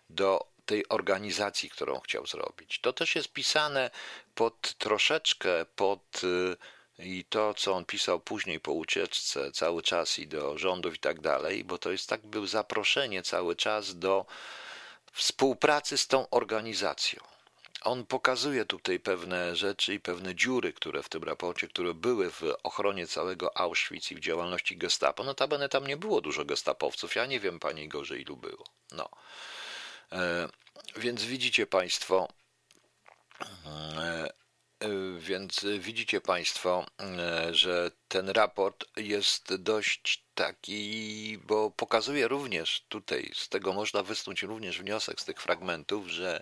do 0.09 0.47
tej 0.65 0.89
organizacji, 0.89 1.69
którą 1.69 1.99
chciał 1.99 2.25
zrobić. 2.25 2.79
To 2.79 2.93
też 2.93 3.15
jest 3.15 3.33
pisane 3.33 3.89
pod 4.35 4.73
troszeczkę 4.77 5.65
pod 5.75 6.21
i 6.99 7.25
to, 7.29 7.53
co 7.53 7.73
on 7.73 7.85
pisał 7.85 8.19
później 8.19 8.59
po 8.59 8.71
ucieczce 8.71 9.51
cały 9.51 9.81
czas 9.81 10.19
i 10.19 10.27
do 10.27 10.57
rządów 10.57 10.95
i 10.95 10.99
tak 10.99 11.21
dalej, 11.21 11.63
bo 11.63 11.77
to 11.77 11.91
jest 11.91 12.09
tak 12.09 12.25
był 12.27 12.45
zaproszenie 12.45 13.23
cały 13.23 13.55
czas 13.55 13.99
do 13.99 14.25
współpracy 15.11 15.97
z 15.97 16.07
tą 16.07 16.29
organizacją. 16.29 17.34
On 17.85 18.05
pokazuje 18.05 18.65
tutaj 18.65 18.99
pewne 18.99 19.55
rzeczy 19.55 19.93
i 19.93 19.99
pewne 19.99 20.35
dziury, 20.35 20.73
które 20.73 21.03
w 21.03 21.09
tym 21.09 21.23
raporcie, 21.23 21.67
które 21.67 21.93
były 21.93 22.31
w 22.31 22.43
ochronie 22.63 23.07
całego 23.07 23.57
Auschwitz 23.57 24.11
i 24.11 24.15
w 24.15 24.19
działalności 24.19 24.77
gestapo. 24.77 25.23
Notabene 25.23 25.69
tam 25.69 25.87
nie 25.87 25.97
było 25.97 26.21
dużo 26.21 26.45
gestapowców. 26.45 27.15
Ja 27.15 27.25
nie 27.25 27.39
wiem, 27.39 27.59
panie 27.59 27.87
gorzej 27.89 28.21
ilu 28.21 28.37
było. 28.37 28.63
No. 28.91 29.09
E, 30.11 30.49
więc 30.97 31.23
widzicie 31.23 31.67
Państwo, 31.67 32.27
e, 33.95 34.29
więc 35.17 35.65
widzicie 35.79 36.21
Państwo, 36.21 36.85
e, 36.99 37.53
że 37.53 37.91
ten 38.07 38.29
raport 38.29 38.85
jest 38.97 39.55
dość 39.55 40.25
taki, 40.35 41.37
bo 41.37 41.71
pokazuje 41.71 42.27
również 42.27 42.85
tutaj, 42.89 43.31
z 43.33 43.49
tego 43.49 43.73
można 43.73 44.03
wysnuć 44.03 44.43
również 44.43 44.79
wniosek 44.79 45.21
z 45.21 45.25
tych 45.25 45.41
fragmentów, 45.41 46.07
że 46.07 46.41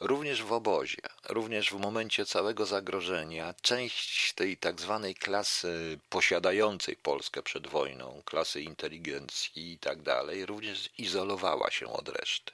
również 0.00 0.42
w 0.42 0.52
obozie, 0.52 1.02
również 1.28 1.70
w 1.70 1.78
momencie 1.78 2.26
całego 2.26 2.66
zagrożenia, 2.66 3.54
część 3.62 4.32
tej 4.32 4.56
tak 4.56 4.80
zwanej 4.80 5.14
klasy 5.14 5.98
posiadającej 6.08 6.96
Polskę 6.96 7.42
przed 7.42 7.66
wojną, 7.66 8.22
klasy 8.24 8.60
inteligencji 8.60 9.72
i 9.72 9.78
tak 9.78 10.02
dalej, 10.02 10.46
również 10.46 10.90
izolowała 10.98 11.70
się 11.70 11.92
od 11.92 12.08
reszty. 12.08 12.52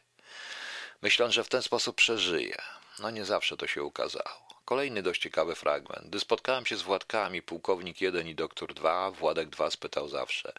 Myśląc, 1.02 1.34
że 1.34 1.44
w 1.44 1.48
ten 1.48 1.62
sposób 1.62 1.96
przeżyje. 1.96 2.56
No 2.98 3.10
nie 3.10 3.24
zawsze 3.24 3.56
to 3.56 3.66
się 3.66 3.82
ukazało. 3.82 4.52
Kolejny 4.64 5.02
dość 5.02 5.22
ciekawy 5.22 5.54
fragment. 5.54 6.06
Gdy 6.06 6.20
spotkałem 6.20 6.66
się 6.66 6.76
z 6.76 6.82
Władkami, 6.82 7.42
pułkownik 7.42 8.00
1 8.00 8.28
i 8.28 8.34
doktor 8.34 8.74
2, 8.74 9.10
Władek 9.10 9.48
2 9.48 9.70
spytał 9.70 10.08
zawsze. 10.08 10.52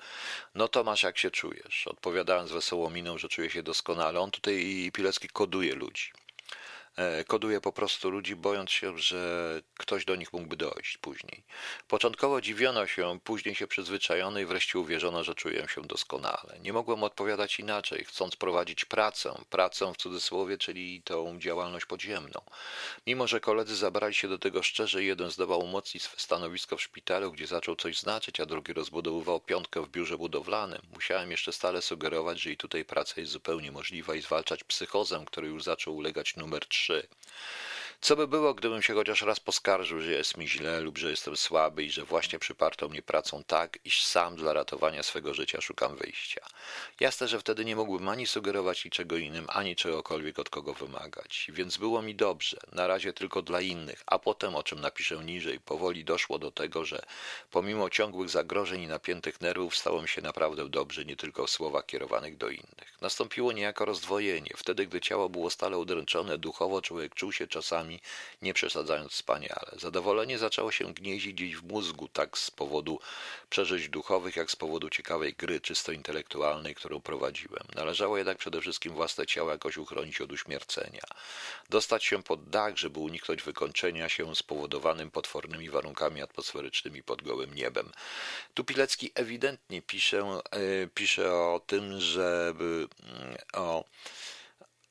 No 0.56 0.68
Tomasz, 0.68 1.04
jak 1.04 1.18
się 1.18 1.32
czujesz? 1.32 1.88
Odpowiadałem 1.88 2.48
z 2.48 2.52
wesołą 2.52 2.90
miną, 2.90 3.18
że 3.18 3.30
czuję 3.30 3.50
się 3.50 3.64
doskonale. 3.64 4.20
On 4.20 4.32
tutaj 4.32 4.92
Pilecki 4.94 5.28
koduje 5.28 5.76
ludzi. 5.76 6.12
E, 6.96 7.24
koduje 7.24 7.62
po 7.62 7.72
prostu 7.72 8.10
ludzi, 8.10 8.36
bojąc 8.36 8.72
się, 8.72 8.98
że 8.98 9.62
ktoś 9.78 10.06
do 10.06 10.16
nich 10.16 10.34
mógłby 10.34 10.56
dojść 10.56 10.98
później. 10.98 11.44
Początkowo 11.88 12.42
dziwiono 12.42 12.88
się, 12.88 13.20
później 13.24 13.56
się 13.56 13.68
przyzwyczajono 13.68 14.40
i 14.40 14.46
wreszcie 14.46 14.80
uwierzono, 14.80 15.24
że 15.24 15.36
czuję 15.36 15.68
się 15.68 15.82
doskonale. 15.82 16.60
Nie 16.62 16.74
mogłem 16.74 17.04
odpowiadać 17.04 17.60
inaczej, 17.60 18.06
chcąc 18.06 18.36
prowadzić 18.36 18.86
pracę, 18.86 19.36
pracę 19.50 19.94
w 19.94 19.98
cudzysłowie, 19.98 20.58
czyli 20.58 21.02
tą 21.02 21.40
działalność 21.40 21.86
podziemną. 21.86 22.42
Mimo, 23.08 23.28
że 23.28 23.40
koledzy 23.40 23.76
zabrali 23.76 24.14
się 24.14 24.28
do 24.28 24.40
tego 24.40 24.64
szczerze, 24.64 25.04
jeden 25.04 25.32
zdołał 25.32 25.60
umocnić 25.60 26.04
swe 26.04 26.20
stanowisko 26.20 26.78
w 26.78 26.82
szpitalu, 26.82 27.32
gdzie 27.32 27.48
zaczął 27.48 27.76
coś 27.76 28.00
znaczyć, 28.00 28.40
a 28.40 28.46
drugi 28.46 28.74
rozbudowywał 28.74 29.40
piątkę 29.40 29.82
w 29.82 29.90
biurze 29.90 30.18
budowlanym. 30.18 30.82
Musiałem 30.94 31.32
jeszcze 31.32 31.54
stale 31.54 31.82
sugerować, 31.82 32.42
że 32.42 32.52
i 32.52 32.58
tutaj 32.58 32.86
praca 32.86 33.22
jest 33.22 33.32
zupełnie 33.32 33.72
możliwa 33.72 34.16
i 34.16 34.22
zwalczać 34.22 34.64
psychozę, 34.64 35.24
której 35.28 35.50
już 35.50 35.64
zaczął 35.64 35.96
ulegać 35.96 36.36
numer 36.36 36.66
3 36.66 36.83
trzy. 36.84 37.08
Co 38.04 38.16
by 38.16 38.28
było, 38.28 38.54
gdybym 38.54 38.82
się 38.82 38.94
chociaż 38.94 39.22
raz 39.22 39.40
poskarżył, 39.40 40.00
że 40.00 40.12
jest 40.12 40.38
mi 40.38 40.48
źle 40.48 40.80
lub 40.80 40.98
że 40.98 41.10
jestem 41.10 41.38
słaby 41.38 41.84
i 41.84 41.92
że 41.92 42.04
właśnie 42.04 42.40
przyparto 42.40 42.90
mnie 42.90 43.02
pracą 43.02 43.44
tak, 43.44 43.80
iż 43.86 44.04
sam 44.04 44.36
dla 44.36 44.54
ratowania 44.54 45.04
swego 45.04 45.34
życia 45.34 45.62
szukam 45.62 45.96
wyjścia. 45.96 46.42
Jasne, 47.00 47.28
że 47.28 47.40
wtedy 47.40 47.66
nie 47.66 47.76
mógłbym 47.76 48.10
ani 48.10 48.28
sugerować 48.28 48.86
niczego 48.86 49.18
innym, 49.18 49.46
ani 49.50 49.76
czegokolwiek 49.76 50.40
od 50.40 50.50
kogo 50.50 50.74
wymagać. 50.74 51.48
Więc 51.54 51.78
było 51.78 52.02
mi 52.02 52.16
dobrze, 52.16 52.58
na 52.72 52.88
razie 52.88 53.14
tylko 53.14 53.42
dla 53.42 53.62
innych, 53.62 54.04
a 54.06 54.20
potem, 54.20 54.56
o 54.56 54.64
czym 54.64 54.80
napiszę 54.80 55.16
niżej, 55.18 55.60
powoli 55.60 56.06
doszło 56.06 56.40
do 56.40 56.52
tego, 56.52 56.86
że 56.86 57.02
pomimo 57.52 57.90
ciągłych 57.90 58.30
zagrożeń 58.30 58.82
i 58.82 58.88
napiętych 58.88 59.42
nerwów 59.42 59.78
stało 59.78 60.02
mi 60.02 60.08
się 60.08 60.22
naprawdę 60.22 60.70
dobrze, 60.70 61.06
nie 61.06 61.16
tylko 61.16 61.48
w 61.48 61.50
słowach 61.50 61.86
kierowanych 61.86 62.38
do 62.38 62.50
innych. 62.50 62.98
Nastąpiło 63.02 63.52
niejako 63.52 63.86
rozdwojenie. 63.86 64.50
Wtedy, 64.58 64.88
gdy 64.88 65.02
ciało 65.02 65.30
było 65.30 65.50
stale 65.50 65.78
udręczone, 65.78 66.38
duchowo 66.38 66.82
człowiek 66.82 67.16
czuł 67.16 67.32
się 67.32 67.48
czasami 67.48 67.93
nie 68.42 68.54
przesadzając 68.54 69.12
wspaniale. 69.12 69.72
Zadowolenie 69.74 70.38
zaczęło 70.38 70.72
się 70.72 70.94
gnieździć 70.94 71.34
gdzieś 71.34 71.56
w 71.56 71.64
mózgu, 71.64 72.08
tak 72.08 72.38
z 72.38 72.52
powodu 72.52 73.00
przeżyć 73.50 73.90
duchowych, 73.90 74.36
jak 74.36 74.52
z 74.52 74.56
powodu 74.56 74.90
ciekawej 74.90 75.34
gry 75.34 75.62
czysto 75.62 75.92
intelektualnej, 75.92 76.76
którą 76.76 77.02
prowadziłem. 77.02 77.64
Należało 77.76 78.18
jednak 78.18 78.38
przede 78.38 78.62
wszystkim 78.62 78.94
własne 78.94 79.26
ciało 79.26 79.52
jakoś 79.52 79.78
uchronić 79.78 80.22
od 80.22 80.32
uśmiercenia. 80.32 81.04
Dostać 81.70 82.06
się 82.06 82.24
pod 82.24 82.50
dach, 82.50 82.78
żeby 82.78 83.00
uniknąć 83.00 83.44
wykończenia 83.44 84.10
się 84.10 84.36
spowodowanym 84.36 85.12
potwornymi 85.12 85.70
warunkami 85.70 86.22
atmosferycznymi 86.22 87.04
pod 87.04 87.22
gołym 87.22 87.54
niebem. 87.56 87.92
Tu 88.54 88.64
Pilecki 88.64 89.12
ewidentnie 89.16 89.82
pisze, 89.82 90.20
e, 90.52 90.88
pisze 90.88 91.34
o 91.34 91.62
tym, 91.68 92.02
żeby 92.02 92.88
mm, 93.04 93.38
o, 93.54 93.86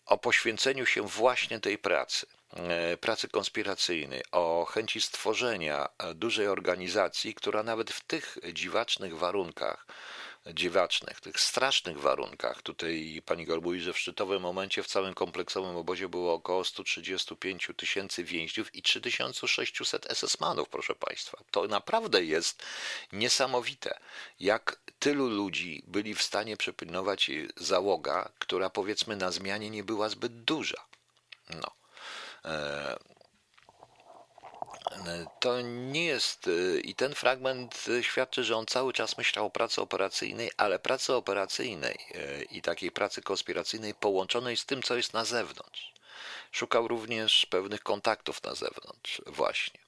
o 0.06 0.18
poświęceniu 0.18 0.86
się 0.86 1.02
właśnie 1.08 1.60
tej 1.60 1.78
pracy. 1.78 2.26
E, 2.56 2.96
pracy 2.96 3.28
konspiracyjnej, 3.28 4.22
o 4.32 4.64
chęci 4.64 5.00
stworzenia 5.00 5.88
dużej 6.14 6.48
organizacji, 6.48 7.34
która 7.34 7.62
nawet 7.62 7.90
w 7.90 8.00
tych 8.00 8.38
dziwacznych 8.52 9.18
warunkach, 9.18 9.86
dziwacznych, 10.46 11.20
tych 11.20 11.40
strasznych 11.40 12.00
warunkach, 12.00 12.62
tutaj 12.62 13.22
pani 13.26 13.46
Gor 13.46 13.62
mówi, 13.62 13.80
że 13.80 13.92
w 13.92 13.98
szczytowym 13.98 14.42
momencie 14.42 14.82
w 14.82 14.86
całym 14.86 15.14
kompleksowym 15.14 15.76
obozie 15.76 16.08
było 16.08 16.34
około 16.34 16.64
135 16.64 17.68
tysięcy 17.76 18.24
więźniów 18.24 18.74
i 18.74 18.82
3600 18.82 20.06
SS-manów, 20.06 20.68
proszę 20.68 20.94
państwa. 20.94 21.38
To 21.50 21.66
naprawdę 21.66 22.24
jest 22.24 22.62
niesamowite, 23.12 23.98
jak 24.40 24.80
tylu 24.98 25.28
ludzi 25.28 25.82
byli 25.86 26.14
w 26.14 26.22
stanie 26.22 26.56
przepilnować 26.56 27.30
załoga, 27.56 28.32
która 28.38 28.70
powiedzmy 28.70 29.16
na 29.16 29.30
zmianie 29.30 29.70
nie 29.70 29.84
była 29.84 30.08
zbyt 30.08 30.44
duża. 30.44 30.84
No. 31.50 31.81
E, 32.44 32.96
to 35.40 35.60
nie 35.60 36.04
jest, 36.04 36.48
e, 36.48 36.80
i 36.80 36.94
ten 36.94 37.14
fragment 37.14 37.86
świadczy, 38.02 38.44
że 38.44 38.56
on 38.56 38.66
cały 38.66 38.92
czas 38.92 39.18
myślał 39.18 39.46
o 39.46 39.50
pracy 39.50 39.80
operacyjnej, 39.80 40.50
ale 40.56 40.78
pracy 40.78 41.14
operacyjnej 41.14 41.98
e, 42.14 42.42
i 42.42 42.62
takiej 42.62 42.90
pracy 42.90 43.22
konspiracyjnej 43.22 43.94
połączonej 43.94 44.56
z 44.56 44.66
tym, 44.66 44.82
co 44.82 44.96
jest 44.96 45.12
na 45.12 45.24
zewnątrz. 45.24 45.92
Szukał 46.52 46.88
również 46.88 47.46
pewnych 47.46 47.82
kontaktów 47.82 48.42
na 48.42 48.54
zewnątrz, 48.54 49.22
właśnie. 49.26 49.80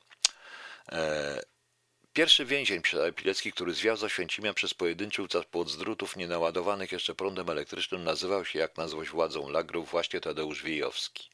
Pierwszy 2.13 2.45
więzień 2.45 2.83
Pilecki, 3.17 3.53
który 3.53 3.75
zwiał 3.75 3.97
z 3.97 4.05
Oświęcimia 4.05 4.55
przez 4.55 4.75
pojedynczy 4.75 5.23
płot 5.51 5.71
z 5.71 5.77
drutów 5.77 6.17
nienaładowanych 6.17 6.93
jeszcze 6.93 7.15
prądem 7.15 7.51
elektrycznym, 7.51 8.05
nazywał 8.05 8.45
się 8.45 8.59
jak 8.59 8.77
na 8.77 8.89
złość 8.89 9.11
władzą 9.11 9.49
lagrów 9.49 9.91
właśnie 9.91 10.21
Tadeusz 10.21 10.63
Wijowski. 10.63 11.31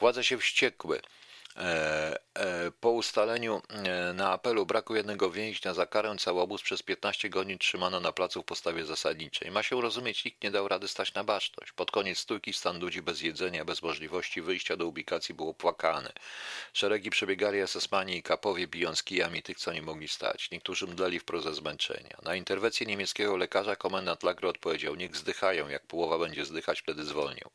Władze 0.00 0.24
się 0.24 0.38
wściekły. 0.38 1.00
E, 1.58 2.18
e, 2.34 2.70
po 2.80 2.90
ustaleniu 2.90 3.62
e, 3.68 4.12
na 4.12 4.32
apelu 4.32 4.66
braku 4.66 4.96
jednego 4.96 5.30
więźnia 5.30 5.74
za 5.74 5.86
karę 5.86 6.16
cały 6.18 6.40
obóz 6.40 6.62
przez 6.62 6.82
15 6.82 7.30
godzin 7.30 7.58
trzymano 7.58 8.00
na 8.00 8.12
placu 8.12 8.42
w 8.42 8.44
postawie 8.44 8.84
zasadniczej. 8.84 9.50
Ma 9.50 9.62
się 9.62 9.80
rozumieć, 9.80 10.24
nikt 10.24 10.42
nie 10.42 10.50
dał 10.50 10.68
rady 10.68 10.88
stać 10.88 11.14
na 11.14 11.24
baczność. 11.24 11.72
Pod 11.72 11.90
koniec 11.90 12.18
stójki 12.18 12.52
stan 12.52 12.80
ludzi 12.80 13.02
bez 13.02 13.20
jedzenia, 13.20 13.64
bez 13.64 13.82
możliwości 13.82 14.42
wyjścia 14.42 14.76
do 14.76 14.86
ubikacji 14.86 15.34
był 15.34 15.48
opłakany. 15.48 16.12
Szeregi 16.72 17.10
przebiegali 17.10 17.60
esesmani 17.60 18.16
i 18.16 18.22
kapowie, 18.22 18.66
bijąc 18.66 19.02
kijami 19.02 19.42
tych, 19.42 19.58
co 19.58 19.72
nie 19.72 19.82
mogli 19.82 20.08
stać. 20.08 20.50
Niektórzy 20.50 20.86
mdleli 20.86 21.20
wprost 21.20 21.44
ze 21.44 21.54
zmęczenia. 21.54 22.18
Na 22.22 22.34
interwencję 22.34 22.86
niemieckiego 22.86 23.36
lekarza 23.36 23.76
komendant 23.76 24.22
Lagro 24.22 24.48
odpowiedział, 24.48 24.94
niech 24.94 25.16
zdychają, 25.16 25.68
jak 25.68 25.86
połowa 25.86 26.18
będzie 26.18 26.44
zdychać, 26.44 26.80
wtedy 26.80 27.04
zwolnił. 27.04 27.50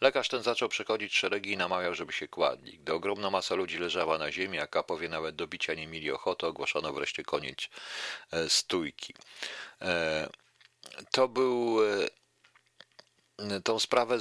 Lekarz 0.00 0.28
ten 0.28 0.42
zaczął 0.42 0.68
przechodzić 0.68 1.14
szeregi 1.14 1.52
i 1.52 1.56
namawiał, 1.56 1.94
żeby 1.94 2.12
się 2.12 2.28
kładli. 2.28 2.78
Gdy 2.78 2.92
masa 3.30 3.54
ludzi 3.54 3.78
leżała 3.78 4.18
na 4.18 4.32
ziemi, 4.32 4.58
a 4.58 4.66
kapowie 4.66 5.08
nawet 5.08 5.36
do 5.36 5.46
bicia 5.46 5.74
nie 5.74 5.86
mieli 5.86 6.10
ochoty, 6.10 6.46
ogłoszono 6.46 6.92
wreszcie 6.92 7.22
koniec 7.22 7.68
e, 8.32 8.48
stójki. 8.48 9.14
E, 9.82 10.28
to 11.10 11.28
był 11.28 11.78
e, 11.84 12.08
tą 13.64 13.78
sprawę 13.78 14.18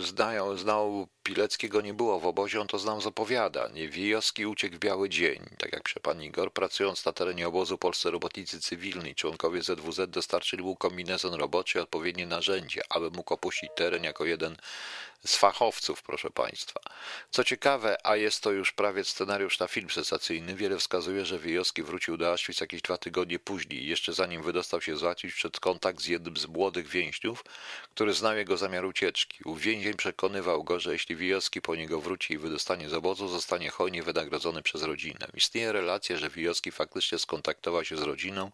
znają, 0.00 0.56
znał 0.56 1.08
Pileckiego 1.22 1.80
nie 1.80 1.94
było 1.94 2.20
w 2.20 2.26
obozie, 2.26 2.60
on 2.60 2.66
to 2.66 2.78
znam 2.78 3.00
z 3.00 3.06
opowiadań. 3.06 3.88
Wijowski 3.88 4.46
uciekł 4.46 4.76
w 4.76 4.78
biały 4.78 5.08
dzień. 5.08 5.46
Tak 5.58 5.72
jak 5.72 5.82
przy 5.82 6.00
pan 6.00 6.22
Igor, 6.22 6.52
pracując 6.52 7.04
na 7.04 7.12
terenie 7.12 7.48
obozu 7.48 7.78
polscy 7.78 8.10
robotnicy 8.10 8.60
cywilni, 8.60 9.14
członkowie 9.14 9.62
ZWZ 9.62 10.10
dostarczyli 10.10 10.62
mu 10.62 10.76
kombinezon 10.76 11.34
roboczy 11.34 11.82
odpowiednie 11.82 12.26
narzędzia, 12.26 12.82
aby 12.88 13.10
mógł 13.10 13.34
opuścić 13.34 13.70
teren 13.76 14.04
jako 14.04 14.24
jeden 14.24 14.56
z 15.24 15.36
fachowców, 15.36 16.02
proszę 16.02 16.30
Państwa. 16.30 16.80
Co 17.30 17.44
ciekawe, 17.44 18.06
a 18.06 18.16
jest 18.16 18.42
to 18.42 18.52
już 18.52 18.72
prawie 18.72 19.04
scenariusz 19.04 19.58
na 19.58 19.68
film 19.68 19.90
sensacyjny, 19.90 20.54
wiele 20.54 20.78
wskazuje, 20.78 21.24
że 21.24 21.38
Wyjowski 21.38 21.82
wrócił 21.82 22.16
do 22.16 22.30
Auschwitz 22.30 22.60
jakieś 22.60 22.82
dwa 22.82 22.98
tygodnie 22.98 23.38
później, 23.38 23.86
jeszcze 23.86 24.12
zanim 24.12 24.42
wydostał 24.42 24.80
się 24.80 24.96
z 24.96 25.04
Auschwitz 25.04 25.34
przed 25.34 25.60
kontakt 25.60 26.00
z 26.00 26.06
jednym 26.06 26.36
z 26.36 26.46
młodych 26.46 26.88
więźniów, 26.88 27.44
który 27.94 28.12
znał 28.12 28.36
jego 28.36 28.56
zamiar 28.56 28.84
ucieczki. 28.84 29.38
Ów 29.44 29.60
więzień 29.60 29.94
przekonywał 29.94 30.64
go, 30.64 30.80
że 30.80 30.92
jeśli 30.92 31.16
Wijowski 31.16 31.62
po 31.62 31.76
niego 31.76 32.00
wróci 32.00 32.34
i 32.34 32.38
wydostanie 32.38 32.88
z 32.88 32.94
obozu, 32.94 33.28
zostanie 33.28 33.70
hojnie 33.70 34.02
wynagrodzony 34.02 34.62
przez 34.62 34.82
rodzinę. 34.82 35.26
Istnieje 35.34 35.72
relacja, 35.72 36.16
że 36.16 36.30
Wijowski 36.30 36.70
faktycznie 36.70 37.18
skontaktował 37.18 37.84
się 37.84 37.96
z 37.96 38.02
rodziną 38.02 38.50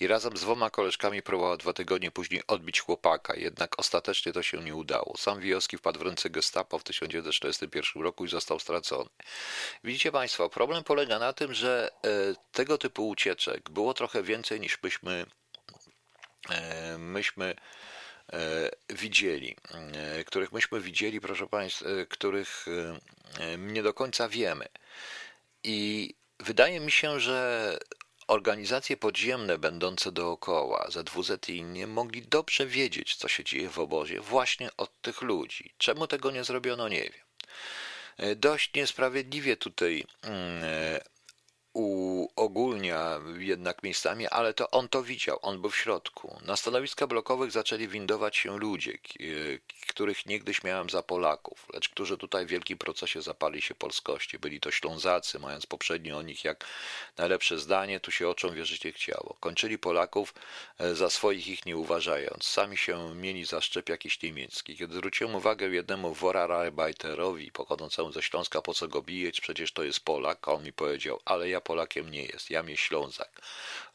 i 0.00 0.06
razem 0.06 0.36
z 0.36 0.40
dwoma 0.40 0.70
koleżkami 0.70 1.22
próbował 1.22 1.56
dwa 1.56 1.72
tygodnie 1.72 2.10
później 2.10 2.42
odbić 2.46 2.80
chłopaka, 2.80 3.36
jednak 3.36 3.78
ostatecznie 3.78 4.32
to 4.32 4.42
się 4.42 4.58
nie 4.58 4.74
udało. 4.74 5.14
Sam 5.16 5.40
Wijowski 5.40 5.78
wpadł 5.78 5.97
w 5.98 6.02
ręce 6.02 6.30
gestapo 6.30 6.78
w 6.78 6.84
1941 6.84 8.02
roku 8.02 8.24
i 8.24 8.28
został 8.28 8.58
stracony. 8.58 9.10
Widzicie 9.84 10.12
Państwo, 10.12 10.50
problem 10.50 10.84
polega 10.84 11.18
na 11.18 11.32
tym, 11.32 11.54
że 11.54 11.90
e, 12.04 12.08
tego 12.52 12.78
typu 12.78 13.08
ucieczek 13.08 13.70
było 13.70 13.94
trochę 13.94 14.22
więcej 14.22 14.60
niż 14.60 14.82
myśmy, 14.82 15.26
e, 16.50 16.98
myśmy 16.98 17.54
e, 18.32 18.70
widzieli, 18.88 19.56
których 20.26 20.52
myśmy 20.52 20.80
widzieli, 20.80 21.20
proszę 21.20 21.46
Państwa, 21.46 21.86
których 22.08 22.66
nie 23.58 23.82
do 23.82 23.94
końca 23.94 24.28
wiemy. 24.28 24.68
I 25.64 26.14
wydaje 26.40 26.80
mi 26.80 26.90
się, 26.90 27.20
że 27.20 27.78
organizacje 28.28 28.96
podziemne 28.96 29.58
będące 29.58 30.12
dookoła, 30.12 30.86
ZWZ 30.90 31.48
i 31.48 31.56
inni, 31.56 31.86
mogli 31.86 32.22
dobrze 32.22 32.66
wiedzieć, 32.66 33.16
co 33.16 33.28
się 33.28 33.44
dzieje 33.44 33.68
w 33.68 33.78
obozie 33.78 34.20
właśnie 34.20 34.70
od 34.76 35.00
tych 35.00 35.22
ludzi. 35.22 35.74
Czemu 35.78 36.06
tego 36.06 36.30
nie 36.30 36.44
zrobiono, 36.44 36.88
nie 36.88 37.02
wiem. 37.02 37.22
E, 38.16 38.36
dość 38.36 38.74
niesprawiedliwie 38.74 39.56
tutaj 39.56 40.04
mm, 40.22 40.64
uogólnia 42.48 43.20
jednak 43.38 43.82
miejscami, 43.82 44.26
ale 44.26 44.54
to 44.54 44.70
on 44.70 44.88
to 44.88 45.02
widział, 45.02 45.38
on 45.42 45.60
był 45.60 45.70
w 45.70 45.76
środku. 45.76 46.38
Na 46.42 46.56
stanowiska 46.56 47.06
blokowych 47.06 47.50
zaczęli 47.50 47.88
windować 47.88 48.36
się 48.36 48.58
ludzie, 48.58 48.98
których 49.88 50.26
niegdyś 50.26 50.64
miałem 50.64 50.90
za 50.90 51.02
Polaków, 51.02 51.66
lecz 51.74 51.88
którzy 51.88 52.18
tutaj 52.18 52.46
w 52.46 52.48
wielkim 52.48 52.78
procesie 52.78 53.22
zapali 53.22 53.62
się 53.62 53.74
polskości. 53.74 54.38
Byli 54.38 54.60
to 54.60 54.70
Ślązacy, 54.70 55.38
mając 55.38 55.66
poprzednio 55.66 56.18
o 56.18 56.22
nich 56.22 56.44
jak 56.44 56.64
najlepsze 57.16 57.58
zdanie, 57.58 58.00
tu 58.00 58.10
się 58.10 58.28
oczom 58.28 58.54
wierzycie 58.54 58.92
chciało. 58.92 59.36
Kończyli 59.40 59.78
Polaków 59.78 60.34
e, 60.78 60.94
za 60.94 61.10
swoich 61.10 61.48
ich 61.48 61.66
nie 61.66 61.76
uważając. 61.76 62.44
Sami 62.44 62.76
się 62.76 63.14
mieli 63.14 63.44
za 63.44 63.60
szczep 63.60 63.88
jakiś 63.88 64.22
niemiecki. 64.22 64.76
Kiedy 64.76 64.94
zwróciłem 64.94 65.34
uwagę 65.34 65.66
jednemu 65.68 66.14
Worarbeiterowi 66.14 67.52
pochodzącemu 67.52 68.12
ze 68.12 68.22
Śląska, 68.22 68.62
po 68.62 68.74
co 68.74 68.88
go 68.88 69.02
bijeć, 69.02 69.40
przecież 69.40 69.72
to 69.72 69.82
jest 69.82 70.00
Polak, 70.00 70.48
a 70.48 70.52
on 70.52 70.64
mi 70.64 70.72
powiedział, 70.72 71.20
ale 71.24 71.48
ja 71.48 71.60
Polakiem 71.60 72.10
nie 72.10 72.24
jest, 72.38 72.50
ja 72.50 72.62
mnie 72.62 72.76
Ślązak. 72.76 73.40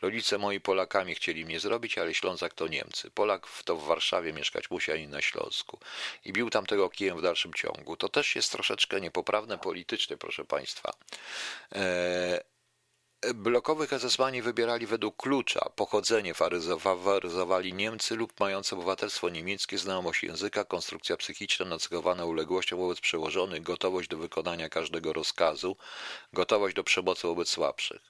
Rodzice 0.01 0.37
moi 0.37 0.59
Polakami 0.59 1.15
chcieli 1.15 1.45
mnie 1.45 1.59
zrobić, 1.59 1.97
ale 1.97 2.13
Ślązak 2.13 2.53
to 2.53 2.67
Niemcy. 2.67 3.11
Polak 3.11 3.47
to 3.65 3.75
w 3.75 3.85
Warszawie 3.85 4.33
mieszkać 4.33 4.69
musi, 4.69 4.91
ani 4.91 5.07
na 5.07 5.21
Śląsku. 5.21 5.79
I 6.25 6.33
bił 6.33 6.49
tam 6.49 6.65
tego 6.65 6.89
kijem 6.89 7.17
w 7.17 7.21
dalszym 7.21 7.53
ciągu. 7.53 7.97
To 7.97 8.09
też 8.09 8.35
jest 8.35 8.51
troszeczkę 8.51 9.01
niepoprawne 9.01 9.57
politycznie, 9.57 10.17
proszę 10.17 10.45
Państwa. 10.45 10.93
Eee, 11.71 12.39
blokowych 13.33 13.93
esesmani 13.93 14.41
wybierali 14.41 14.87
według 14.87 15.17
klucza 15.17 15.69
pochodzenie, 15.75 16.33
faryzowali 16.33 17.73
Niemcy 17.73 18.15
lub 18.15 18.39
mające 18.39 18.75
obywatelstwo 18.75 19.29
niemieckie, 19.29 19.77
znajomość 19.77 20.23
języka, 20.23 20.65
konstrukcja 20.65 21.17
psychiczna 21.17 21.65
nacechowana 21.65 22.25
uległością 22.25 22.77
wobec 22.77 22.99
przełożonych, 22.99 23.63
gotowość 23.63 24.09
do 24.09 24.17
wykonania 24.17 24.69
każdego 24.69 25.13
rozkazu, 25.13 25.77
gotowość 26.33 26.75
do 26.75 26.83
przemocy 26.83 27.27
wobec 27.27 27.49
słabszych. 27.49 28.01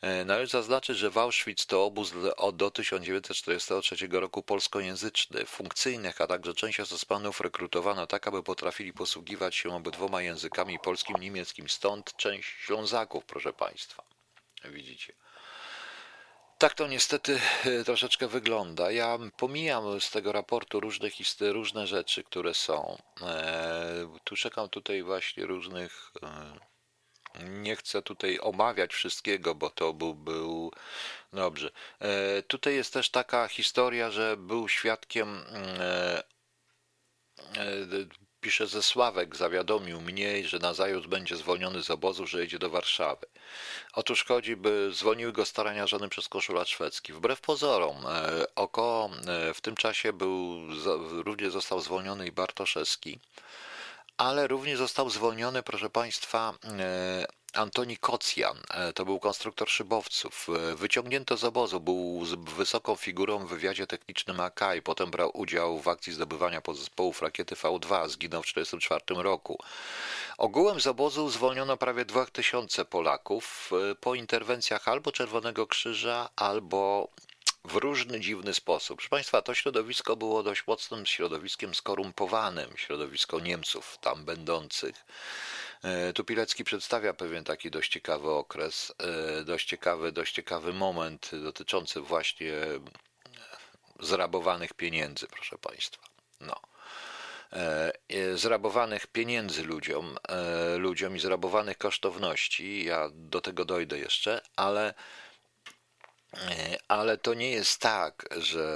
E, 0.00 0.24
należy 0.24 0.52
zaznaczyć, 0.52 0.96
że 0.96 1.10
w 1.10 1.18
Auschwitz 1.18 1.66
to 1.66 1.84
obóz 1.84 2.12
do 2.52 2.70
1943 2.70 4.08
roku 4.10 4.42
polskojęzyczny, 4.42 5.46
funkcyjnych, 5.46 6.20
a 6.20 6.26
także 6.26 6.54
część 6.54 6.80
esesmanów 6.80 7.40
rekrutowano 7.40 8.06
tak, 8.06 8.28
aby 8.28 8.42
potrafili 8.42 8.92
posługiwać 8.92 9.56
się 9.56 9.76
obydwoma 9.76 10.22
językami 10.22 10.78
polskim 10.78 11.16
i 11.16 11.20
niemieckim, 11.20 11.68
stąd 11.68 12.16
część 12.16 12.48
Ślązaków, 12.48 13.24
proszę 13.24 13.52
Państwa. 13.52 14.13
Widzicie. 14.70 15.12
Tak 16.58 16.74
to 16.74 16.86
niestety 16.86 17.40
e, 17.64 17.84
troszeczkę 17.84 18.28
wygląda. 18.28 18.90
Ja 18.90 19.18
pomijam 19.36 20.00
z 20.00 20.10
tego 20.10 20.32
raportu 20.32 20.80
różne, 20.80 21.08
różne 21.40 21.86
rzeczy, 21.86 22.24
które 22.24 22.54
są. 22.54 22.98
E, 23.22 24.18
tu 24.24 24.36
czekam 24.36 24.68
tutaj 24.68 25.02
właśnie 25.02 25.46
różnych. 25.46 26.12
E, 26.22 26.74
nie 27.44 27.76
chcę 27.76 28.02
tutaj 28.02 28.38
omawiać 28.42 28.92
wszystkiego, 28.92 29.54
bo 29.54 29.70
to 29.70 29.92
był, 29.92 30.14
był 30.14 30.72
dobrze. 31.32 31.70
Tutaj 32.48 32.74
jest 32.74 32.92
też 32.92 33.10
taka 33.10 33.48
historia, 33.48 34.10
że 34.10 34.36
był 34.36 34.68
świadkiem 34.68 35.44
pisze 38.44 38.66
ze 38.66 38.82
Sławek, 38.82 39.36
zawiadomił 39.36 40.00
mnie, 40.00 40.48
że 40.48 40.58
nazajutrz 40.58 41.06
będzie 41.06 41.36
zwolniony 41.36 41.82
z 41.82 41.90
obozu, 41.90 42.26
że 42.26 42.40
jedzie 42.40 42.58
do 42.58 42.70
Warszawy. 42.70 43.26
Otóż 43.92 44.24
chodzi, 44.24 44.56
by 44.56 44.90
zwolniły 44.92 45.32
go 45.32 45.44
starania 45.44 45.86
żony 45.86 46.08
przez 46.08 46.28
koszulat 46.28 46.68
szwedzki. 46.68 47.12
Wbrew 47.12 47.40
pozorom, 47.40 48.06
e, 48.06 48.46
oko 48.54 49.10
e, 49.26 49.54
w 49.54 49.60
tym 49.60 49.76
czasie 49.76 50.12
był, 50.12 50.60
również 51.24 51.52
został 51.52 51.80
zwolniony 51.80 52.26
i 52.26 52.32
Bartoszewski, 52.32 53.18
ale 54.16 54.46
również 54.46 54.78
został 54.78 55.10
zwolniony, 55.10 55.62
proszę 55.62 55.90
Państwa, 55.90 56.54
e, 56.64 57.26
Antoni 57.54 57.96
Kocjan, 57.96 58.58
e, 58.70 58.92
to 58.92 59.04
był 59.04 59.20
konstruktor 59.20 59.70
szybowców. 59.70 60.46
E, 60.48 60.74
wyciągnięto 60.74 61.36
z 61.36 61.44
obozu, 61.44 61.80
był 61.80 62.24
wysoką 62.56 62.96
figurą 62.96 63.38
w 63.38 63.48
wywiadzie 63.48 63.86
technicznym 63.86 64.40
AK 64.40 64.60
i 64.78 64.82
potem 64.82 65.10
brał 65.10 65.30
udział 65.34 65.80
w 65.80 65.88
akcji 65.88 66.12
zdobywania 66.12 66.60
podzespołów 66.60 67.22
rakiety 67.22 67.54
V2, 67.54 68.08
zginął 68.08 68.42
w 68.42 68.46
1944 68.46 69.22
roku. 69.22 69.58
Ogółem 70.38 70.80
z 70.80 70.86
obozu 70.86 71.30
zwolniono 71.30 71.76
prawie 71.76 72.04
2000 72.04 72.84
Polaków 72.84 73.70
e, 73.90 73.94
po 73.94 74.14
interwencjach 74.14 74.88
albo 74.88 75.12
Czerwonego 75.12 75.66
Krzyża, 75.66 76.28
albo 76.36 77.08
w 77.64 77.74
różny 77.74 78.20
dziwny 78.20 78.54
sposób. 78.54 78.96
Proszę 78.96 79.10
Państwa, 79.10 79.42
to 79.42 79.54
środowisko 79.54 80.16
było 80.16 80.42
dość 80.42 80.66
mocnym 80.66 81.06
środowiskiem 81.06 81.74
skorumpowanym, 81.74 82.70
środowisko 82.76 83.40
Niemców 83.40 83.98
tam 84.00 84.24
będących. 84.24 85.04
E, 85.84 86.12
tu 86.12 86.24
Pilecki 86.24 86.64
przedstawia 86.64 87.14
pewien 87.14 87.44
taki 87.44 87.70
dość 87.70 87.92
ciekawy 87.92 88.30
okres, 88.30 88.94
e, 88.98 89.44
dość 89.44 89.68
ciekawy, 89.68 90.12
dość 90.12 90.34
ciekawy 90.34 90.72
moment 90.72 91.30
dotyczący 91.42 92.00
właśnie 92.00 92.52
zrabowanych 94.00 94.72
pieniędzy, 94.72 95.26
proszę 95.26 95.58
Państwa. 95.58 96.02
No. 96.40 96.60
E, 97.52 97.92
zrabowanych 98.34 99.06
pieniędzy 99.06 99.62
ludziom, 99.62 100.16
ludziom 100.76 101.16
i 101.16 101.20
zrabowanych 101.20 101.78
kosztowności. 101.78 102.84
Ja 102.84 103.10
do 103.12 103.40
tego 103.40 103.64
dojdę 103.64 103.98
jeszcze, 103.98 104.40
ale 104.56 104.94
ale 106.88 107.18
to 107.18 107.34
nie 107.34 107.50
jest 107.50 107.80
tak, 107.80 108.28
że 108.36 108.66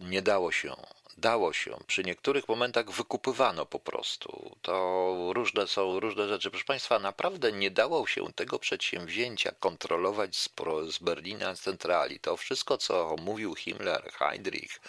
nie 0.00 0.22
dało 0.22 0.52
się 0.52 0.76
dało 1.18 1.52
się. 1.52 1.76
Przy 1.86 2.04
niektórych 2.04 2.48
momentach 2.48 2.90
wykupywano 2.90 3.66
po 3.66 3.78
prostu. 3.78 4.56
To 4.62 5.14
różne 5.34 5.66
są 5.66 6.00
różne 6.00 6.28
rzeczy. 6.28 6.50
Proszę 6.50 6.64
Państwa, 6.64 6.98
naprawdę 6.98 7.52
nie 7.52 7.70
dało 7.70 8.06
się 8.06 8.32
tego 8.32 8.58
przedsięwzięcia 8.58 9.52
kontrolować 9.60 10.36
z, 10.36 10.48
z 10.90 10.98
Berlina 10.98 11.54
centrali. 11.54 12.20
To 12.20 12.36
wszystko, 12.36 12.78
co 12.78 13.16
mówił 13.22 13.54
Himmler, 13.54 14.12
Heydrich 14.12 14.80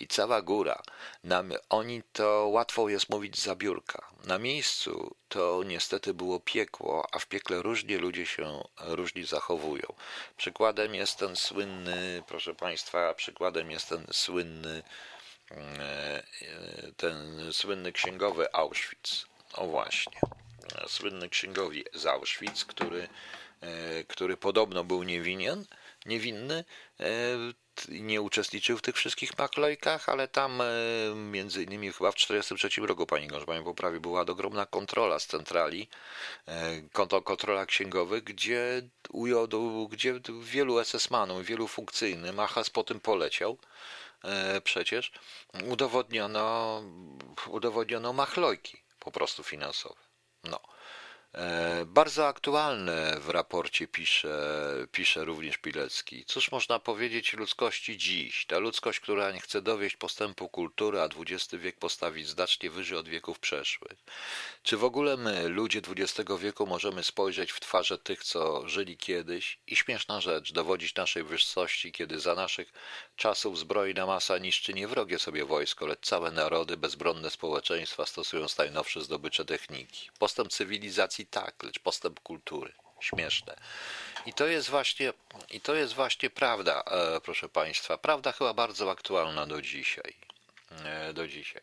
i 0.00 0.06
cała 0.08 0.42
góra, 0.42 0.82
nam, 1.24 1.52
oni 1.68 2.02
to 2.12 2.48
łatwo 2.48 2.88
jest 2.88 3.10
mówić 3.10 3.40
za 3.40 3.56
biurka. 3.56 4.08
Na 4.24 4.38
miejscu 4.38 5.16
to 5.28 5.62
niestety 5.66 6.14
było 6.14 6.40
piekło, 6.40 7.06
a 7.12 7.18
w 7.18 7.26
piekle 7.26 7.62
różnie 7.62 7.98
ludzie 7.98 8.26
się 8.26 8.64
różni 8.78 9.24
zachowują. 9.24 9.86
Przykładem 10.36 10.94
jest 10.94 11.18
ten 11.18 11.36
słynny, 11.36 12.22
proszę 12.26 12.54
Państwa, 12.54 13.14
przykładem 13.14 13.70
jest 13.70 13.88
ten 13.88 14.06
słynny 14.12 14.82
ten 16.96 17.52
słynny 17.52 17.92
księgowy 17.92 18.52
Auschwitz. 18.52 19.26
O 19.54 19.66
właśnie, 19.66 20.20
słynny 20.86 21.28
księgowi 21.28 21.84
z 21.94 22.06
Auschwitz, 22.06 22.64
który, 22.64 23.08
e, 23.60 24.04
który 24.04 24.36
podobno 24.36 24.84
był 24.84 25.02
niewinien, 25.02 25.64
niewinny, 26.06 26.64
e, 27.00 27.06
nie 27.88 28.22
uczestniczył 28.22 28.78
w 28.78 28.82
tych 28.82 28.96
wszystkich 28.96 29.38
maklojkach, 29.38 30.08
ale 30.08 30.28
tam 30.28 30.62
między 31.14 31.62
innymi 31.62 31.92
chyba 31.92 32.12
w 32.12 32.14
1943 32.14 32.86
roku, 32.86 33.06
pani 33.06 33.28
mi 33.58 33.64
poprawi, 33.64 34.00
była 34.00 34.20
ogromna 34.20 34.66
kontrola 34.66 35.18
z 35.18 35.26
centrali, 35.26 35.88
kontrola 37.24 37.66
księgowych, 37.66 38.24
gdzie, 38.24 38.82
gdzie 39.90 40.20
wielu 40.42 40.78
SS-manów, 40.78 41.44
wielu 41.44 41.68
funkcyjnych, 41.68 42.34
Machas 42.34 42.70
po 42.70 42.84
tym 42.84 43.00
poleciał, 43.00 43.58
E, 43.58 44.03
przecież 44.64 45.12
udowodniono, 45.70 46.82
udowodniono 47.46 48.12
machlojki 48.12 48.82
po 48.98 49.10
prostu 49.10 49.42
finansowe. 49.42 50.00
No. 50.44 50.60
E, 51.34 51.84
bardzo 51.86 52.26
aktualne 52.28 53.20
w 53.20 53.28
raporcie 53.28 53.88
pisze, 53.88 54.56
pisze 54.92 55.24
również 55.24 55.58
Pilecki. 55.58 56.24
Cóż 56.24 56.52
można 56.52 56.78
powiedzieć 56.78 57.32
ludzkości 57.32 57.98
dziś? 57.98 58.46
Ta 58.46 58.58
ludzkość, 58.58 59.00
która 59.00 59.32
nie 59.32 59.40
chce 59.40 59.62
dowieść 59.62 59.96
postępu 59.96 60.48
kultury, 60.48 61.00
a 61.00 61.04
XX 61.04 61.54
wiek 61.54 61.78
postawić 61.78 62.28
znacznie 62.28 62.70
wyżej 62.70 62.98
od 62.98 63.08
wieków 63.08 63.38
przeszłych. 63.38 63.98
Czy 64.62 64.76
w 64.76 64.84
ogóle 64.84 65.16
my, 65.16 65.48
ludzie 65.48 65.80
XX 65.96 66.30
wieku, 66.40 66.66
możemy 66.66 67.02
spojrzeć 67.02 67.52
w 67.52 67.60
twarze 67.60 67.98
tych, 67.98 68.24
co 68.24 68.68
żyli 68.68 68.96
kiedyś? 68.96 69.58
I 69.66 69.76
śmieszna 69.76 70.20
rzecz, 70.20 70.52
dowodzić 70.52 70.94
naszej 70.94 71.22
wyższości, 71.22 71.92
kiedy 71.92 72.20
za 72.20 72.34
naszych 72.34 72.72
czasów 73.16 73.58
zbrojna 73.58 74.06
masa 74.06 74.38
niszczy 74.38 74.74
nie 74.74 74.88
wrogie 74.88 75.18
sobie 75.18 75.44
wojsko, 75.44 75.86
lecz 75.86 76.00
całe 76.06 76.30
narody, 76.30 76.76
bezbronne 76.76 77.30
społeczeństwa 77.30 78.06
stosują 78.06 78.46
najnowsze 78.58 79.00
zdobycze 79.02 79.44
techniki. 79.44 80.10
Postęp 80.18 80.52
cywilizacji 80.52 81.26
tak, 81.26 81.62
lecz 81.62 81.78
postęp 81.78 82.20
kultury. 82.20 82.72
Śmieszne. 83.00 83.56
I 84.26 84.32
to 84.32 84.46
jest 84.46 84.70
właśnie, 84.70 85.12
i 85.50 85.60
to 85.60 85.74
jest 85.74 85.94
właśnie 85.94 86.30
prawda, 86.30 86.82
e, 86.86 87.20
proszę 87.20 87.48
Państwa. 87.48 87.98
Prawda 87.98 88.32
chyba 88.32 88.54
bardzo 88.54 88.90
aktualna 88.90 89.46
do 89.46 89.62
dzisiaj. 89.62 90.14
E, 90.84 91.12
do 91.12 91.28
dzisiaj. 91.28 91.62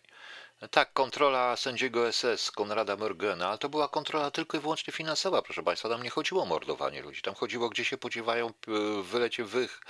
Tak, 0.70 0.94
kontrola 0.94 1.56
sędziego 1.56 2.12
SS 2.12 2.52
Konrada 2.52 2.96
Morgana, 2.96 3.48
ale 3.48 3.58
to 3.58 3.70
była 3.70 3.88
kontrola 3.88 4.32
tylko 4.32 4.58
i 4.58 4.60
wyłącznie 4.60 4.94
finansowa, 4.94 5.42
proszę 5.42 5.64
Państwa. 5.64 5.90
Tam 5.90 6.04
nie 6.04 6.10
chodziło 6.10 6.44
o 6.44 6.46
mordowanie 6.46 7.02
ludzi, 7.02 7.22
tam 7.22 7.36
chodziło, 7.36 7.70
gdzie 7.70 7.86
się 7.86 7.98
podziewają 7.98 8.54
w 8.68 9.04
wylecie 9.04 9.44
wych, 9.44 9.82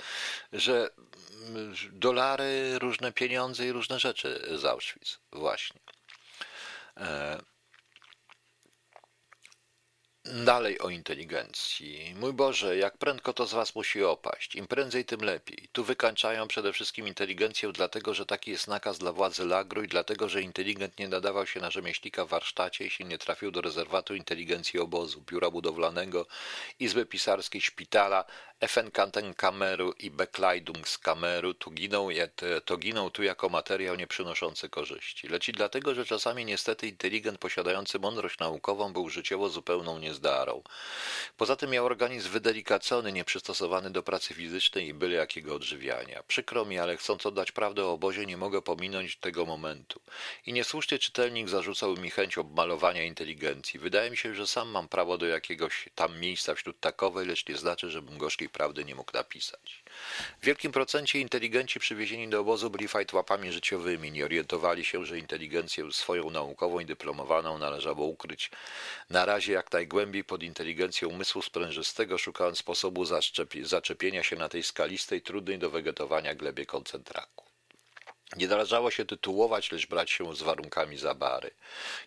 że 0.52 0.90
dolary, 1.92 2.78
różne 2.78 3.12
pieniądze 3.12 3.66
i 3.66 3.72
różne 3.72 3.98
rzeczy 4.00 4.58
z 4.58 4.64
Auschwitz. 4.64 5.18
Właśnie. 5.32 5.80
E, 6.96 7.38
Dalej 10.32 10.78
o 10.78 10.88
inteligencji. 10.88 12.14
Mój 12.20 12.32
Boże, 12.32 12.76
jak 12.76 12.98
prędko 12.98 13.32
to 13.32 13.46
z 13.46 13.52
Was 13.52 13.74
musi 13.74 14.04
opaść. 14.04 14.54
Im 14.54 14.66
prędzej, 14.66 15.04
tym 15.04 15.20
lepiej. 15.20 15.68
Tu 15.72 15.84
wykańczają 15.84 16.48
przede 16.48 16.72
wszystkim 16.72 17.08
inteligencję, 17.08 17.72
dlatego 17.72 18.14
że 18.14 18.26
taki 18.26 18.50
jest 18.50 18.68
nakaz 18.68 18.98
dla 18.98 19.12
władzy 19.12 19.44
Lagru 19.44 19.82
i 19.82 19.88
dlatego, 19.88 20.28
że 20.28 20.42
inteligent 20.42 20.98
nie 20.98 21.08
nadawał 21.08 21.46
się 21.46 21.60
na 21.60 21.70
rzemieślnika 21.70 22.24
w 22.24 22.28
warsztacie, 22.28 22.84
jeśli 22.84 23.04
nie 23.04 23.18
trafił 23.18 23.50
do 23.50 23.60
rezerwatu 23.60 24.14
inteligencji 24.14 24.80
obozu, 24.80 25.22
biura 25.30 25.50
budowlanego, 25.50 26.26
izby 26.80 27.06
pisarskiej, 27.06 27.60
szpitala, 27.60 28.24
Effenkantenkameru 28.62 29.92
i 29.92 30.10
Bekleidungskameru 30.10 31.54
tu 31.54 31.70
giną, 31.70 32.08
to 32.64 32.76
giną 32.76 33.10
tu 33.10 33.22
jako 33.22 33.48
materiał 33.48 33.96
nie 33.96 34.06
przynoszący 34.06 34.68
korzyści. 34.68 35.28
Leci 35.28 35.52
dlatego, 35.52 35.94
że 35.94 36.04
czasami 36.04 36.44
niestety 36.44 36.88
inteligent 36.88 37.38
posiadający 37.38 37.98
mądrość 37.98 38.38
naukową 38.38 38.92
był 38.92 39.08
życiowo 39.08 39.48
zupełną 39.48 39.98
niezdarą. 39.98 40.62
Poza 41.36 41.56
tym 41.56 41.70
miał 41.70 41.86
organizm 41.86 42.30
wydelikacony, 42.30 43.12
nieprzystosowany 43.12 43.90
do 43.90 44.02
pracy 44.02 44.34
fizycznej 44.34 44.88
i 44.88 44.94
byle 44.94 45.16
jakiego 45.16 45.54
odżywiania. 45.54 46.22
Przykro 46.22 46.64
mi, 46.64 46.78
ale 46.78 46.96
chcąc 46.96 47.26
oddać 47.26 47.52
prawdę 47.52 47.84
o 47.84 47.92
obozie, 47.92 48.26
nie 48.26 48.36
mogę 48.36 48.62
pominąć 48.62 49.16
tego 49.16 49.46
momentu. 49.46 50.00
I 50.46 50.52
niesłusznie 50.52 50.98
czytelnik 50.98 51.48
zarzucał 51.48 51.96
mi 51.96 52.10
chęć 52.10 52.38
obmalowania 52.38 53.04
inteligencji. 53.04 53.80
Wydaje 53.80 54.10
mi 54.10 54.16
się, 54.16 54.34
że 54.34 54.46
sam 54.46 54.68
mam 54.68 54.88
prawo 54.88 55.18
do 55.18 55.26
jakiegoś 55.26 55.88
tam 55.94 56.20
miejsca 56.20 56.54
wśród 56.54 56.80
takowej, 56.80 57.26
lecz 57.26 57.48
nie 57.48 57.56
znaczy, 57.56 57.90
żebym 57.90 58.18
gorzkiej 58.18 58.51
prawdy 58.52 58.84
nie 58.84 58.94
mógł 58.94 59.12
napisać. 59.14 59.84
W 60.40 60.44
wielkim 60.44 60.72
procencie 60.72 61.20
inteligenci 61.20 61.80
przywiezieni 61.80 62.28
do 62.28 62.40
obozu 62.40 62.70
byli 62.70 62.88
fajtłapami 62.88 63.52
życiowymi, 63.52 64.12
nie 64.12 64.24
orientowali 64.24 64.84
się, 64.84 65.04
że 65.04 65.18
inteligencję 65.18 65.92
swoją 65.92 66.30
naukową 66.30 66.80
i 66.80 66.86
dyplomowaną 66.86 67.58
należało 67.58 68.06
ukryć 68.06 68.50
na 69.10 69.24
razie 69.24 69.52
jak 69.52 69.72
najgłębiej 69.72 70.24
pod 70.24 70.42
inteligencją 70.42 71.08
umysłu 71.08 71.42
sprężystego, 71.42 72.18
szukając 72.18 72.58
sposobu 72.58 73.04
zaczepienia 73.62 74.22
się 74.22 74.36
na 74.36 74.48
tej 74.48 74.62
skalistej, 74.62 75.22
trudnej 75.22 75.58
do 75.58 75.70
wegetowania 75.70 76.34
glebie 76.34 76.66
koncentraku. 76.66 77.51
Nie 78.36 78.48
należało 78.48 78.90
się 78.90 79.04
tytułować, 79.04 79.72
lecz 79.72 79.86
brać 79.86 80.10
się 80.10 80.36
z 80.36 80.42
warunkami 80.42 80.98
za 80.98 81.14
bary. 81.14 81.50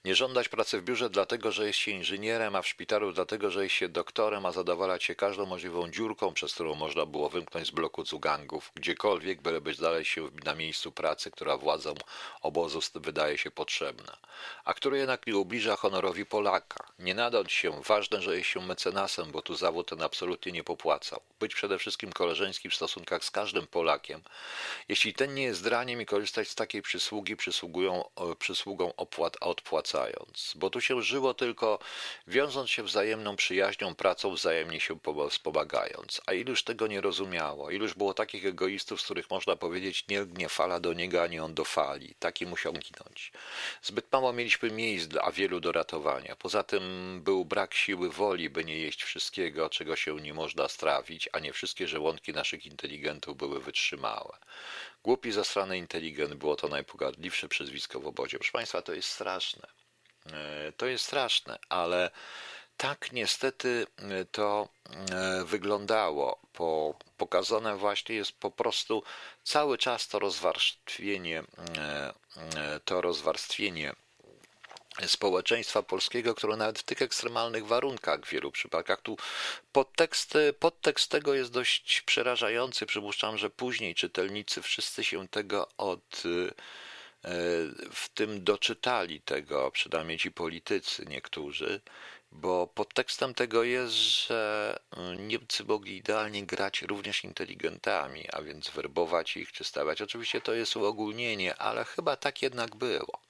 Nie 0.06 0.16
żądać 0.16 0.50
pracy 0.50 0.80
w 0.80 0.84
biurze 0.84 1.10
dlatego, 1.10 1.52
że 1.52 1.68
jest 1.68 1.80
się 1.80 1.92
inżynierem, 1.92 2.56
a 2.56 2.62
w 2.62 2.68
szpitalu 2.68 3.12
dlatego, 3.12 3.52
że 3.52 3.64
jest 3.64 3.76
się 3.76 3.90
doktorem, 3.90 4.46
a 4.46 4.52
zadowalać 4.52 5.04
się 5.04 5.16
każdą 5.16 5.46
możliwą 5.46 5.92
dziurką, 5.92 6.34
przez 6.34 6.54
którą 6.54 6.76
można 6.76 7.06
było 7.06 7.30
wymknąć 7.30 7.68
z 7.68 7.72
bloku 7.72 8.04
cugangów, 8.04 8.72
gdziekolwiek, 8.76 9.42
byleby 9.42 9.74
znaleźć 9.74 10.12
się 10.12 10.30
na 10.46 10.56
miejscu 10.56 10.92
pracy, 10.92 11.32
która 11.32 11.58
władzom 11.58 11.96
obozu 12.42 12.80
wydaje 12.96 13.38
się 13.38 13.52
potrzebna, 13.52 14.18
a 14.66 14.74
które 14.74 14.98
jednak 14.98 15.28
nie 15.28 15.38
ubliża 15.38 15.76
honorowi 15.76 16.26
Polaka. 16.26 16.86
Nie 17.00 17.16
nadać 17.16 17.52
się, 17.54 17.82
ważne, 17.88 18.22
że 18.22 18.38
jest 18.38 18.50
się 18.50 18.62
mecenasem, 18.62 19.32
bo 19.32 19.42
tu 19.42 19.56
zawód 19.56 19.90
ten 19.90 20.02
absolutnie 20.02 20.52
nie 20.52 20.64
popłacał. 20.64 21.22
Być 21.40 21.56
przede 21.56 21.80
wszystkim 21.80 22.12
koleżeńskim 22.12 22.72
w 22.72 22.76
stosunkach 22.76 23.24
z 23.24 23.32
każdym 23.32 23.68
Polakiem. 23.68 24.22
Jeśli 24.90 25.14
ten 25.14 25.34
nie 25.34 25.44
jest 25.44 25.64
draniem 25.64 26.02
i 26.02 26.06
korzystać 26.16 26.48
z 26.48 26.56
takiej 26.56 26.82
przysługi 26.82 27.36
przysługują, 27.36 28.04
przysługą 28.40 28.96
opłat, 28.96 29.38
odpłacając. 29.42 30.54
Bo 30.56 30.70
tu 30.70 30.82
się 30.82 31.02
żyło 31.02 31.34
tylko 31.34 31.80
wiążąc 32.28 32.70
się 32.70 32.84
wzajemną 32.84 33.36
przyjaźnią, 33.36 33.96
pracą, 33.96 34.34
wzajemnie 34.34 34.80
się 34.80 35.00
wspomagając. 35.30 36.22
A 36.26 36.34
iluż 36.34 36.64
tego 36.64 36.88
nie 36.88 37.02
rozumiało, 37.02 37.72
iluż 37.72 37.94
było 37.94 38.14
takich 38.14 38.46
egoistów, 38.46 39.02
z 39.02 39.06
których 39.06 39.30
można 39.30 39.56
powiedzieć 39.56 40.06
nie 40.38 40.50
fala 40.50 40.80
do 40.80 40.94
niego, 40.94 41.24
ani 41.24 41.40
on 41.40 41.54
do 41.54 41.66
fali. 41.66 42.16
Taki 42.20 42.46
musiał 42.46 42.74
ginąć. 42.74 43.32
Zbyt 43.82 44.12
mało 44.12 44.34
mieliśmy 44.34 44.72
miejsc, 44.72 45.10
a 45.22 45.32
wielu 45.32 45.60
do 45.60 45.72
ratowania. 45.72 46.36
Poza 46.36 46.64
tym 46.64 46.84
był 47.24 47.46
brak 47.46 47.74
siły 47.74 48.10
woli, 48.10 48.50
by 48.50 48.66
nie 48.66 48.78
jeść 48.78 49.04
wszystkiego, 49.04 49.70
czego 49.70 49.96
się 49.96 50.16
nie 50.16 50.34
można 50.34 50.68
strawić, 50.68 51.30
a 51.32 51.40
nie 51.40 51.54
wszystkie 51.54 51.88
żołądki 51.88 52.34
naszych 52.34 52.66
inteligentów 52.66 53.38
były 53.38 53.60
wytrzymałe. 53.60 54.38
Głupi, 55.06 55.32
zasrany 55.32 55.78
inteligent 55.78 56.34
było 56.34 56.56
to 56.56 56.68
najpogardliwsze 56.68 57.48
przezwisko 57.48 58.00
w 58.00 58.08
obozie. 58.08 58.38
Proszę 58.38 58.52
Państwa, 58.52 58.82
to 58.82 58.94
jest 58.94 59.10
straszne. 59.10 59.68
E, 60.34 60.72
to 60.72 60.86
jest 60.86 61.06
straszne, 61.06 61.60
ale 61.70 62.12
tak 62.78 63.12
niestety 63.12 63.88
e, 63.98 64.26
to 64.26 64.70
e, 65.12 65.46
wyglądało. 65.46 66.40
Po, 66.54 66.96
pokazane 67.18 67.78
właśnie 67.78 68.16
jest 68.16 68.32
po 68.32 68.52
prostu 68.52 69.04
cały 69.44 69.78
czas 69.78 70.08
to 70.08 70.20
rozwarstwienie, 70.20 71.44
to 72.86 73.02
rozwarstwienie 73.02 73.94
społeczeństwa 75.08 75.84
polskiego, 75.84 76.36
które 76.36 76.58
nawet 76.58 76.80
w 76.80 76.84
tych 76.84 77.02
ekstremalnych 77.02 77.68
warunkach 77.68 78.26
w 78.26 78.30
wielu 78.30 78.52
przypadkach, 78.52 79.02
tu 79.02 79.18
podtekst, 79.72 80.34
podtekst 80.60 81.12
tego 81.12 81.34
jest 81.34 81.52
dość 81.52 82.02
przerażający. 82.02 82.86
Przypuszczam, 82.86 83.38
że 83.38 83.50
później 83.50 83.96
czytelnicy 83.96 84.62
wszyscy 84.62 85.04
się 85.04 85.28
tego 85.28 85.68
od 85.78 86.24
e, 86.26 87.30
w 87.92 88.10
tym 88.14 88.44
doczytali 88.44 89.22
tego, 89.22 89.72
przynajmniej 89.72 90.18
ci 90.18 90.32
politycy 90.32 91.06
niektórzy, 91.06 91.82
bo 92.32 92.68
podtekstem 92.68 93.34
tego 93.34 93.64
jest, 93.64 93.94
że 93.94 94.80
Niemcy 95.20 95.64
mogli 95.64 95.98
idealnie 95.98 96.46
grać 96.46 96.82
również 96.82 97.24
inteligentami, 97.24 98.26
a 98.34 98.42
więc 98.42 98.70
werbować 98.70 99.38
ich 99.38 99.52
czy 99.52 99.64
stawiać. 99.64 100.02
Oczywiście 100.02 100.42
to 100.42 100.54
jest 100.54 100.76
uogólnienie, 100.76 101.56
ale 101.56 101.86
chyba 101.86 102.16
tak 102.16 102.42
jednak 102.42 102.76
było. 102.76 103.25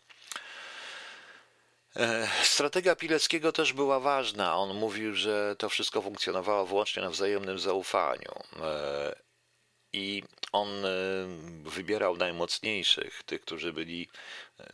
E, 1.97 2.27
strategia 2.43 2.95
Pileckiego 2.95 3.51
też 3.51 3.73
była 3.73 3.99
ważna. 3.99 4.55
On 4.55 4.77
mówił, 4.77 5.15
że 5.15 5.55
to 5.57 5.69
wszystko 5.69 6.01
funkcjonowało 6.01 6.65
wyłącznie 6.65 7.01
na 7.01 7.09
wzajemnym 7.09 7.59
zaufaniu. 7.59 8.31
E, 8.61 9.15
I 9.93 10.23
on 10.51 10.85
e, 10.85 10.89
wybierał 11.63 12.17
najmocniejszych, 12.17 13.23
tych, 13.23 13.41
którzy 13.41 13.73
byli, 13.73 14.09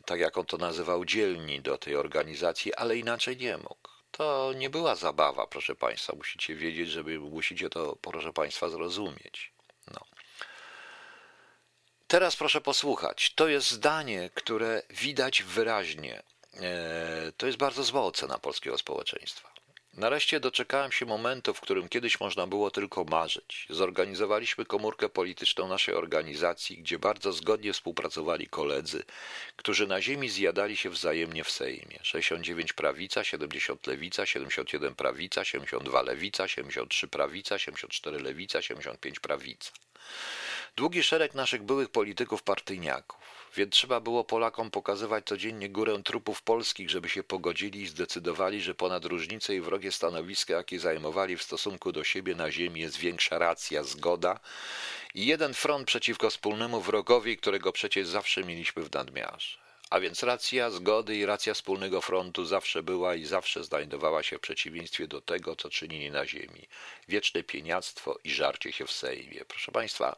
tak 0.05 0.19
jak 0.19 0.37
on 0.37 0.45
to 0.45 0.57
nazywał, 0.57 1.05
dzielni 1.05 1.61
do 1.61 1.77
tej 1.77 1.95
organizacji, 1.95 2.73
ale 2.73 2.97
inaczej 2.97 3.37
nie 3.37 3.57
mógł. 3.57 3.89
To 4.11 4.53
nie 4.55 4.69
była 4.69 4.95
zabawa, 4.95 5.47
proszę 5.47 5.75
Państwa. 5.75 6.13
Musicie 6.15 6.55
wiedzieć, 6.55 6.89
żeby 6.89 7.19
musicie 7.19 7.69
to, 7.69 7.95
proszę 8.01 8.33
Państwa, 8.33 8.69
zrozumieć. 8.69 9.53
No. 9.87 9.99
Teraz 12.07 12.35
proszę 12.35 12.61
posłuchać. 12.61 13.33
To 13.35 13.47
jest 13.47 13.71
zdanie, 13.71 14.29
które 14.33 14.81
widać 14.89 15.43
wyraźnie 15.43 16.23
to 17.37 17.45
jest 17.45 17.57
bardzo 17.57 17.83
zła 17.83 18.01
ocena 18.01 18.37
polskiego 18.37 18.77
społeczeństwa. 18.77 19.51
Nareszcie 19.93 20.39
doczekałem 20.39 20.91
się 20.91 21.05
momentu, 21.05 21.53
w 21.53 21.61
którym 21.61 21.89
kiedyś 21.89 22.19
można 22.19 22.47
było 22.47 22.71
tylko 22.71 23.03
marzyć. 23.03 23.67
Zorganizowaliśmy 23.69 24.65
komórkę 24.65 25.09
polityczną 25.09 25.67
naszej 25.67 25.95
organizacji, 25.95 26.77
gdzie 26.77 26.99
bardzo 26.99 27.33
zgodnie 27.33 27.73
współpracowali 27.73 28.47
koledzy, 28.47 29.03
którzy 29.55 29.87
na 29.87 30.01
ziemi 30.01 30.29
zjadali 30.29 30.77
się 30.77 30.89
wzajemnie 30.89 31.43
w 31.43 31.51
Sejmie. 31.51 31.99
69 32.03 32.73
prawica, 32.73 33.23
70 33.23 33.87
lewica, 33.87 34.25
71 34.25 34.95
prawica, 34.95 35.45
72 35.45 36.01
lewica, 36.01 36.47
73 36.47 37.07
prawica, 37.07 37.59
74 37.59 38.19
lewica, 38.19 38.61
75 38.61 39.19
prawica. 39.19 39.71
Długi 40.75 41.03
szereg 41.03 41.33
naszych 41.33 41.63
byłych 41.63 41.89
polityków 41.89 42.43
partyjniaków 42.43 43.40
więc 43.55 43.73
trzeba 43.73 43.99
było 43.99 44.23
Polakom 44.23 44.71
pokazywać 44.71 45.25
codziennie 45.25 45.69
górę 45.69 46.01
trupów 46.03 46.41
polskich, 46.41 46.89
żeby 46.89 47.09
się 47.09 47.23
pogodzili 47.23 47.81
i 47.81 47.87
zdecydowali, 47.87 48.61
że 48.61 48.75
ponad 48.75 49.05
różnice 49.05 49.55
i 49.55 49.61
wrogie 49.61 49.91
stanowiska, 49.91 50.53
jakie 50.53 50.79
zajmowali 50.79 51.37
w 51.37 51.43
stosunku 51.43 51.91
do 51.91 52.03
siebie 52.03 52.35
na 52.35 52.51
ziemi, 52.51 52.81
jest 52.81 52.97
większa 52.97 53.37
racja, 53.37 53.83
zgoda 53.83 54.39
i 55.13 55.25
jeden 55.25 55.53
front 55.53 55.87
przeciwko 55.87 56.29
wspólnemu 56.29 56.81
wrogowi, 56.81 57.37
którego 57.37 57.71
przecież 57.71 58.07
zawsze 58.07 58.43
mieliśmy 58.43 58.83
w 58.83 58.93
nadmiarze. 58.93 59.61
A 59.89 59.99
więc 59.99 60.23
racja 60.23 60.69
zgody 60.69 61.15
i 61.15 61.25
racja 61.25 61.53
wspólnego 61.53 62.01
frontu 62.01 62.45
zawsze 62.45 62.83
była 62.83 63.15
i 63.15 63.25
zawsze 63.25 63.63
znajdowała 63.63 64.23
się 64.23 64.37
w 64.37 64.41
przeciwieństwie 64.41 65.07
do 65.07 65.21
tego, 65.21 65.55
co 65.55 65.69
czynili 65.69 66.11
na 66.11 66.25
ziemi. 66.25 66.67
Wieczne 67.07 67.43
pieniactwo 67.43 68.19
i 68.23 68.31
żarcie 68.31 68.71
się 68.71 68.85
w 68.85 68.91
Sejmie. 68.91 69.45
Proszę 69.47 69.71
Państwa, 69.71 70.15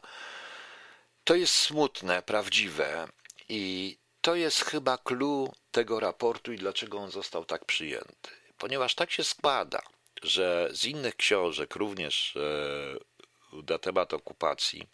to 1.24 1.34
jest 1.34 1.54
smutne, 1.54 2.22
prawdziwe, 2.22 3.08
i 3.48 3.96
to 4.20 4.34
jest 4.34 4.64
chyba 4.64 4.98
clue 4.98 5.52
tego 5.70 6.00
raportu 6.00 6.52
i 6.52 6.56
dlaczego 6.56 6.98
on 6.98 7.10
został 7.10 7.44
tak 7.44 7.64
przyjęty. 7.64 8.30
Ponieważ 8.58 8.94
tak 8.94 9.10
się 9.10 9.24
składa, 9.24 9.82
że 10.22 10.68
z 10.72 10.84
innych 10.84 11.16
książek, 11.16 11.76
również 11.76 12.36
e, 12.36 13.62
na 13.72 13.78
temat 13.78 14.14
okupacji, 14.14 14.86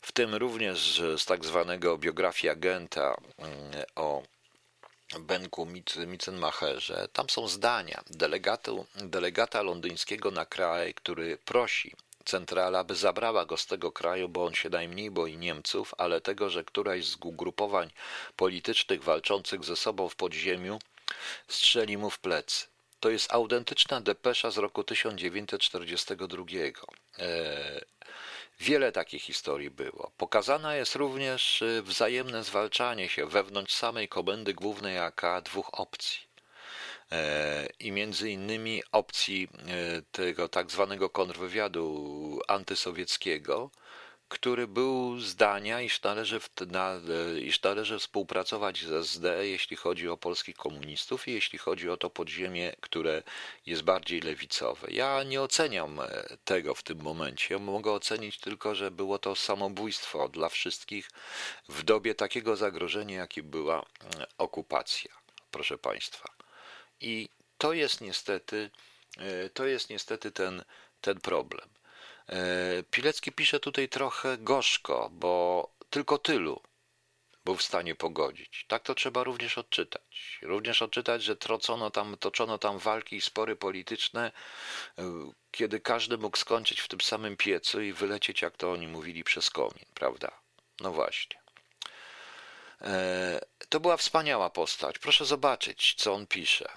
w 0.00 0.12
tym 0.12 0.34
również 0.34 1.02
z 1.16 1.24
tak 1.24 1.44
zwanego 1.44 1.98
biografii 1.98 2.50
agenta 2.50 3.16
mm, 3.38 3.84
o 3.94 4.22
Benku 5.20 5.66
Mitzenmacherze, 6.06 7.08
tam 7.12 7.30
są 7.30 7.48
zdania 7.48 8.02
delegatu, 8.10 8.86
delegata 8.94 9.62
londyńskiego 9.62 10.30
na 10.30 10.46
kraj, 10.46 10.94
który 10.94 11.38
prosi 11.44 11.96
centrala, 12.26 12.84
by 12.84 12.94
zabrała 12.94 13.46
go 13.46 13.56
z 13.56 13.66
tego 13.66 13.92
kraju, 13.92 14.28
bo 14.28 14.44
on 14.44 14.54
się 14.54 14.68
najmniej 14.70 15.10
boi 15.10 15.36
Niemców, 15.36 15.94
ale 15.98 16.20
tego, 16.20 16.50
że 16.50 16.64
któraś 16.64 17.04
z 17.04 17.16
ugrupowań 17.24 17.90
politycznych 18.36 19.04
walczących 19.04 19.64
ze 19.64 19.76
sobą 19.76 20.08
w 20.08 20.16
podziemiu 20.16 20.78
strzeli 21.48 21.98
mu 21.98 22.10
w 22.10 22.18
plecy. 22.18 22.66
To 23.00 23.10
jest 23.10 23.32
autentyczna 23.32 24.00
depesza 24.00 24.50
z 24.50 24.58
roku 24.58 24.84
1942. 24.84 26.44
E, 27.18 27.84
wiele 28.60 28.92
takich 28.92 29.22
historii 29.22 29.70
było. 29.70 30.10
Pokazana 30.16 30.76
jest 30.76 30.94
również 30.94 31.62
e, 31.62 31.82
wzajemne 31.82 32.44
zwalczanie 32.44 33.08
się 33.08 33.26
wewnątrz 33.26 33.74
samej 33.74 34.08
komendy 34.08 34.54
głównej 34.54 34.98
AK 34.98 35.22
dwóch 35.44 35.80
opcji. 35.80 36.25
E, 37.12 37.68
I 37.80 37.92
między 37.92 38.30
innymi 38.30 38.82
opcji 38.92 39.48
tego 40.12 40.48
tak 40.48 40.70
zwanego 40.70 41.10
kontrwywiadu 41.10 42.40
antysowieckiego, 42.48 43.70
który 44.28 44.66
był 44.68 45.20
zdania, 45.20 45.80
iż 45.80 46.02
należy, 46.02 46.40
na, 46.66 47.00
iż 47.40 47.62
należy 47.62 47.98
współpracować 47.98 48.84
z 48.84 48.92
SD, 48.92 49.48
jeśli 49.48 49.76
chodzi 49.76 50.08
o 50.08 50.16
polskich 50.16 50.56
komunistów 50.56 51.28
i 51.28 51.32
jeśli 51.32 51.58
chodzi 51.58 51.90
o 51.90 51.96
to 51.96 52.10
podziemie, 52.10 52.76
które 52.80 53.22
jest 53.66 53.82
bardziej 53.82 54.20
lewicowe. 54.20 54.88
Ja 54.90 55.22
nie 55.22 55.42
oceniam 55.42 56.00
e, 56.00 56.06
tego 56.44 56.74
w 56.74 56.82
tym 56.82 57.02
momencie. 57.02 57.58
Mogę 57.58 57.92
ocenić 57.92 58.40
tylko, 58.40 58.74
że 58.74 58.90
było 58.90 59.18
to 59.18 59.34
samobójstwo 59.34 60.28
dla 60.28 60.48
wszystkich 60.48 61.10
w 61.68 61.82
dobie 61.82 62.14
takiego 62.14 62.56
zagrożenia, 62.56 63.18
jakim 63.18 63.50
była 63.50 63.80
e, 63.80 64.26
okupacja, 64.38 65.10
proszę 65.50 65.78
Państwa. 65.78 66.35
I 67.00 67.28
to 67.58 67.72
jest 67.72 68.00
niestety, 68.00 68.70
e, 69.18 69.50
to 69.50 69.66
jest 69.66 69.90
niestety 69.90 70.32
ten, 70.32 70.64
ten 71.00 71.20
problem. 71.20 71.68
E, 72.28 72.82
Pilecki 72.90 73.32
pisze 73.32 73.60
tutaj 73.60 73.88
trochę 73.88 74.38
gorzko, 74.38 75.10
bo 75.12 75.70
tylko 75.90 76.18
tylu 76.18 76.62
był 77.44 77.56
w 77.56 77.62
stanie 77.62 77.94
pogodzić. 77.94 78.64
Tak 78.68 78.82
to 78.82 78.94
trzeba 78.94 79.24
również 79.24 79.58
odczytać. 79.58 80.38
Również 80.42 80.82
odczytać, 80.82 81.22
że 81.22 81.36
trocono 81.36 81.90
tam, 81.90 82.16
toczono 82.16 82.58
tam 82.58 82.78
walki 82.78 83.16
i 83.16 83.20
spory 83.20 83.56
polityczne, 83.56 84.32
e, 84.98 85.30
kiedy 85.50 85.80
każdy 85.80 86.18
mógł 86.18 86.36
skończyć 86.36 86.80
w 86.80 86.88
tym 86.88 87.00
samym 87.00 87.36
piecu 87.36 87.80
i 87.82 87.92
wylecieć, 87.92 88.42
jak 88.42 88.56
to 88.56 88.72
oni 88.72 88.88
mówili, 88.88 89.24
przez 89.24 89.50
komin, 89.50 89.84
prawda? 89.94 90.40
No 90.80 90.92
właśnie. 90.92 91.46
To 93.68 93.80
była 93.80 93.96
wspaniała 93.96 94.50
postać. 94.50 94.98
Proszę 94.98 95.24
zobaczyć, 95.24 95.94
co 95.98 96.14
on 96.14 96.26
pisze. 96.26 96.68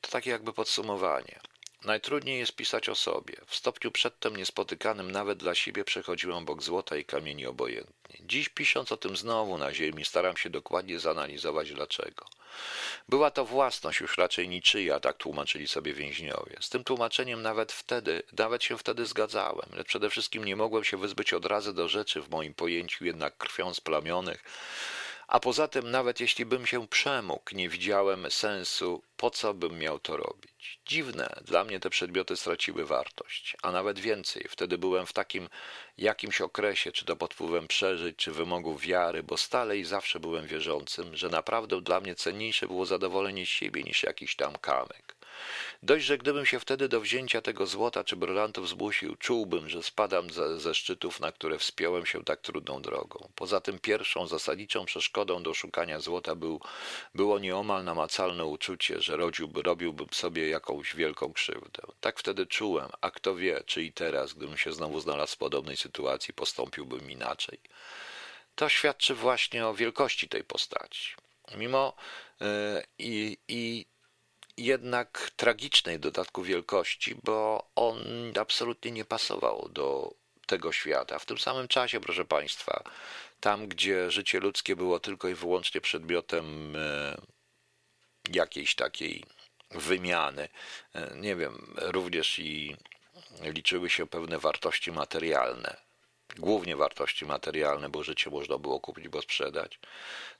To 0.00 0.10
takie 0.10 0.30
jakby 0.30 0.52
podsumowanie. 0.52 1.40
Najtrudniej 1.84 2.38
jest 2.38 2.56
pisać 2.56 2.88
o 2.88 2.94
sobie. 2.94 3.34
W 3.46 3.56
stopniu 3.56 3.90
przedtem 3.90 4.36
niespotykanym 4.36 5.10
nawet 5.10 5.38
dla 5.38 5.54
siebie 5.54 5.84
przechodziłem 5.84 6.36
obok 6.36 6.62
złota 6.62 6.96
i 6.96 7.04
kamieni 7.04 7.46
obojętnie. 7.46 8.18
Dziś 8.20 8.48
pisząc 8.48 8.92
o 8.92 8.96
tym 8.96 9.16
znowu 9.16 9.58
na 9.58 9.74
ziemi, 9.74 10.04
staram 10.04 10.36
się 10.36 10.50
dokładnie 10.50 10.98
zanalizować 10.98 11.72
dlaczego. 11.72 12.26
Była 13.08 13.30
to 13.30 13.44
własność 13.44 14.00
już 14.00 14.18
raczej 14.18 14.48
niczyja, 14.48 15.00
tak 15.00 15.16
tłumaczyli 15.16 15.68
sobie 15.68 15.94
więźniowie. 15.94 16.56
Z 16.60 16.68
tym 16.68 16.84
tłumaczeniem 16.84 17.42
nawet 17.42 17.72
wtedy, 17.72 18.22
nawet 18.38 18.64
się 18.64 18.78
wtedy 18.78 19.06
zgadzałem, 19.06 19.68
lecz 19.72 19.86
przede 19.86 20.10
wszystkim 20.10 20.44
nie 20.44 20.56
mogłem 20.56 20.84
się 20.84 20.96
wyzbyć 20.96 21.32
od 21.32 21.46
razu 21.46 21.72
do 21.72 21.88
rzeczy 21.88 22.22
w 22.22 22.30
moim 22.30 22.54
pojęciu 22.54 23.04
jednak 23.04 23.36
krwią 23.36 23.74
splamionych, 23.74 24.44
a 25.28 25.40
poza 25.40 25.68
tym, 25.68 25.90
nawet 25.90 26.20
jeśli 26.20 26.46
bym 26.46 26.66
się 26.66 26.88
przemógł, 26.88 27.54
nie 27.54 27.68
widziałem 27.68 28.30
sensu, 28.30 29.02
po 29.16 29.30
co 29.30 29.54
bym 29.54 29.78
miał 29.78 29.98
to 29.98 30.16
robić. 30.16 30.80
Dziwne, 30.86 31.28
dla 31.44 31.64
mnie 31.64 31.80
te 31.80 31.90
przedmioty 31.90 32.36
straciły 32.36 32.84
wartość, 32.84 33.56
a 33.62 33.72
nawet 33.72 33.98
więcej. 33.98 34.46
Wtedy 34.48 34.78
byłem 34.78 35.06
w 35.06 35.12
takim 35.12 35.48
jakimś 35.98 36.40
okresie, 36.40 36.92
czy 36.92 37.04
to 37.04 37.16
pod 37.16 37.34
wpływem 37.34 37.68
przeżyć, 37.68 38.16
czy 38.16 38.32
wymogów 38.32 38.80
wiary, 38.80 39.22
bo 39.22 39.36
stale 39.36 39.78
i 39.78 39.84
zawsze 39.84 40.20
byłem 40.20 40.46
wierzącym, 40.46 41.16
że 41.16 41.28
naprawdę 41.28 41.80
dla 41.80 42.00
mnie 42.00 42.14
cenniejsze 42.14 42.66
było 42.66 42.86
zadowolenie 42.86 43.46
siebie 43.46 43.82
niż 43.82 44.02
jakiś 44.02 44.36
tam 44.36 44.52
kamek. 44.58 45.07
Dość, 45.82 46.04
że 46.04 46.18
gdybym 46.18 46.46
się 46.46 46.60
wtedy 46.60 46.88
do 46.88 47.00
wzięcia 47.00 47.42
tego 47.42 47.66
złota 47.66 48.04
czy 48.04 48.16
brylantów 48.16 48.68
zmusił, 48.68 49.16
czułbym, 49.16 49.68
że 49.68 49.82
spadam 49.82 50.30
ze, 50.30 50.60
ze 50.60 50.74
szczytów, 50.74 51.20
na 51.20 51.32
które 51.32 51.58
wspiąłem 51.58 52.06
się 52.06 52.24
tak 52.24 52.40
trudną 52.40 52.82
drogą. 52.82 53.28
Poza 53.34 53.60
tym 53.60 53.78
pierwszą 53.78 54.26
zasadniczą 54.26 54.84
przeszkodą 54.84 55.42
do 55.42 55.54
szukania 55.54 56.00
złota 56.00 56.34
był, 56.34 56.60
było 57.14 57.38
nieomal 57.38 57.84
namacalne 57.84 58.44
uczucie, 58.44 59.00
że 59.00 59.16
rodziłby, 59.16 59.62
robiłbym 59.62 60.08
sobie 60.12 60.48
jakąś 60.48 60.94
wielką 60.94 61.32
krzywdę. 61.32 61.82
Tak 62.00 62.18
wtedy 62.18 62.46
czułem, 62.46 62.88
a 63.00 63.10
kto 63.10 63.34
wie, 63.34 63.62
czy 63.66 63.82
i 63.82 63.92
teraz, 63.92 64.32
gdybym 64.32 64.56
się 64.56 64.72
znowu 64.72 65.00
znalazł 65.00 65.34
w 65.34 65.38
podobnej 65.38 65.76
sytuacji, 65.76 66.34
postąpiłbym 66.34 67.10
inaczej. 67.10 67.60
To 68.54 68.68
świadczy 68.68 69.14
właśnie 69.14 69.66
o 69.66 69.74
wielkości 69.74 70.28
tej 70.28 70.44
postaci. 70.44 71.14
Mimo 71.56 71.96
yy, 72.40 72.46
i, 72.98 73.38
i 73.48 73.86
jednak 74.58 75.30
tragicznej 75.36 75.98
dodatku 75.98 76.42
wielkości, 76.42 77.16
bo 77.24 77.66
on 77.74 77.98
absolutnie 78.40 78.90
nie 78.90 79.04
pasował 79.04 79.68
do 79.72 80.14
tego 80.46 80.72
świata. 80.72 81.18
W 81.18 81.26
tym 81.26 81.38
samym 81.38 81.68
czasie, 81.68 82.00
proszę 82.00 82.24
Państwa, 82.24 82.82
tam 83.40 83.68
gdzie 83.68 84.10
życie 84.10 84.40
ludzkie 84.40 84.76
było 84.76 85.00
tylko 85.00 85.28
i 85.28 85.34
wyłącznie 85.34 85.80
przedmiotem 85.80 86.76
e, 86.76 87.16
jakiejś 88.30 88.74
takiej 88.74 89.24
wymiany, 89.70 90.48
e, 90.94 91.16
nie 91.16 91.36
wiem, 91.36 91.74
również 91.76 92.38
i 92.38 92.76
liczyły 93.42 93.90
się 93.90 94.06
pewne 94.06 94.38
wartości 94.38 94.92
materialne, 94.92 95.76
głównie 96.36 96.76
wartości 96.76 97.26
materialne, 97.26 97.88
bo 97.88 98.02
życie 98.02 98.30
można 98.30 98.58
było 98.58 98.80
kupić, 98.80 99.08
bo 99.08 99.22
sprzedać. 99.22 99.78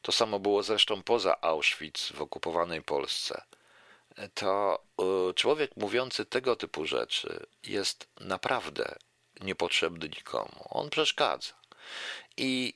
To 0.03 0.13
samo 0.13 0.39
było 0.39 0.63
zresztą 0.63 1.03
poza 1.03 1.41
Auschwitz 1.41 2.13
w 2.13 2.23
okupowanej 2.23 2.83
Polsce 2.83 3.43
to 4.35 4.83
e, 4.99 5.35
człowiek 5.35 5.77
mówiący 5.77 6.25
tego 6.25 6.57
typu 6.57 6.87
rzeczy 6.87 7.47
jest 7.63 8.09
naprawdę 8.21 8.95
niepotrzebny 9.41 10.09
nikomu. 10.09 10.69
On 10.71 10.91
przeszkadza. 10.91 11.53
I 12.37 12.75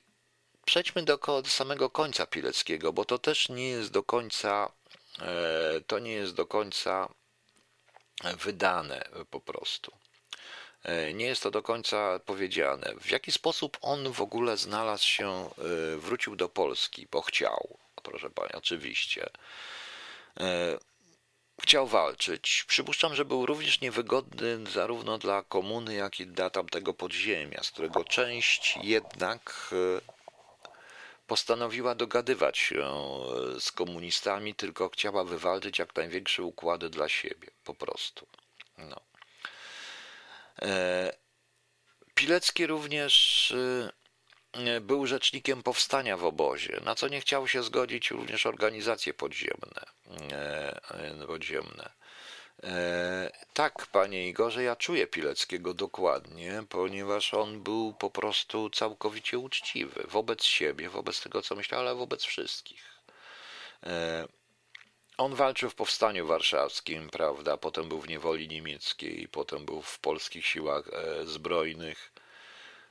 przejdźmy 0.65 1.03
do, 1.03 1.19
samego 1.45 1.89
końca 1.89 2.25
Pileckiego, 2.25 2.93
bo 2.93 3.05
to 3.05 3.17
też 3.17 3.49
nie 3.49 3.69
jest 3.69 3.91
do 3.91 4.03
końca, 4.03 4.71
e, 5.19 5.81
to 5.87 5.99
nie 5.99 6.11
jest 6.11 6.33
do 6.33 6.45
końca 6.45 7.09
wydane 8.23 9.09
po 9.29 9.39
prostu. 9.39 9.91
E, 10.83 11.13
nie 11.13 11.25
jest 11.25 11.43
to 11.43 11.51
do 11.51 11.63
końca 11.63 12.19
powiedziane. 12.19 12.93
W 13.01 13.11
jaki 13.11 13.31
sposób 13.31 13.77
on 13.81 14.11
w 14.11 14.21
ogóle 14.21 14.57
znalazł 14.57 15.05
się, 15.05 15.49
wrócił 15.97 16.35
do 16.35 16.49
Polski, 16.49 17.07
bo 17.11 17.21
chciał, 17.21 17.77
proszę 18.03 18.29
Pani, 18.29 18.53
oczywiście 18.53 19.29
chciał 21.63 21.87
walczyć. 21.87 22.65
Przypuszczam, 22.67 23.15
że 23.15 23.25
był 23.25 23.45
również 23.45 23.81
niewygodny 23.81 24.59
zarówno 24.71 25.17
dla 25.17 25.43
komuny, 25.43 25.93
jak 25.93 26.19
i 26.19 26.27
dla 26.27 26.49
tamtego 26.49 26.93
podziemia, 26.93 27.63
z 27.63 27.71
którego 27.71 28.03
część 28.03 28.77
jednak 28.83 29.69
e, 29.71 30.01
postanowiła 31.27 31.95
dogadywać 31.95 32.57
się 32.57 32.83
e, 32.83 33.59
z 33.59 33.71
komunistami, 33.71 34.55
tylko 34.55 34.89
chciała 34.89 35.23
wywalczyć 35.23 35.79
jak 35.79 35.95
największe 35.95 36.43
układy 36.43 36.89
dla 36.89 37.09
siebie, 37.09 37.47
po 37.63 37.73
prostu. 37.73 38.27
No. 38.77 39.01
E, 40.61 41.13
Pilecki 42.15 42.67
również 42.67 43.53
był 44.81 45.07
rzecznikiem 45.07 45.63
powstania 45.63 46.17
w 46.17 46.25
obozie, 46.25 46.81
na 46.85 46.95
co 46.95 47.07
nie 47.07 47.21
chciały 47.21 47.49
się 47.49 47.63
zgodzić 47.63 48.11
również 48.11 48.45
organizacje 48.45 49.13
podziemne. 49.13 49.85
E, 50.31 51.25
podziemne. 51.27 51.91
E, 52.63 53.31
tak, 53.53 53.87
panie 53.87 54.29
Igorze, 54.29 54.63
ja 54.63 54.75
czuję 54.75 55.07
Pileckiego 55.07 55.73
dokładnie, 55.73 56.63
ponieważ 56.69 57.33
on 57.33 57.63
był 57.63 57.93
po 57.93 58.09
prostu 58.09 58.69
całkowicie 58.69 59.39
uczciwy 59.39 60.03
wobec 60.07 60.43
siebie, 60.43 60.89
wobec 60.89 61.21
tego, 61.21 61.41
co 61.41 61.55
myślał, 61.55 61.79
ale 61.81 61.95
wobec 61.95 62.23
wszystkich. 62.23 63.01
E, 63.83 64.27
on 65.17 65.35
walczył 65.35 65.69
w 65.69 65.75
powstaniu 65.75 66.27
warszawskim, 66.27 67.09
prawda? 67.09 67.57
Potem 67.57 67.89
był 67.89 68.01
w 68.01 68.07
niewoli 68.07 68.47
niemieckiej, 68.47 69.27
potem 69.27 69.65
był 69.65 69.81
w 69.81 69.99
polskich 69.99 70.45
siłach 70.45 70.89
zbrojnych. 71.23 72.12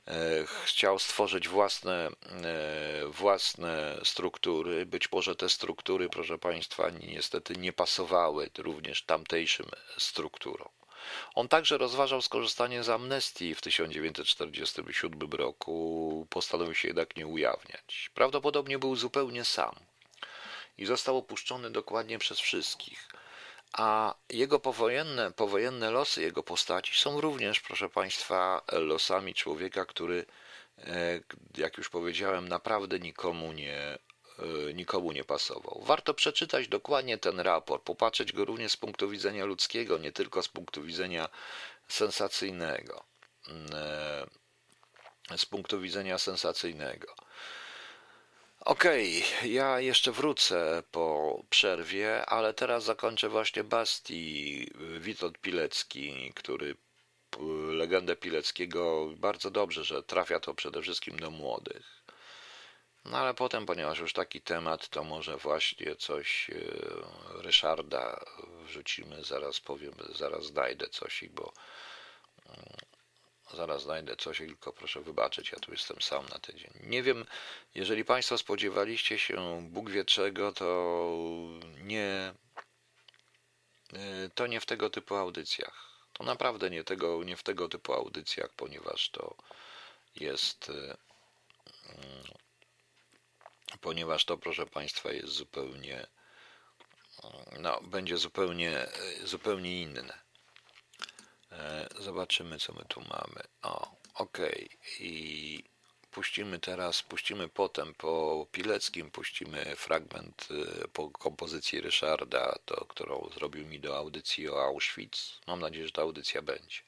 E, 0.07 0.45
chciał 0.65 0.99
stworzyć 0.99 1.47
własne, 1.47 2.09
e, 2.43 3.07
własne 3.07 3.99
struktury. 4.03 4.85
Być 4.85 5.11
może 5.11 5.35
te 5.35 5.49
struktury, 5.49 6.09
proszę 6.09 6.37
Państwa, 6.37 6.89
niestety 6.89 7.55
nie 7.55 7.73
pasowały 7.73 8.49
również 8.57 9.03
tamtejszym 9.03 9.65
strukturom. 9.97 10.69
On 11.35 11.47
także 11.47 11.77
rozważał 11.77 12.21
skorzystanie 12.21 12.83
z 12.83 12.89
amnestii 12.89 13.55
w 13.55 13.61
1947 13.61 15.31
roku, 15.31 16.27
postanowił 16.29 16.75
się 16.75 16.87
jednak 16.87 17.17
nie 17.17 17.27
ujawniać. 17.27 18.11
Prawdopodobnie 18.13 18.79
był 18.79 18.95
zupełnie 18.95 19.45
sam. 19.45 19.75
i 20.77 20.85
został 20.85 21.17
opuszczony 21.17 21.71
dokładnie 21.71 22.19
przez 22.19 22.39
wszystkich. 22.39 23.09
A 23.73 24.15
jego 24.29 24.59
powojenne, 24.59 25.31
powojenne 25.31 25.91
losy 25.91 26.21
jego 26.21 26.43
postaci 26.43 27.01
są 27.01 27.21
również, 27.21 27.59
proszę 27.59 27.89
Państwa, 27.89 28.61
losami 28.71 29.33
człowieka, 29.33 29.85
który, 29.85 30.25
e, 30.77 31.19
jak 31.57 31.77
już 31.77 31.89
powiedziałem, 31.89 32.49
naprawdę 32.49 32.99
nikomu 32.99 33.51
nie, 33.51 33.77
e, 33.79 34.73
nikomu 34.73 35.11
nie 35.11 35.23
pasował. 35.23 35.81
Warto 35.85 36.13
przeczytać 36.13 36.67
dokładnie 36.67 37.17
ten 37.17 37.39
raport, 37.39 37.83
popatrzeć 37.83 38.33
go 38.33 38.45
również 38.45 38.71
z 38.71 38.77
punktu 38.77 39.09
widzenia 39.09 39.45
ludzkiego, 39.45 39.97
nie 39.97 40.11
tylko 40.11 40.41
z 40.41 40.47
punktu 40.47 40.83
widzenia 40.83 41.29
sensacyjnego. 41.87 43.03
E, 43.73 45.37
z 45.37 45.45
punktu 45.45 45.79
widzenia 45.79 46.17
sensacyjnego. 46.17 47.15
Okej, 48.65 49.23
okay, 49.37 49.49
ja 49.49 49.79
jeszcze 49.79 50.11
wrócę 50.11 50.83
po 50.91 51.39
przerwie, 51.49 52.25
ale 52.25 52.53
teraz 52.53 52.83
zakończę 52.83 53.29
właśnie 53.29 53.63
Basti 53.63 54.67
Witold 54.99 55.37
Pilecki, 55.37 56.31
który 56.35 56.75
legendę 57.69 58.15
Pileckiego 58.15 59.09
bardzo 59.17 59.51
dobrze, 59.51 59.83
że 59.83 60.03
trafia 60.03 60.39
to 60.39 60.53
przede 60.53 60.81
wszystkim 60.81 61.19
do 61.19 61.31
młodych. 61.31 62.03
No 63.05 63.17
ale 63.17 63.33
potem, 63.33 63.65
ponieważ 63.65 63.99
już 63.99 64.13
taki 64.13 64.41
temat, 64.41 64.89
to 64.89 65.03
może 65.03 65.37
właśnie 65.37 65.95
coś 65.95 66.49
e, 66.49 66.55
Ryszarda 67.41 68.25
wrzucimy, 68.65 69.23
zaraz 69.23 69.59
powiem, 69.59 69.93
zaraz 70.15 70.45
znajdę 70.45 70.87
coś, 70.89 71.23
bo 71.29 71.53
mm, 72.45 72.82
Zaraz 73.53 73.83
znajdę 73.83 74.15
coś, 74.15 74.37
tylko 74.37 74.73
proszę 74.73 75.01
wybaczyć, 75.01 75.51
ja 75.51 75.59
tu 75.59 75.71
jestem 75.71 76.01
sam 76.01 76.25
na 76.25 76.39
tydzień. 76.39 76.71
Nie 76.83 77.03
wiem, 77.03 77.25
jeżeli 77.75 78.05
Państwo 78.05 78.37
spodziewaliście 78.37 79.19
się 79.19 79.67
Bóg 79.69 79.89
wie 79.89 80.05
czego, 80.05 80.51
to 80.51 80.95
nie, 81.83 82.33
y, 83.93 84.29
to 84.35 84.47
nie 84.47 84.59
w 84.59 84.65
tego 84.65 84.89
typu 84.89 85.15
audycjach. 85.15 85.93
To 86.13 86.23
naprawdę 86.23 86.69
nie, 86.69 86.83
tego, 86.83 87.23
nie 87.23 87.37
w 87.37 87.43
tego 87.43 87.69
typu 87.69 87.93
audycjach, 87.93 88.49
ponieważ 88.53 89.09
to 89.09 89.35
jest, 90.15 90.69
y, 90.69 90.97
y, 91.89 93.77
ponieważ 93.81 94.25
to, 94.25 94.37
proszę 94.37 94.65
Państwa, 94.65 95.11
jest 95.11 95.33
zupełnie, 95.33 96.07
no, 97.59 97.81
będzie 97.81 98.17
zupełnie, 98.17 98.87
zupełnie 99.23 99.81
inne. 99.81 100.22
E, 101.59 101.87
zobaczymy, 101.99 102.59
co 102.59 102.73
my 102.73 102.85
tu 102.87 103.01
mamy. 103.01 103.43
O, 103.61 103.91
ok. 104.13 104.37
I 104.99 105.63
puścimy 106.11 106.59
teraz, 106.59 107.03
puścimy 107.03 107.49
potem 107.49 107.93
po 107.93 108.45
Pileckim, 108.51 109.11
puścimy 109.11 109.75
fragment 109.75 110.47
e, 110.51 110.87
po 110.87 111.09
kompozycji 111.09 111.81
Ryszarda, 111.81 112.55
to, 112.65 112.85
którą 112.85 113.29
zrobił 113.33 113.67
mi 113.67 113.79
do 113.79 113.97
audycji 113.97 114.49
o 114.49 114.63
Auschwitz. 114.63 115.39
Mam 115.47 115.59
nadzieję, 115.59 115.85
że 115.85 115.91
ta 115.91 116.01
audycja 116.01 116.41
będzie. 116.41 116.79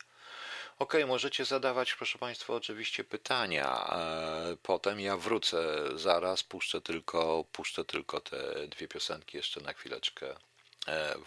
Ok, 0.80 0.94
możecie 1.08 1.46
zadawać, 1.46 1.94
proszę 1.94 2.20
Państwa, 2.20 2.54
oczywiście 2.54 3.04
pytania. 3.04 3.88
E, 3.92 4.58
potem 4.64 5.00
ja 5.00 5.18
wrócę 5.18 5.84
zaraz, 5.96 6.44
puszczę 6.44 6.82
tylko, 6.82 7.46
puszczę 7.52 7.86
tylko 7.86 8.22
te 8.22 8.68
dwie 8.68 8.88
piosenki, 8.88 9.38
jeszcze 9.38 9.62
na 9.62 9.74
chwileczkę 9.74 10.36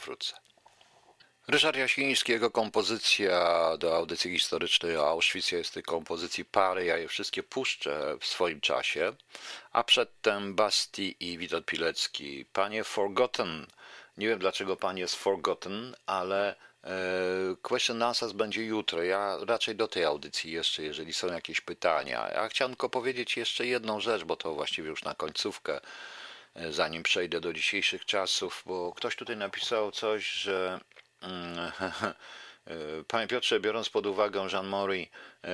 wrócę. 0.04 0.47
Ryszard 1.48 1.76
Jasiński, 1.76 2.32
jego 2.32 2.50
kompozycja 2.50 3.76
do 3.78 3.96
audycji 3.96 4.30
historycznej 4.30 4.96
o 4.96 5.08
Auschwitz 5.08 5.52
jest 5.52 5.74
tej 5.74 5.82
kompozycji 5.82 6.44
pary, 6.44 6.84
ja 6.84 6.96
je 6.96 7.08
wszystkie 7.08 7.42
puszczę 7.42 8.16
w 8.20 8.26
swoim 8.26 8.60
czasie, 8.60 9.12
a 9.72 9.84
przedtem 9.84 10.54
Basti 10.54 11.16
i 11.20 11.38
Witold 11.38 11.66
Pilecki. 11.66 12.44
Panie 12.52 12.84
Forgotten, 12.84 13.66
nie 14.16 14.28
wiem 14.28 14.38
dlaczego 14.38 14.76
pan 14.76 14.98
jest 14.98 15.14
Forgotten, 15.14 15.96
ale 16.06 16.54
e, 16.84 16.90
Question 17.62 18.02
Answers 18.02 18.32
będzie 18.32 18.64
jutro. 18.64 19.02
Ja 19.02 19.38
raczej 19.46 19.76
do 19.76 19.88
tej 19.88 20.04
audycji 20.04 20.52
jeszcze, 20.52 20.82
jeżeli 20.82 21.12
są 21.12 21.26
jakieś 21.26 21.60
pytania. 21.60 22.28
Ja 22.34 22.48
chciałem 22.48 22.72
tylko 22.72 22.88
powiedzieć 22.88 23.36
jeszcze 23.36 23.66
jedną 23.66 24.00
rzecz, 24.00 24.24
bo 24.24 24.36
to 24.36 24.54
właściwie 24.54 24.88
już 24.88 25.04
na 25.04 25.14
końcówkę, 25.14 25.80
e, 26.54 26.72
zanim 26.72 27.02
przejdę 27.02 27.40
do 27.40 27.52
dzisiejszych 27.52 28.04
czasów, 28.04 28.62
bo 28.66 28.92
ktoś 28.92 29.16
tutaj 29.16 29.36
napisał 29.36 29.92
coś, 29.92 30.30
że 30.30 30.80
panie 33.08 33.26
Piotrze, 33.26 33.60
biorąc 33.60 33.88
pod 33.88 34.06
uwagę 34.06 34.46
Jean 34.52 34.66
Mori, 34.66 35.10
e, 35.44 35.50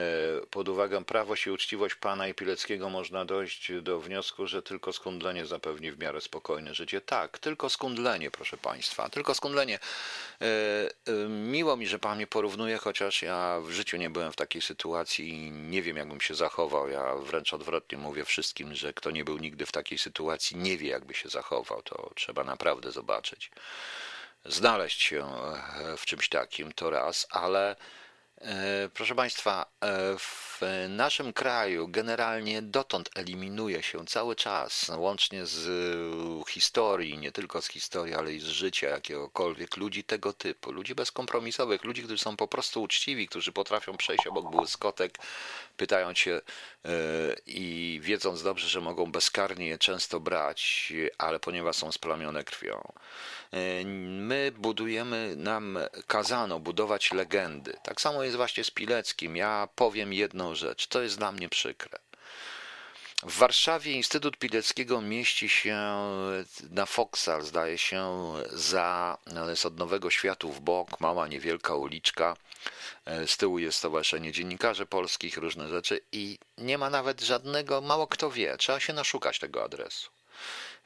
pod 0.51 0.69
uwagę 0.69 1.05
prawość 1.05 1.47
i 1.47 1.51
uczciwość 1.51 1.95
pana 1.95 2.29
i 2.29 2.35
Pileckiego, 2.35 2.91
można 2.91 3.25
dojść 3.25 3.73
do 3.83 4.01
wniosku, 4.01 4.47
że 4.47 4.62
tylko 4.62 4.93
skundlenie 4.93 5.47
zapewni 5.47 5.93
w 5.93 5.99
miarę 5.99 6.21
spokojne 6.21 6.75
życie. 6.75 7.01
Tak, 7.01 7.39
tylko 7.39 7.71
skundlenie, 7.71 8.31
proszę 8.31 8.57
państwa, 8.57 9.09
tylko 9.09 9.35
skundlenie. 9.35 9.79
E, 10.41 10.47
e, 11.07 11.12
miło 11.29 11.77
mi, 11.77 11.87
że 11.87 11.99
pan 11.99 12.17
mnie 12.17 12.27
porównuje, 12.27 12.77
chociaż 12.77 13.23
ja 13.23 13.61
w 13.62 13.71
życiu 13.71 13.97
nie 13.97 14.11
byłem 14.11 14.33
w 14.33 14.37
takiej 14.37 14.62
sytuacji 14.62 15.29
i 15.29 15.51
nie 15.51 15.83
wiem, 15.83 15.97
jakbym 15.97 16.21
się 16.21 16.35
zachował. 16.35 16.89
Ja 16.89 17.15
wręcz 17.17 17.55
odwrotnie 17.55 17.99
mówię 17.99 18.25
wszystkim, 18.25 18.75
że 18.75 18.93
kto 18.93 19.11
nie 19.11 19.25
był 19.25 19.39
nigdy 19.39 19.67
w 19.67 19.73
takiej 19.73 19.99
sytuacji, 19.99 20.57
nie 20.57 20.77
wie, 20.79 20.89
jakby 20.89 21.15
się 21.15 21.29
zachował. 21.29 21.83
To 21.83 22.11
trzeba 22.15 22.45
naprawdę 22.45 22.93
zobaczyć 22.93 23.51
znaleźć 24.45 25.03
się 25.03 25.26
e, 25.26 25.97
w 25.97 26.07
czymś 26.07 26.28
takim, 26.28 26.72
to 26.72 26.90
raz, 26.90 27.26
ale 27.30 27.76
proszę 28.95 29.14
Państwa, 29.14 29.66
e, 29.80 30.18
w 30.18 30.61
naszym 30.89 31.32
kraju 31.32 31.89
generalnie 31.89 32.62
dotąd 32.62 33.11
eliminuje 33.14 33.82
się 33.82 34.07
cały 34.07 34.37
czas, 34.37 34.91
łącznie 34.97 35.47
z 35.47 35.68
historii, 36.49 37.18
nie 37.18 37.32
tylko 37.32 37.62
z 37.62 37.68
historii, 37.68 38.14
ale 38.14 38.32
i 38.32 38.41
z 38.41 38.45
życia 38.45 38.89
jakiegokolwiek, 38.89 39.76
ludzi 39.76 40.05
tego 40.05 40.32
typu, 40.32 40.72
ludzi 40.72 40.95
bezkompromisowych, 40.95 41.85
ludzi, 41.85 42.03
którzy 42.03 42.22
są 42.22 42.37
po 42.37 42.49
prostu 42.49 42.82
uczciwi, 42.82 43.28
którzy 43.28 43.53
potrafią 43.53 43.97
przejść 43.97 44.26
obok 44.26 44.51
błyskotek, 44.51 45.18
pytając 45.76 46.18
się 46.18 46.41
i 47.47 48.01
wiedząc 48.03 48.43
dobrze, 48.43 48.68
że 48.68 48.80
mogą 48.80 49.12
bezkarnie 49.12 49.66
je 49.66 49.78
często 49.78 50.20
brać, 50.20 50.93
ale 51.18 51.41
ponieważ 51.41 51.76
są 51.76 51.93
splamione 51.93 52.45
krwią. 52.45 52.93
E, 53.53 53.85
my 53.85 54.53
budujemy, 54.59 55.35
nam 55.37 55.78
kazano 56.07 56.61
budować 56.61 57.12
legendy. 57.12 57.76
Tak 57.82 58.01
samo 58.01 58.24
jest 58.25 58.37
właśnie 58.37 58.64
z 58.64 58.70
Pileckim. 58.70 59.37
Ja 59.37 59.68
powiem 59.75 60.12
jedną 60.12 60.55
rzecz, 60.55 60.87
to 60.87 61.03
jest 61.03 61.18
dla 61.18 61.33
mnie 61.33 61.49
przykre. 61.49 61.99
W 63.22 63.39
Warszawie 63.39 63.93
Instytut 63.93 64.37
Pileckiego 64.37 65.01
mieści 65.01 65.49
się 65.49 65.79
na 66.70 66.87
Foksal, 66.87 67.43
zdaje 67.43 67.79
się, 67.79 68.33
za 68.51 69.18
jest 69.49 69.66
od 69.66 69.79
Nowego 69.79 70.11
Światu 70.11 70.53
w 70.53 70.61
bok, 70.61 71.01
mała, 71.01 71.29
niewielka 71.29 71.75
uliczka. 71.75 72.37
Z 73.27 73.37
tyłu 73.37 73.59
jest 73.59 73.79
Stowarzyszenie 73.79 74.33
Dziennikarzy 74.33 74.87
Polskich, 74.87 75.37
różne 75.37 75.68
rzeczy 75.68 76.01
i 76.12 76.39
nie 76.59 76.79
ma 76.79 76.91
nawet 76.91 77.20
żadnego, 77.20 77.81
mało 77.81 78.07
kto 78.07 78.31
wie, 78.31 78.57
trzeba 78.57 78.81
się 78.81 78.93
naszukać 78.93 79.39
tego 79.39 79.64
adresu. 79.64 80.11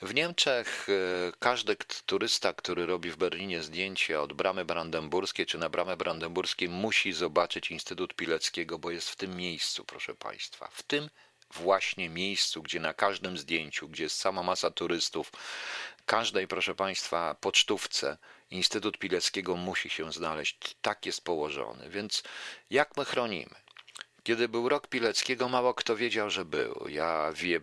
W 0.03 0.15
Niemczech 0.15 0.87
e, 0.89 0.93
każdy 1.39 1.77
turysta, 2.07 2.53
który 2.53 2.87
robi 2.87 3.11
w 3.11 3.17
Berlinie 3.17 3.63
zdjęcie 3.63 4.21
od 4.21 4.33
bramy 4.33 4.65
brandenburskiej 4.65 5.47
czy 5.47 5.59
na 5.59 5.69
bramę 5.69 5.97
brandenburskiej, 5.97 6.69
musi 6.69 7.13
zobaczyć 7.13 7.71
Instytut 7.71 8.15
Pileckiego, 8.15 8.79
bo 8.79 8.91
jest 8.91 9.11
w 9.11 9.17
tym 9.17 9.37
miejscu, 9.37 9.85
proszę 9.85 10.15
Państwa. 10.15 10.69
W 10.73 10.83
tym 10.83 11.11
właśnie 11.51 12.09
miejscu, 12.09 12.63
gdzie 12.63 12.81
na 12.81 12.95
każdym 12.95 13.39
zdjęciu, 13.39 13.89
gdzie 13.89 14.03
jest 14.03 14.19
sama 14.19 14.43
masa 14.43 14.71
turystów, 14.71 15.33
każdej, 16.07 16.49
proszę 16.49 16.75
Państwa, 16.75 17.35
pocztówce 17.41 18.19
Instytut 18.51 18.99
Pileckiego 18.99 19.57
musi 19.57 19.91
się 19.91 20.13
znaleźć. 20.13 20.77
Tak 20.83 21.07
jest 21.07 21.25
położony. 21.25 21.91
Więc 21.91 22.23
jak 22.71 22.97
my 22.97 23.05
chronimy? 23.05 23.55
Kiedy 24.23 24.49
był 24.49 24.69
rok 24.69 24.87
Pileckiego, 24.87 25.49
mało 25.49 25.75
kto 25.75 25.97
wiedział, 25.97 26.31
że 26.31 26.45
był. 26.45 26.87
Ja 26.89 27.33
wie, 27.35 27.61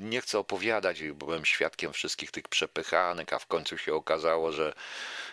nie 0.00 0.20
chcę 0.20 0.38
opowiadać, 0.38 1.02
byłem 1.02 1.44
świadkiem 1.44 1.92
wszystkich 1.92 2.30
tych 2.30 2.48
przepychanek, 2.48 3.32
a 3.32 3.38
w 3.38 3.46
końcu 3.46 3.78
się 3.78 3.94
okazało, 3.94 4.52
że 4.52 4.74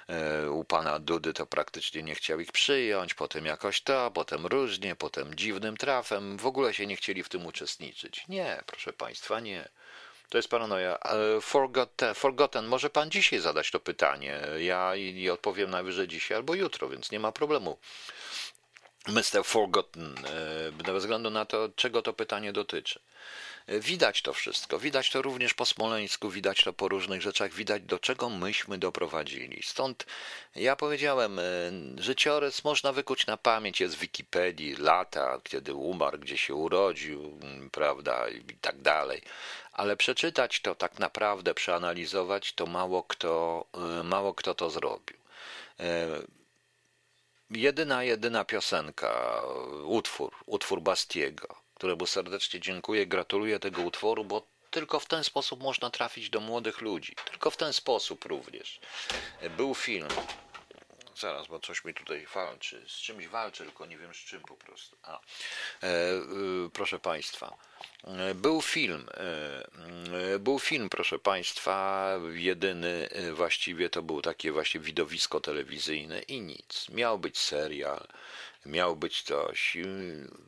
e, 0.07 0.49
u 0.49 0.63
pana 0.63 0.99
Dudy 0.99 1.33
to 1.33 1.45
praktycznie 1.45 2.03
nie 2.03 2.15
chciał 2.15 2.39
ich 2.39 2.51
przyjąć, 2.51 3.13
potem 3.13 3.45
jakoś 3.45 3.81
to, 3.81 4.11
potem 4.11 4.45
różnie, 4.45 4.95
potem 4.95 5.35
dziwnym 5.35 5.77
trafem. 5.77 6.37
W 6.37 6.45
ogóle 6.45 6.73
się 6.73 6.87
nie 6.87 6.95
chcieli 6.95 7.23
w 7.23 7.29
tym 7.29 7.45
uczestniczyć. 7.45 8.27
Nie, 8.27 8.63
proszę 8.65 8.93
państwa, 8.93 9.39
nie. 9.39 9.69
To 10.29 10.37
jest 10.37 10.49
paranoja. 10.49 10.97
Forgotten, 11.41 12.13
forgotten, 12.15 12.65
może 12.65 12.89
pan 12.89 13.11
dzisiaj 13.11 13.39
zadać 13.39 13.71
to 13.71 13.79
pytanie. 13.79 14.41
Ja 14.59 14.95
i 14.95 15.29
odpowiem 15.29 15.69
najwyżej 15.69 16.07
dzisiaj 16.07 16.37
albo 16.37 16.55
jutro, 16.55 16.89
więc 16.89 17.11
nie 17.11 17.19
ma 17.19 17.31
problemu. 17.31 17.77
Mr. 19.07 19.43
Forgotten, 19.43 20.15
e, 20.77 20.83
bez 20.83 20.95
względu 21.03 21.29
na 21.29 21.45
to, 21.45 21.69
czego 21.75 22.01
to 22.01 22.13
pytanie 22.13 22.53
dotyczy. 22.53 22.99
E, 23.67 23.79
widać 23.79 24.21
to 24.21 24.33
wszystko, 24.33 24.79
widać 24.79 25.09
to 25.09 25.21
również 25.21 25.53
po 25.53 25.65
Smoleńsku, 25.65 26.29
widać 26.29 26.63
to 26.63 26.73
po 26.73 26.87
różnych 26.87 27.21
rzeczach, 27.21 27.53
widać 27.53 27.83
do 27.83 27.99
czego 27.99 28.29
myśmy 28.29 28.77
doprowadzili. 28.77 29.63
Stąd 29.63 30.05
ja 30.55 30.75
powiedziałem, 30.75 31.39
e, 31.39 31.43
życiorys 31.97 32.63
można 32.63 32.91
wykuć 32.91 33.27
na 33.27 33.37
pamięć, 33.37 33.81
jest 33.81 33.95
w 33.95 33.99
Wikipedii, 33.99 34.75
lata, 34.75 35.39
kiedy 35.43 35.73
umarł, 35.73 36.19
gdzie 36.19 36.37
się 36.37 36.55
urodził, 36.55 37.39
prawda, 37.71 38.29
i 38.29 38.55
tak 38.61 38.81
dalej. 38.81 39.21
ale 39.73 39.97
przeczytać 39.97 40.59
to 40.59 40.75
tak 40.75 40.99
naprawdę, 40.99 41.53
przeanalizować, 41.53 42.53
to 42.53 42.65
mało 42.65 43.03
kto, 43.03 43.65
mało 44.03 44.33
kto 44.33 44.55
to 44.55 44.69
zrobił. 44.69 45.17
Jedyna, 47.49 48.03
jedyna 48.03 48.45
piosenka, 48.45 49.41
utwór, 49.85 50.31
utwór 50.45 50.81
Bastiego, 50.81 51.55
któremu 51.73 52.05
serdecznie 52.05 52.59
dziękuję, 52.59 53.07
gratuluję 53.07 53.59
tego 53.59 53.81
utworu, 53.81 54.25
bo 54.25 54.47
tylko 54.71 54.99
w 54.99 55.05
ten 55.05 55.23
sposób 55.23 55.63
można 55.63 55.89
trafić 55.89 56.29
do 56.29 56.39
młodych 56.39 56.81
ludzi. 56.81 57.15
Tylko 57.31 57.51
w 57.51 57.57
ten 57.57 57.73
sposób 57.73 58.25
również. 58.25 58.79
Był 59.57 59.75
film. 59.75 60.07
Zaraz, 61.19 61.47
bo 61.47 61.59
coś 61.59 61.85
mi 61.85 61.93
tutaj 61.93 62.27
walczy. 62.33 62.85
Z 62.87 62.93
czymś 62.93 63.27
walczy, 63.27 63.63
tylko 63.63 63.85
nie 63.85 63.97
wiem 63.97 64.13
z 64.13 64.17
czym 64.17 64.41
po 64.41 64.55
prostu. 64.55 64.97
A, 65.03 65.19
e, 65.19 65.87
e, 65.87 66.19
proszę 66.73 66.99
Państwa. 66.99 67.57
Był 68.35 68.61
film, 68.61 69.07
e, 69.13 70.39
był 70.39 70.59
film, 70.59 70.89
proszę 70.89 71.19
Państwa, 71.19 72.09
jedyny 72.33 73.09
właściwie 73.33 73.89
to 73.89 74.01
był 74.01 74.21
takie 74.21 74.51
właśnie 74.51 74.79
widowisko 74.79 75.39
telewizyjne 75.41 76.21
i 76.21 76.41
nic. 76.41 76.89
Miał 76.89 77.19
być 77.19 77.37
serial, 77.37 78.07
miał 78.65 78.95
być 78.95 79.21
coś. 79.21 79.77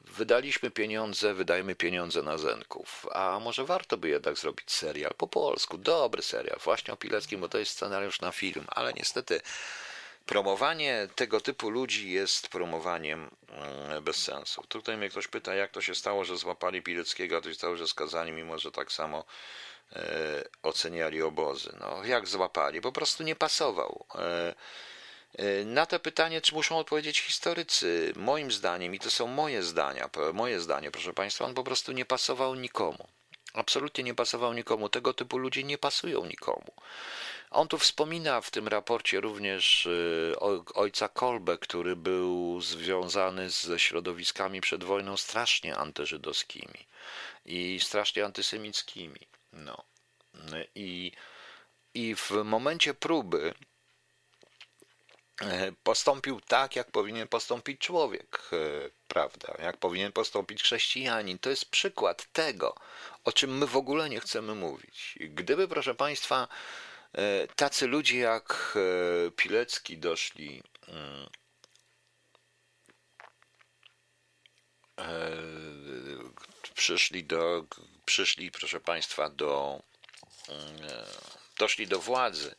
Wydaliśmy 0.03 0.71
pieniądze, 0.71 1.33
wydajmy 1.33 1.75
pieniądze 1.75 2.21
na 2.21 2.37
Zenków. 2.37 3.05
A 3.11 3.39
może 3.39 3.65
warto 3.65 3.97
by 3.97 4.09
jednak 4.09 4.37
zrobić 4.37 4.71
serial 4.71 5.13
po 5.17 5.27
polsku, 5.27 5.77
dobry 5.77 6.21
serial, 6.21 6.59
właśnie 6.63 6.93
o 6.93 6.97
Pileckim, 6.97 7.41
bo 7.41 7.49
to 7.49 7.57
jest 7.57 7.71
scenariusz 7.71 8.21
na 8.21 8.31
film, 8.31 8.65
ale 8.67 8.93
niestety 8.93 9.41
promowanie 10.25 11.07
tego 11.15 11.41
typu 11.41 11.69
ludzi 11.69 12.11
jest 12.11 12.47
promowaniem 12.47 13.31
mm, 13.49 14.03
bez 14.03 14.15
sensu. 14.15 14.63
Tutaj 14.67 14.97
mnie 14.97 15.09
ktoś 15.09 15.27
pyta, 15.27 15.55
jak 15.55 15.71
to 15.71 15.81
się 15.81 15.95
stało, 15.95 16.25
że 16.25 16.37
złapali 16.37 16.81
Pileckiego, 16.81 17.37
a 17.37 17.41
to 17.41 17.49
się 17.49 17.55
stało, 17.55 17.75
że 17.75 17.87
skazani, 17.87 18.31
mimo 18.31 18.59
że 18.59 18.71
tak 18.71 18.91
samo 18.91 19.25
e, 19.95 20.43
oceniali 20.63 21.21
obozy. 21.21 21.77
No, 21.79 22.05
jak 22.05 22.27
złapali? 22.27 22.81
Po 22.81 22.91
prostu 22.91 23.23
nie 23.23 23.35
pasował. 23.35 24.05
E, 24.15 24.55
e, 25.37 25.65
na 25.65 25.85
to 25.85 25.99
pytanie, 25.99 26.41
czy 26.41 26.53
muszą 26.53 26.77
odpowiedzieć 26.77 27.19
historycy, 27.19 28.13
moim 28.15 28.51
zdaniem, 28.51 28.95
i 28.95 28.99
to 28.99 29.11
są 29.11 29.27
moje 29.27 29.63
zdania, 29.63 30.09
moje 30.33 30.59
zdanie, 30.59 30.91
proszę 30.91 31.13
Państwa, 31.13 31.45
on 31.45 31.53
po 31.53 31.63
prostu 31.63 31.91
nie 31.91 32.05
pasował 32.05 32.55
nikomu. 32.55 33.07
Absolutnie 33.55 34.03
nie 34.03 34.15
pasował 34.15 34.53
nikomu. 34.53 34.89
Tego 34.89 35.13
typu 35.13 35.37
ludzie 35.37 35.63
nie 35.63 35.77
pasują 35.77 36.25
nikomu. 36.25 36.71
On 37.55 37.67
tu 37.67 37.77
wspomina 37.77 38.41
w 38.41 38.51
tym 38.51 38.67
raporcie 38.67 39.21
również 39.21 39.85
y, 39.85 40.35
ojca 40.73 41.07
Kolbe, 41.07 41.57
który 41.57 41.95
był 41.95 42.61
związany 42.61 43.49
ze 43.49 43.79
środowiskami 43.79 44.61
przed 44.61 44.83
wojną 44.83 45.17
strasznie 45.17 45.75
antyżydowskimi 45.75 46.87
i 47.45 47.79
strasznie 47.83 48.25
antysemickimi. 48.25 49.19
No. 49.53 49.83
I, 50.75 51.11
I 51.93 52.15
w 52.15 52.31
momencie 52.31 52.93
próby 52.93 53.53
e, 55.41 55.71
postąpił 55.83 56.41
tak, 56.41 56.75
jak 56.75 56.91
powinien 56.91 57.27
postąpić 57.27 57.81
człowiek, 57.81 58.49
e, 58.53 58.89
prawda? 59.07 59.55
Jak 59.59 59.77
powinien 59.77 60.11
postąpić 60.11 60.63
chrześcijanin. 60.63 61.39
To 61.39 61.49
jest 61.49 61.65
przykład 61.65 62.27
tego, 62.31 62.75
o 63.23 63.31
czym 63.31 63.57
my 63.57 63.67
w 63.67 63.77
ogóle 63.77 64.09
nie 64.09 64.19
chcemy 64.19 64.55
mówić. 64.55 65.17
Gdyby, 65.19 65.67
proszę 65.67 65.95
Państwa, 65.95 66.47
tacy 67.55 67.87
ludzie 67.87 68.17
jak 68.19 68.77
e, 69.27 69.31
Pilecki 69.31 69.97
doszli 69.97 70.63
mm, 70.87 71.29
e, 74.99 75.31
przyszli 76.73 77.23
do, 77.23 77.65
przyszli, 78.05 78.51
proszę 78.51 78.79
Państwa, 78.79 79.29
do, 79.29 79.83
mm, 80.49 80.89
doszli 81.59 81.87
do 81.87 81.99
władzy 81.99 82.55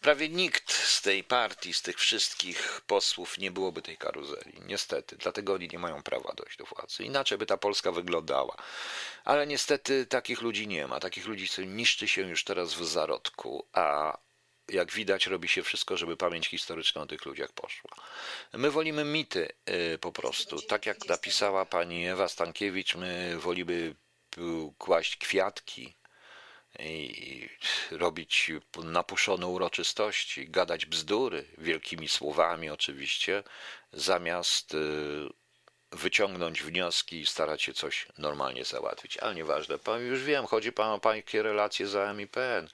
Prawie 0.00 0.28
nikt 0.28 0.72
z 0.72 1.02
tej 1.02 1.24
partii, 1.24 1.74
z 1.74 1.82
tych 1.82 1.98
wszystkich 1.98 2.80
posłów 2.86 3.38
nie 3.38 3.50
byłoby 3.50 3.82
tej 3.82 3.96
karuzeli. 3.96 4.52
Niestety, 4.66 5.16
dlatego 5.16 5.52
oni 5.52 5.68
nie 5.72 5.78
mają 5.78 6.02
prawa 6.02 6.32
dojść 6.36 6.56
do 6.56 6.64
władzy. 6.64 7.04
Inaczej 7.04 7.38
by 7.38 7.46
ta 7.46 7.56
Polska 7.56 7.92
wyglądała. 7.92 8.56
Ale 9.24 9.46
niestety 9.46 10.06
takich 10.06 10.40
ludzi 10.40 10.68
nie 10.68 10.86
ma. 10.86 11.00
Takich 11.00 11.26
ludzi 11.26 11.48
niszczy 11.66 12.08
się 12.08 12.22
już 12.22 12.44
teraz 12.44 12.74
w 12.74 12.84
zarodku, 12.84 13.66
a 13.72 14.18
jak 14.68 14.92
widać, 14.92 15.26
robi 15.26 15.48
się 15.48 15.62
wszystko, 15.62 15.96
żeby 15.96 16.16
pamięć 16.16 16.48
historyczna 16.48 17.02
o 17.02 17.06
tych 17.06 17.24
ludziach 17.24 17.52
poszła. 17.52 17.90
My 18.52 18.70
wolimy 18.70 19.04
mity 19.04 19.48
y, 19.94 19.98
po 19.98 20.12
prostu. 20.12 20.62
Tak 20.62 20.86
jak 20.86 21.08
napisała 21.08 21.66
pani 21.66 22.06
Ewa 22.06 22.28
Stankiewicz, 22.28 22.94
my 22.94 23.36
wolimy 23.38 23.94
kłaść 24.78 25.16
kwiatki 25.16 25.99
i 26.78 27.48
robić 27.90 28.52
napuszone 28.84 29.46
uroczystości, 29.46 30.48
gadać 30.50 30.86
bzdury, 30.86 31.44
wielkimi 31.58 32.08
słowami 32.08 32.70
oczywiście, 32.70 33.42
zamiast 33.92 34.74
y, 34.74 35.28
wyciągnąć 35.92 36.62
wnioski 36.62 37.20
i 37.20 37.26
starać 37.26 37.62
się 37.62 37.72
coś 37.72 38.06
normalnie 38.18 38.64
załatwić. 38.64 39.16
Ale 39.16 39.34
nieważne, 39.34 39.78
już 40.00 40.22
wiem, 40.22 40.46
chodzi 40.46 40.72
pan 40.72 40.90
o 40.90 41.00
pańskie 41.00 41.42
relacje 41.42 41.86
z 41.86 41.96
AM 41.96 42.20
i 42.20 42.26
PN. 42.26 42.68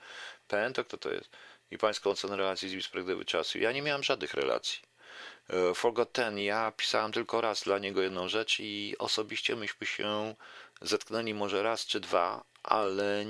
PN 0.49 0.73
to 0.73 0.85
kto 0.85 0.99
to 0.99 1.13
jest? 1.13 1.31
I 1.71 1.79
pańską 1.79 2.11
ocenę 2.11 2.37
relacji 2.37 2.69
z 2.69 2.85
z 2.85 3.25
czasu. 3.25 3.59
Ja 3.59 3.73
nie 3.73 3.83
miałem 3.83 4.03
żadnych 4.03 4.35
relacji. 4.35 4.81
Y, 5.71 5.75
Forgot 5.75 6.13
ten, 6.13 6.39
ja 6.39 6.73
pisałem 6.77 7.13
tylko 7.13 7.41
raz 7.41 7.63
dla 7.63 7.79
niego 7.79 8.03
jedną 8.03 8.29
rzecz 8.29 8.61
i 8.61 8.95
osobiście 8.99 9.57
myśmy 9.57 9.87
się 9.87 10.35
zetknęli 10.83 11.35
może 11.35 11.63
raz 11.63 11.87
czy 11.87 12.01
dwa, 12.01 12.45
ale 12.63 13.25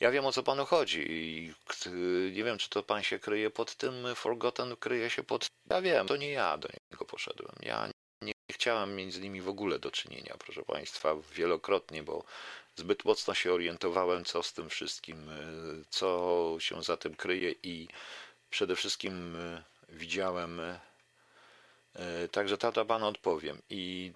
Ja 0.00 0.10
wiem 0.10 0.26
o 0.26 0.32
co 0.32 0.42
panu 0.42 0.66
chodzi 0.66 1.04
i 1.08 1.54
nie 2.32 2.44
wiem, 2.44 2.58
czy 2.58 2.68
to 2.68 2.82
pan 2.82 3.02
się 3.02 3.18
kryje 3.18 3.50
pod 3.50 3.74
tym, 3.74 4.14
Forgotten 4.14 4.76
kryje 4.76 5.10
się 5.10 5.22
pod. 5.22 5.46
Ja 5.70 5.82
wiem, 5.82 6.06
to 6.06 6.16
nie 6.16 6.30
ja 6.30 6.58
do 6.58 6.68
niego 6.90 7.04
poszedłem. 7.04 7.56
Ja 7.60 7.88
nie 8.22 8.32
chciałem 8.50 8.96
mieć 8.96 9.14
z 9.14 9.20
nimi 9.20 9.40
w 9.40 9.48
ogóle 9.48 9.78
do 9.78 9.90
czynienia, 9.90 10.34
proszę 10.38 10.62
państwa, 10.62 11.14
wielokrotnie, 11.34 12.02
bo 12.02 12.24
zbyt 12.76 13.04
mocno 13.04 13.34
się 13.34 13.52
orientowałem, 13.52 14.24
co 14.24 14.42
z 14.42 14.52
tym 14.52 14.68
wszystkim, 14.68 15.30
co 15.90 16.56
się 16.58 16.82
za 16.82 16.96
tym 16.96 17.14
kryje 17.14 17.54
i 17.62 17.88
przede 18.50 18.76
wszystkim 18.76 19.36
widziałem 19.88 20.60
E, 21.94 22.28
także 22.28 22.58
tata 22.58 22.84
panu 22.84 23.06
odpowiem. 23.06 23.62
I 23.70 24.12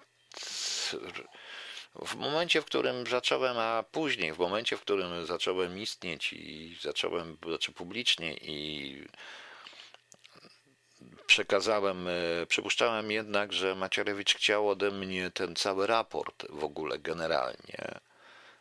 w 2.05 2.15
momencie, 2.15 2.61
w 2.61 2.65
którym 2.65 3.07
zacząłem, 3.07 3.57
a 3.57 3.83
później, 3.91 4.33
w 4.33 4.37
momencie, 4.37 4.77
w 4.77 4.81
którym 4.81 5.25
zacząłem 5.25 5.79
istnieć 5.79 6.33
i 6.33 6.77
zacząłem, 6.81 7.37
znaczy 7.45 7.71
publicznie 7.71 8.33
i 8.33 9.07
przekazałem, 11.27 12.07
e, 12.07 12.45
przypuszczałem 12.47 13.11
jednak, 13.11 13.53
że 13.53 13.75
Macierewicz 13.75 14.35
chciał 14.35 14.69
ode 14.69 14.91
mnie 14.91 15.31
ten 15.31 15.55
cały 15.55 15.87
raport 15.87 16.45
w 16.49 16.63
ogóle 16.63 16.99
generalnie 16.99 17.99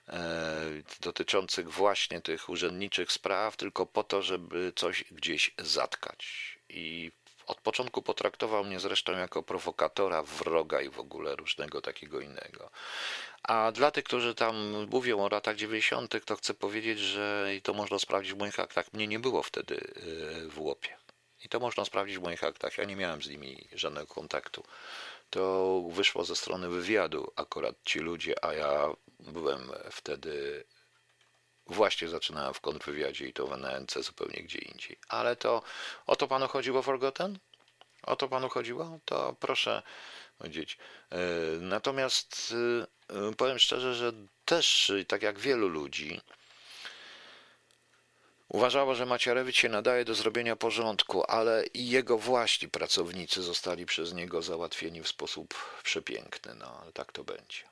e, 0.08 0.62
dotyczących 1.00 1.72
właśnie 1.72 2.20
tych 2.20 2.48
urzędniczych 2.48 3.12
spraw, 3.12 3.56
tylko 3.56 3.86
po 3.86 4.04
to, 4.04 4.22
żeby 4.22 4.72
coś 4.76 5.04
gdzieś 5.10 5.54
zatkać. 5.58 6.58
I 6.68 7.12
od 7.46 7.60
początku 7.60 8.02
potraktował 8.02 8.64
mnie 8.64 8.80
zresztą 8.80 9.12
jako 9.12 9.42
prowokatora, 9.42 10.22
wroga 10.22 10.80
i 10.80 10.88
w 10.88 11.00
ogóle 11.00 11.36
różnego 11.36 11.80
takiego 11.80 12.20
innego. 12.20 12.70
A 13.42 13.72
dla 13.72 13.90
tych, 13.90 14.04
którzy 14.04 14.34
tam 14.34 14.86
mówią 14.90 15.24
o 15.24 15.28
latach 15.28 15.56
90., 15.56 16.24
to 16.24 16.36
chcę 16.36 16.54
powiedzieć, 16.54 16.98
że 16.98 17.52
i 17.56 17.62
to 17.62 17.74
można 17.74 17.98
sprawdzić 17.98 18.32
w 18.32 18.38
moich 18.38 18.60
aktach, 18.60 18.92
mnie 18.92 19.06
nie 19.06 19.18
było 19.18 19.42
wtedy 19.42 19.74
y, 19.76 20.48
w 20.48 20.60
łopie. 20.60 20.96
I 21.44 21.48
to 21.48 21.60
można 21.60 21.84
sprawdzić 21.84 22.18
w 22.18 22.22
moich 22.22 22.44
aktach. 22.44 22.78
Ja 22.78 22.84
nie 22.84 22.96
miałem 22.96 23.22
z 23.22 23.28
nimi 23.28 23.68
żadnego 23.72 24.06
kontaktu. 24.06 24.62
To 25.30 25.82
wyszło 25.90 26.24
ze 26.24 26.36
strony 26.36 26.68
wywiadu 26.68 27.32
akurat 27.36 27.74
ci 27.84 27.98
ludzie, 27.98 28.44
a 28.44 28.52
ja 28.52 28.88
byłem 29.20 29.72
wtedy 29.90 30.64
Właśnie 31.66 32.08
zaczynałem 32.08 32.54
w 32.54 32.60
kontrwywiadzie 32.60 33.28
i 33.28 33.32
to 33.32 33.46
w 33.46 33.52
NNC 33.52 33.98
zupełnie 33.98 34.42
gdzie 34.42 34.58
indziej. 34.58 34.98
Ale 35.08 35.36
to 35.36 35.62
o 36.06 36.16
to 36.16 36.28
panu 36.28 36.48
chodziło, 36.48 36.82
Forgotten? 36.82 37.38
O 38.02 38.16
to 38.16 38.28
panu 38.28 38.48
chodziło? 38.48 38.98
To 39.04 39.36
proszę 39.40 39.82
powiedzieć. 40.38 40.78
E, 41.10 41.18
natomiast 41.60 42.54
e, 43.10 43.34
powiem 43.34 43.58
szczerze, 43.58 43.94
że 43.94 44.12
też, 44.44 44.92
tak 45.08 45.22
jak 45.22 45.38
wielu 45.38 45.68
ludzi, 45.68 46.20
Uważało, 48.48 48.94
że 48.94 49.06
Macierewicz 49.06 49.56
się 49.56 49.68
nadaje 49.68 50.04
do 50.04 50.14
zrobienia 50.14 50.56
porządku, 50.56 51.24
ale 51.30 51.66
i 51.66 51.88
jego 51.88 52.18
właśnie 52.18 52.68
pracownicy 52.68 53.42
zostali 53.42 53.86
przez 53.86 54.14
niego 54.14 54.42
załatwieni 54.42 55.02
w 55.02 55.08
sposób 55.08 55.54
przepiękny. 55.82 56.54
No, 56.54 56.80
ale 56.82 56.92
tak 56.92 57.12
to 57.12 57.24
będzie. 57.24 57.62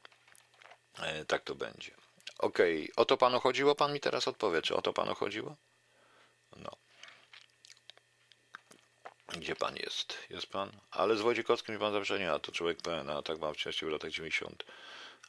E, 0.99 1.25
tak 1.25 1.43
to 1.43 1.55
będzie. 1.55 2.04
Okej, 2.39 2.83
okay. 2.83 2.95
o 2.97 3.05
to 3.05 3.17
panu 3.17 3.41
chodziło? 3.41 3.75
Pan 3.75 3.93
mi 3.93 4.01
teraz 4.01 4.29
odpowie, 4.29 4.63
czy 4.63 4.77
o 4.77 4.83
to 4.83 4.93
panu 4.93 5.15
chodziło? 5.15 5.57
No. 6.57 6.71
Gdzie 9.29 9.57
pan 9.57 9.77
jest? 9.77 10.19
Jest 10.31 10.47
pan? 10.47 10.73
Ale 10.91 11.17
z 11.17 11.21
Wojciechowskim 11.21 11.79
pan 11.79 11.93
zawsze 11.93 12.19
nie, 12.19 12.33
a 12.33 12.39
to 12.39 12.53
człowiek 12.53 12.83
pełen, 12.83 13.11
a 13.11 13.23
tak 13.23 13.39
mam 13.39 13.55
wcześniej 13.55 13.89
w 13.89 13.93
latach 13.93 14.11
90. 14.11 14.65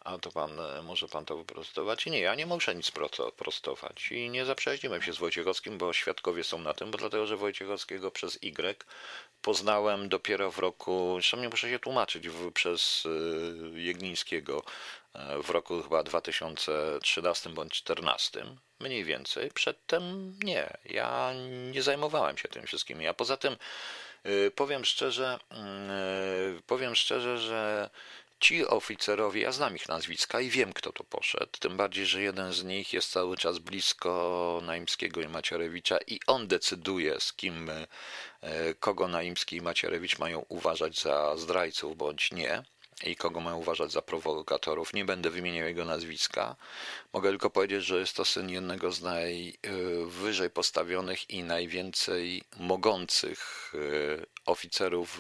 A 0.06 0.18
to 0.18 0.32
pan, 0.32 0.60
e, 0.60 0.82
może 0.82 1.08
pan 1.08 1.26
to 1.26 1.38
wyprostować? 1.38 2.06
Nie, 2.06 2.20
ja 2.20 2.36
nie 2.36 2.46
muszę 2.46 2.76
nic 2.76 2.92
prostować 3.38 4.12
i 4.12 4.30
nie 4.30 4.46
zaprzeźniłem 4.46 5.02
się 5.02 5.14
z 5.14 5.18
Wojciechowskim, 5.18 5.78
bo 5.78 5.94
świadkowie 5.94 6.44
są 6.44 6.58
na 6.58 6.74
tym, 6.74 6.92
bo 6.92 6.98
dlatego, 6.98 7.26
że 7.26 7.38
Wojciechowskiego 7.38 8.12
przez 8.12 8.44
Y 8.44 8.86
poznałem 9.42 10.10
dopiero 10.10 10.52
w 10.52 10.60
roku, 10.60 11.14
zresztą 11.14 11.38
nie 11.38 11.50
muszę 11.50 11.70
się 11.70 11.80
tłumaczyć, 11.80 12.30
w, 12.30 12.52
przez 12.52 13.04
e, 13.76 13.80
Jeglińskiego 13.80 14.64
e, 15.14 15.42
w 15.42 15.50
roku 15.50 15.84
chyba 15.84 16.04
2013 16.04 17.50
bądź 17.50 17.82
2014, 17.82 18.46
mniej 18.80 19.04
więcej. 19.04 19.52
Przedtem 19.52 20.36
nie, 20.44 20.78
ja 20.86 21.34
nie 21.72 21.82
zajmowałem 21.82 22.38
się 22.38 22.48
tym 22.48 22.68
wszystkim. 22.68 23.00
A 23.10 23.14
poza 23.14 23.38
tym 23.38 23.58
powiem 24.56 24.86
szczerze, 24.86 25.40
mm, 25.50 26.62
powiem 26.68 26.96
szczerze, 26.96 27.38
że 27.38 27.90
Ci 28.40 28.68
oficerowie, 28.68 29.42
ja 29.42 29.52
znam 29.52 29.76
ich 29.76 29.90
nazwiska 29.90 30.40
i 30.40 30.50
wiem, 30.50 30.74
kto 30.74 30.92
to 30.92 31.04
poszedł. 31.04 31.52
Tym 31.60 31.78
bardziej, 31.78 32.06
że 32.06 32.22
jeden 32.22 32.54
z 32.54 32.64
nich 32.64 32.94
jest 32.94 33.12
cały 33.12 33.38
czas 33.38 33.60
blisko 33.60 34.62
Naimskiego 34.64 35.22
i 35.22 35.28
Macierewicza 35.28 35.98
i 36.08 36.20
on 36.28 36.48
decyduje, 36.48 37.20
z 37.20 37.34
kim, 37.34 37.70
e, 37.70 38.74
kogo 38.80 39.08
Naimski 39.08 39.56
i 39.56 39.62
Macierewicz 39.62 40.20
mają 40.20 40.46
uważać 40.50 41.02
za 41.02 41.38
zdrajców 41.38 41.98
bądź 41.98 42.32
nie 42.32 42.64
i 43.04 43.16
kogo 43.16 43.40
mają 43.40 43.58
uważać 43.58 43.92
za 43.92 44.02
prowokatorów. 44.02 44.94
Nie 44.94 45.06
będę 45.06 45.30
wymieniał 45.30 45.68
jego 45.68 45.86
nazwiska. 45.86 46.56
Mogę 47.14 47.30
tylko 47.30 47.50
powiedzieć, 47.50 47.86
że 47.86 48.00
jest 48.00 48.16
to 48.16 48.26
syn 48.26 48.50
jednego 48.50 48.92
z 48.92 49.02
najwyżej 49.02 50.50
postawionych 50.50 51.30
i 51.30 51.44
najwięcej 51.44 52.44
mogących 52.58 53.72
e, 53.76 54.26
oficerów 54.46 55.20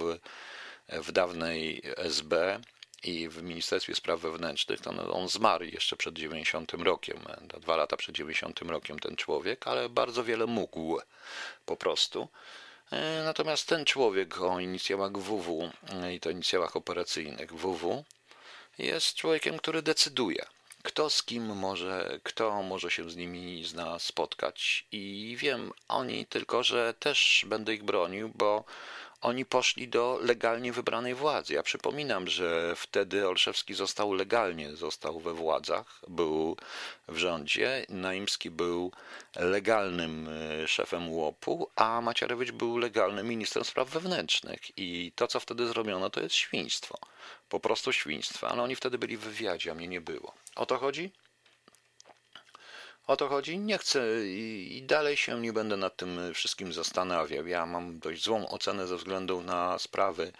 w 0.90 1.12
dawnej 1.12 1.82
SB 1.98 2.60
i 3.06 3.30
w 3.30 3.44
Ministerstwie 3.44 3.96
Spraw 3.96 4.20
Wewnętrznych, 4.20 4.82
to 4.82 5.14
on 5.14 5.30
zmarł 5.30 5.66
jeszcze 5.66 5.96
przed 5.96 6.14
90 6.14 6.74
rokiem, 6.74 7.20
dwa 7.62 7.76
lata 7.76 7.98
przed 7.98 8.16
90 8.16 8.62
rokiem 8.62 9.00
ten 9.00 9.16
człowiek, 9.16 9.68
ale 9.68 9.90
bardzo 9.90 10.24
wiele 10.24 10.46
mógł 10.46 11.00
po 11.66 11.76
prostu. 11.76 12.28
E, 12.92 13.24
natomiast 13.24 13.68
ten 13.68 13.86
człowiek 13.86 14.42
o 14.42 14.60
inicjałach 14.60 15.18
WW 15.18 15.72
i 16.14 16.20
to 16.20 16.30
inicjałach 16.30 16.76
operacyjnych 16.76 17.54
WW 17.54 18.04
jest 18.78 19.16
człowiekiem, 19.16 19.58
który 19.58 19.82
decyduje, 19.82 20.46
kto 20.84 21.10
z 21.10 21.24
kim 21.24 21.56
może, 21.56 22.20
kto 22.24 22.64
może 22.64 22.92
się 22.92 23.10
z 23.10 23.16
nimi 23.16 23.64
spotkać. 24.00 24.86
I 24.92 25.36
wiem 25.40 25.72
oni 25.88 26.26
tylko, 26.26 26.64
że 26.64 26.94
też 27.00 27.46
będę 27.48 27.74
ich 27.74 27.84
bronił, 27.84 28.32
bo 28.36 28.64
oni 29.26 29.46
poszli 29.46 29.88
do 29.88 30.20
legalnie 30.22 30.74
wybranej 30.74 31.16
władzy. 31.16 31.54
Ja 31.54 31.64
przypominam, 31.64 32.28
że 32.28 32.76
wtedy 32.76 33.28
Olszewski 33.28 33.74
został 33.74 34.14
legalnie, 34.14 34.76
został 34.76 35.20
we 35.20 35.34
władzach, 35.34 36.02
był 36.08 36.58
w 37.08 37.18
rządzie, 37.18 37.86
Naimski 37.90 38.50
był 38.50 38.92
legalnym 39.36 40.30
e, 40.64 40.68
szefem 40.68 41.12
łopu, 41.12 41.70
a 41.76 42.02
Macierewicz 42.02 42.52
był 42.52 42.78
legalnym 42.78 43.28
ministrem 43.28 43.66
spraw 43.66 43.90
wewnętrznych. 43.90 44.78
I 44.78 45.12
to, 45.16 45.28
co 45.28 45.40
wtedy 45.40 45.68
zrobiono, 45.68 46.10
to 46.10 46.22
jest 46.22 46.36
świństwo. 46.36 46.98
Po 47.50 47.60
prostu 47.60 47.94
świństwo. 47.94 48.50
Ale 48.50 48.64
oni 48.64 48.76
wtedy 48.76 48.98
byli 48.98 49.18
w 49.18 49.22
wywiadzie, 49.22 49.72
a 49.72 49.76
mnie 49.76 49.88
nie 49.88 50.02
było. 50.02 50.34
O 50.56 50.66
to 50.66 50.78
chodzi? 50.78 51.12
O 53.08 53.18
to 53.18 53.28
chodzi? 53.28 53.58
Nie 53.58 53.78
chcę 53.78 54.28
i, 54.28 54.84
dalej 54.88 55.18
się 55.18 55.42
nie 55.42 55.54
będę 55.54 55.78
nad 55.78 55.96
tym 55.96 56.34
wszystkim 56.34 56.74
zastanawiał. 56.74 57.48
Ja 57.48 57.66
mam 57.66 58.00
dość 58.00 58.24
złą 58.24 58.48
ocenę 58.50 58.88
ze 58.88 58.98
względu 58.98 59.42
na 59.42 59.80
sprawy 59.80 60.32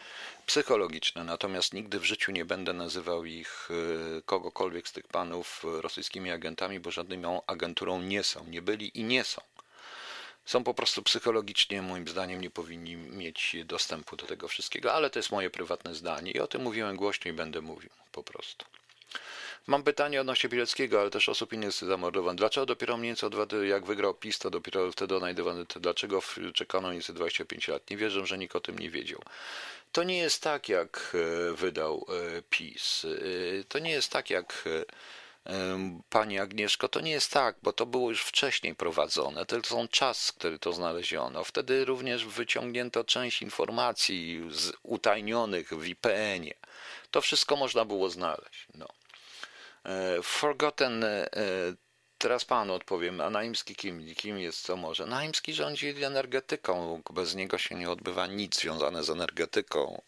psychologiczne, 0.46 1.24
natomiast 1.24 1.74
nigdy 1.74 2.00
w 2.00 2.06
życiu 2.06 2.32
nie 2.32 2.46
będę 2.46 2.74
nazywał 2.74 3.26
ich 3.26 3.70
e, 4.18 4.22
kogokolwiek 4.22 4.88
z 4.88 4.92
tych 4.92 5.08
panów 5.08 5.64
rosyjskimi 5.64 6.32
agentami, 6.32 6.80
bo 6.80 6.92
żadną 6.92 7.42
agenturą 7.48 8.02
nie 8.02 8.24
są, 8.24 8.46
nie 8.46 8.62
byli 8.62 9.00
i 9.00 9.04
nie 9.04 9.24
są. 9.24 9.42
Są 10.46 10.64
po 10.64 10.74
prostu 10.74 11.04
psychologicznie, 11.04 11.82
moim 11.82 12.08
zdaniem, 12.08 12.42
nie 12.42 12.50
powinni 12.50 12.96
mieć 12.96 13.56
dostępu 13.66 14.16
do 14.16 14.26
tego 14.26 14.48
wszystkiego, 14.48 14.94
ale 14.94 15.10
to 15.10 15.20
jest 15.20 15.32
moje 15.32 15.50
prywatne 15.50 15.96
zdanie 15.96 16.32
i 16.32 16.40
o 16.40 16.48
tym 16.48 16.62
mówiłem 16.62 16.96
głośno 16.96 17.32
i 17.32 17.34
będę 17.34 17.62
mówił 17.62 17.90
po 18.12 18.24
prostu. 18.24 18.66
Mam 19.68 19.84
pytanie 19.84 20.22
odnośnie 20.22 20.50
Pileckiego, 20.50 21.02
ale 21.02 21.10
też 21.10 21.30
osób 21.30 21.54
innych 21.54 21.72
zamordowanych. 21.72 22.38
Dlaczego 22.38 22.66
dopiero 22.66 22.98
mniej 22.98 23.10
więcej 23.10 23.30
od 23.30 23.54
jak 23.54 23.86
wygrał 23.86 24.14
PiS, 24.14 24.40
to 24.40 24.50
dopiero 24.50 24.92
wtedy 24.92 25.16
odnajdywany, 25.16 25.66
dlaczego 25.76 26.22
czekano 26.54 26.94
nieco 26.94 27.14
25 27.14 27.68
lat? 27.68 27.90
Nie 27.90 27.98
wierzę, 27.98 28.26
że 28.26 28.38
nikt 28.38 28.56
o 28.56 28.60
tym 28.60 28.80
nie 28.80 28.90
wiedział. 28.90 29.22
To 29.92 30.04
nie 30.04 30.18
jest 30.18 30.42
tak, 30.42 30.70
jak 30.70 31.16
e, 31.50 31.54
wydał 31.54 32.06
e, 32.10 32.42
PiS. 32.42 33.06
E, 33.06 33.64
to 33.64 33.80
nie 33.80 33.92
jest 33.92 34.12
tak, 34.12 34.30
jak 34.30 34.64
Pani 36.10 36.40
Agnieszko, 36.40 36.88
to 36.88 37.02
nie 37.02 37.12
jest 37.12 37.32
tak, 37.32 37.56
bo 37.64 37.74
to 37.74 37.86
było 37.86 38.10
już 38.10 38.24
wcześniej 38.24 38.76
prowadzone. 38.76 39.46
To 39.46 39.64
są 39.64 39.88
czas, 39.88 40.32
który 40.32 40.60
to 40.60 40.74
znaleziono. 40.74 41.44
Wtedy 41.44 41.86
również 41.86 42.26
wyciągnięto 42.26 43.04
część 43.04 43.42
informacji 43.42 44.48
z 44.52 44.72
utajnionych 44.84 45.74
w 45.74 45.88
IPN-ie. 45.88 46.54
To 47.12 47.22
wszystko 47.22 47.56
można 47.56 47.86
było 47.86 48.10
znaleźć. 48.10 48.68
No. 48.76 48.88
E, 49.86 50.22
forgotten, 50.24 51.04
e, 51.04 51.30
teraz 52.18 52.46
panu 52.46 52.74
odpowiem, 52.74 53.22
a 53.22 53.30
Naimski 53.30 53.76
kim, 53.76 54.16
kim 54.16 54.40
jest, 54.40 54.62
co 54.62 54.76
może? 54.78 55.06
Naimski 55.06 55.54
rządzi 55.54 56.04
energetyką, 56.04 57.02
bez 57.10 57.36
niego 57.36 57.58
się 57.58 57.76
nie 57.76 57.90
odbywa 57.90 58.28
nic 58.28 58.60
związane 58.60 59.04
z 59.04 59.10
energetyką. 59.10 60.02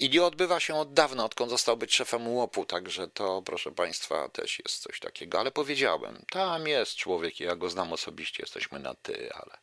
I 0.00 0.10
nie 0.10 0.22
odbywa 0.22 0.60
się 0.60 0.74
od 0.74 0.92
dawna, 0.92 1.24
odkąd 1.24 1.50
został 1.50 1.76
być 1.76 1.94
szefem 1.94 2.28
łopu, 2.28 2.66
także 2.66 3.08
to, 3.08 3.42
proszę 3.42 3.72
Państwa, 3.72 4.28
też 4.28 4.58
jest 4.58 4.82
coś 4.82 5.00
takiego. 5.00 5.40
Ale 5.40 5.50
powiedziałem, 5.50 6.24
tam 6.30 6.66
jest 6.66 6.96
człowiek, 6.96 7.40
ja 7.40 7.56
go 7.56 7.70
znam 7.70 7.92
osobiście, 7.92 8.42
jesteśmy 8.42 8.78
na 8.78 8.94
ty, 8.94 9.32
ale 9.32 9.58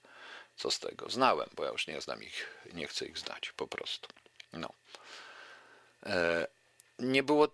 co 0.55 0.71
z 0.71 0.79
tego? 0.79 1.09
Znałem, 1.09 1.49
bo 1.55 1.63
ja 1.63 1.71
już 1.71 1.87
nie 1.87 2.01
znam 2.01 2.23
ich, 2.23 2.65
nie 2.73 2.87
chcę 2.87 3.05
ich 3.05 3.17
znać, 3.17 3.51
po 3.51 3.67
prostu. 3.67 4.09
No. 4.53 4.69
E, 6.05 6.47
nie 6.99 7.23
było, 7.23 7.45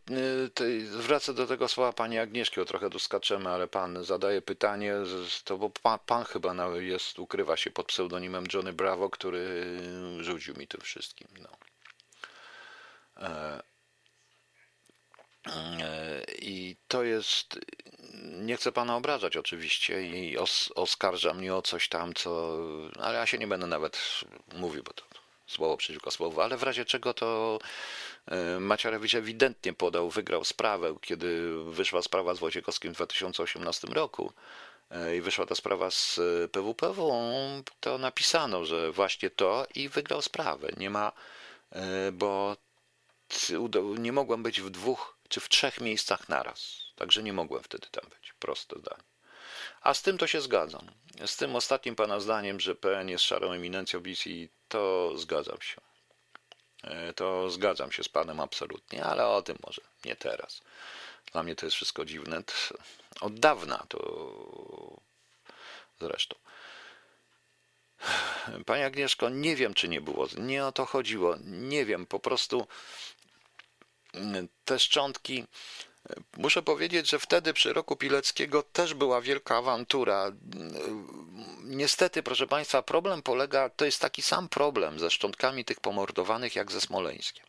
y, 0.61 0.85
wracę 0.89 1.34
do 1.34 1.47
tego 1.47 1.67
słowa 1.67 1.93
pani 1.93 2.19
Agnieszki, 2.19 2.61
o 2.61 2.65
trochę 2.65 2.89
tu 2.89 2.99
skaczemy, 2.99 3.49
ale 3.49 3.67
pan 3.67 4.03
zadaje 4.03 4.41
pytanie, 4.41 4.93
to 5.43 5.57
bo 5.57 5.69
pan, 5.69 5.99
pan 6.05 6.23
chyba 6.23 6.77
jest, 6.80 7.19
ukrywa 7.19 7.57
się 7.57 7.72
pod 7.72 7.85
pseudonimem 7.85 8.45
Johnny 8.53 8.73
Bravo, 8.73 9.09
który 9.09 9.65
rzucił 10.19 10.55
mi 10.55 10.67
tym 10.67 10.81
wszystkim. 10.81 11.27
No. 11.41 11.49
E, 13.17 13.63
e, 15.47 16.23
I 16.39 16.76
to 16.88 17.03
jest, 17.03 17.59
nie 18.23 18.57
chcę 18.57 18.72
pana 18.72 18.95
obrażać 18.95 19.38
oczywiście 19.38 20.01
i 20.01 20.38
os, 20.38 20.72
oskarża 20.76 21.34
mnie 21.34 21.55
o 21.55 21.61
coś 21.61 21.89
tam, 21.89 22.13
co, 22.13 22.57
ale 22.99 23.17
ja 23.17 23.26
się 23.26 23.38
nie 23.38 23.47
będę 23.47 23.67
nawet 23.67 24.22
mówił, 24.53 24.84
bo 24.84 24.93
to 24.93 25.14
słowo 25.47 25.77
przeciwko 25.77 26.11
słowu, 26.11 26.41
ale 26.41 26.57
w 26.57 26.63
razie 26.63 26.85
czego 26.85 27.13
to 27.13 27.59
e, 28.26 28.59
Macierewicz 28.59 29.15
ewidentnie 29.15 29.73
podał, 29.73 30.09
wygrał 30.09 30.43
sprawę, 30.43 30.95
kiedy 31.01 31.63
wyszła 31.63 32.01
sprawa 32.01 32.35
z 32.35 32.39
Wojciechowskim 32.39 32.91
w 32.91 32.95
2018 32.95 33.88
roku 33.88 34.34
e, 34.89 35.17
i 35.17 35.22
wyszła 35.22 35.45
ta 35.45 35.55
sprawa 35.55 35.91
z 35.91 36.19
PWPW, 36.51 37.11
to 37.80 37.97
napisano, 37.97 38.65
że 38.65 38.91
właśnie 38.91 39.30
to 39.30 39.67
i 39.76 39.89
wygrał 39.89 40.22
sprawę. 40.22 40.69
Nie 40.77 40.89
ma, 40.89 41.11
e, 41.72 42.11
bo 42.11 42.57
nie 43.97 44.11
mogłem 44.11 44.43
być 44.43 44.61
w 44.61 44.69
dwóch 44.69 45.17
czy 45.30 45.39
w 45.39 45.49
trzech 45.49 45.81
miejscach 45.81 46.30
naraz. 46.30 46.85
Także 46.95 47.23
nie 47.23 47.34
mogłem 47.34 47.63
wtedy 47.63 47.88
tam 47.91 48.09
być. 48.09 48.34
Proste 48.39 48.80
zdanie. 48.80 49.14
A 49.85 49.93
z 49.93 50.01
tym 50.01 50.17
to 50.17 50.27
się 50.27 50.41
zgadzam. 50.41 50.91
Z 51.25 51.35
tym 51.35 51.55
ostatnim 51.55 51.95
pana 51.95 52.19
zdaniem, 52.19 52.59
że 52.59 52.75
PN 52.75 53.09
jest 53.09 53.23
szarą 53.23 53.51
eminencją 53.51 53.99
BC, 53.99 54.29
to 54.67 55.11
zgadzam 55.17 55.61
się. 55.61 55.81
E, 56.83 57.13
to 57.13 57.49
zgadzam 57.49 57.91
się 57.91 58.03
z 58.03 58.09
panem 58.09 58.39
absolutnie, 58.39 59.03
ale 59.03 59.27
o 59.27 59.41
tym 59.41 59.57
może 59.67 59.81
nie 60.05 60.15
teraz. 60.15 60.61
Dla 61.31 61.43
mnie 61.43 61.55
to 61.55 61.65
jest 61.65 61.75
wszystko 61.75 62.05
dziwne. 62.05 62.43
Od 63.21 63.39
dawna 63.39 63.85
to 63.89 65.01
zresztą. 65.99 66.35
Pani 68.65 68.83
Agnieszko, 68.83 69.29
nie 69.29 69.55
wiem, 69.55 69.73
czy 69.73 69.87
nie 69.87 70.01
było. 70.01 70.27
Nie 70.37 70.65
o 70.65 70.71
to 70.71 70.85
chodziło. 70.85 71.35
Nie 71.43 71.85
wiem, 71.85 72.05
po 72.05 72.19
prostu 72.19 72.67
te 74.65 74.79
szczątki 74.79 75.45
Muszę 76.38 76.61
powiedzieć, 76.61 77.10
że 77.10 77.19
wtedy 77.19 77.53
przy 77.53 77.73
roku 77.73 77.95
Pileckiego 77.95 78.64
też 78.64 78.94
była 78.94 79.22
wielka 79.22 79.57
awantura. 79.57 80.32
Niestety, 81.64 82.23
proszę 82.23 82.48
Państwa, 82.48 82.82
problem 82.82 83.22
polega, 83.22 83.69
to 83.69 83.86
jest 83.86 84.02
taki 84.02 84.22
sam 84.22 84.49
problem 84.49 84.99
ze 84.99 85.11
szczątkami 85.11 85.65
tych 85.65 85.80
pomordowanych 85.80 86.56
jak 86.56 86.72
ze 86.72 86.82
Smoleńskiem. 86.82 87.45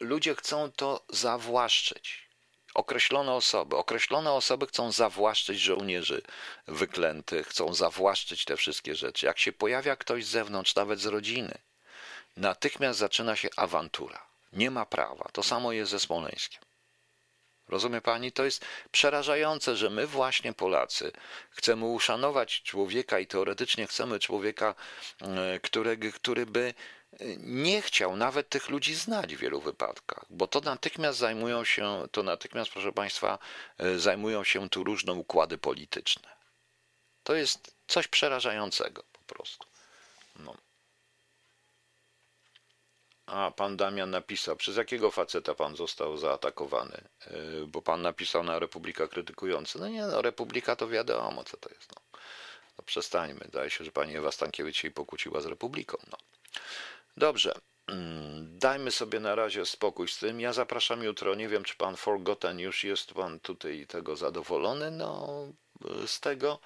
Ludzie 0.00 0.34
chcą 0.34 0.72
to 0.72 1.04
zawłaszczyć. 1.08 2.26
określone 2.74 3.32
osoby. 3.32 3.76
Określone 3.76 4.32
osoby 4.32 4.66
chcą 4.66 4.92
zawłaszczyć 4.92 5.60
żołnierzy 5.60 6.22
wyklętych, 6.68 7.46
chcą 7.48 7.74
zawłaszczyć 7.74 8.44
te 8.44 8.56
wszystkie 8.56 8.94
rzeczy. 8.94 9.26
Jak 9.26 9.38
się 9.38 9.52
pojawia 9.52 9.96
ktoś 9.96 10.24
z 10.24 10.28
zewnątrz, 10.28 10.74
nawet 10.74 11.00
z 11.00 11.06
rodziny, 11.06 11.58
natychmiast 12.36 12.98
zaczyna 12.98 13.36
się 13.36 13.48
awantura. 13.56 14.26
Nie 14.52 14.70
ma 14.70 14.86
prawa. 14.86 15.28
To 15.32 15.42
samo 15.42 15.72
jest 15.72 15.90
ze 15.90 16.00
Smoleńskiem. 16.00 16.65
Rozumie 17.68 18.00
pani? 18.00 18.32
To 18.32 18.44
jest 18.44 18.64
przerażające, 18.92 19.76
że 19.76 19.90
my 19.90 20.06
właśnie 20.06 20.52
Polacy 20.52 21.12
chcemy 21.50 21.84
uszanować 21.84 22.62
człowieka 22.62 23.18
i 23.18 23.26
teoretycznie 23.26 23.86
chcemy 23.86 24.18
człowieka, 24.18 24.74
e, 25.20 25.60
który, 25.60 25.96
który 26.12 26.46
by 26.46 26.74
e, 27.12 27.24
nie 27.38 27.82
chciał 27.82 28.16
nawet 28.16 28.48
tych 28.48 28.68
ludzi 28.68 28.94
znać 28.94 29.36
w 29.36 29.38
wielu 29.38 29.60
wypadkach, 29.60 30.24
bo 30.30 30.46
to 30.46 30.60
natychmiast 30.60 31.18
zajmują 31.18 31.64
się, 31.64 32.08
to 32.12 32.22
natychmiast, 32.22 32.70
proszę 32.70 32.92
Państwa, 32.92 33.38
e, 33.78 33.98
zajmują 33.98 34.44
się 34.44 34.68
tu 34.68 34.84
różne 34.84 35.12
układy 35.12 35.58
polityczne. 35.58 36.36
To 37.22 37.34
jest 37.34 37.74
coś 37.86 38.08
przerażającego 38.08 39.02
po 39.12 39.34
prostu. 39.34 39.66
No. 40.36 40.65
A, 43.26 43.50
pan 43.50 43.76
Damian 43.76 44.10
napisał, 44.10 44.56
przez 44.56 44.76
jakiego 44.76 45.10
faceta 45.10 45.54
pan 45.54 45.76
został 45.76 46.16
zaatakowany? 46.16 47.08
Yy, 47.30 47.66
bo 47.66 47.82
pan 47.82 48.02
napisał 48.02 48.42
na 48.42 48.58
Republika 48.58 49.08
krytykujący. 49.08 49.78
No 49.78 49.88
nie, 49.88 50.02
no 50.02 50.22
Republika 50.22 50.76
to 50.76 50.88
wiadomo, 50.88 51.44
co 51.44 51.56
to 51.56 51.68
jest. 51.74 51.90
No, 51.96 52.18
no 52.78 52.84
przestańmy. 52.84 53.44
Zdaje 53.48 53.70
się, 53.70 53.84
że 53.84 53.92
pani 53.92 54.16
Ewa 54.16 54.32
Stankiewicz 54.32 54.76
się 54.76 54.90
pokłóciła 54.90 55.40
z 55.40 55.46
Republiką. 55.46 55.98
No. 56.10 56.18
Dobrze. 57.16 57.54
Mm, 57.86 58.58
dajmy 58.58 58.90
sobie 58.90 59.20
na 59.20 59.34
razie 59.34 59.66
spokój 59.66 60.08
z 60.08 60.18
tym. 60.18 60.40
Ja 60.40 60.52
zapraszam 60.52 61.02
jutro. 61.02 61.34
Nie 61.34 61.48
wiem, 61.48 61.64
czy 61.64 61.76
pan 61.76 61.96
Forgotten 61.96 62.58
już 62.58 62.84
jest 62.84 63.14
pan 63.14 63.40
tutaj 63.40 63.86
tego 63.86 64.16
zadowolony. 64.16 64.90
No, 64.90 65.28
z 66.06 66.20
tego 66.20 66.58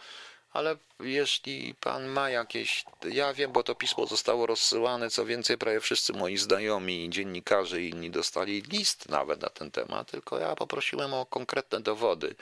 ale 0.53 0.77
jeśli 1.01 1.75
pan 1.75 2.07
ma 2.07 2.31
jakieś, 2.31 2.85
ja 3.05 3.35
wiem, 3.35 3.53
bo 3.53 3.63
to 3.63 3.75
pismo 3.75 4.07
zostało 4.07 4.47
rozsyłane, 4.47 5.11
co 5.11 5.27
więcej, 5.27 5.59
prawie 5.59 5.81
wszyscy 5.81 6.13
moi 6.13 6.37
znajomi, 6.37 7.11
dziennikarze 7.11 7.83
i 7.83 7.91
inni 7.91 8.11
dostali 8.11 8.63
list 8.63 9.09
nawet 9.09 9.43
na 9.43 9.49
ten 9.49 9.71
temat, 9.71 10.11
tylko 10.11 10.39
ja 10.39 10.57
poprosiłem 10.57 11.15
o 11.15 11.27
konkretne 11.27 11.81
dowody 11.81 12.35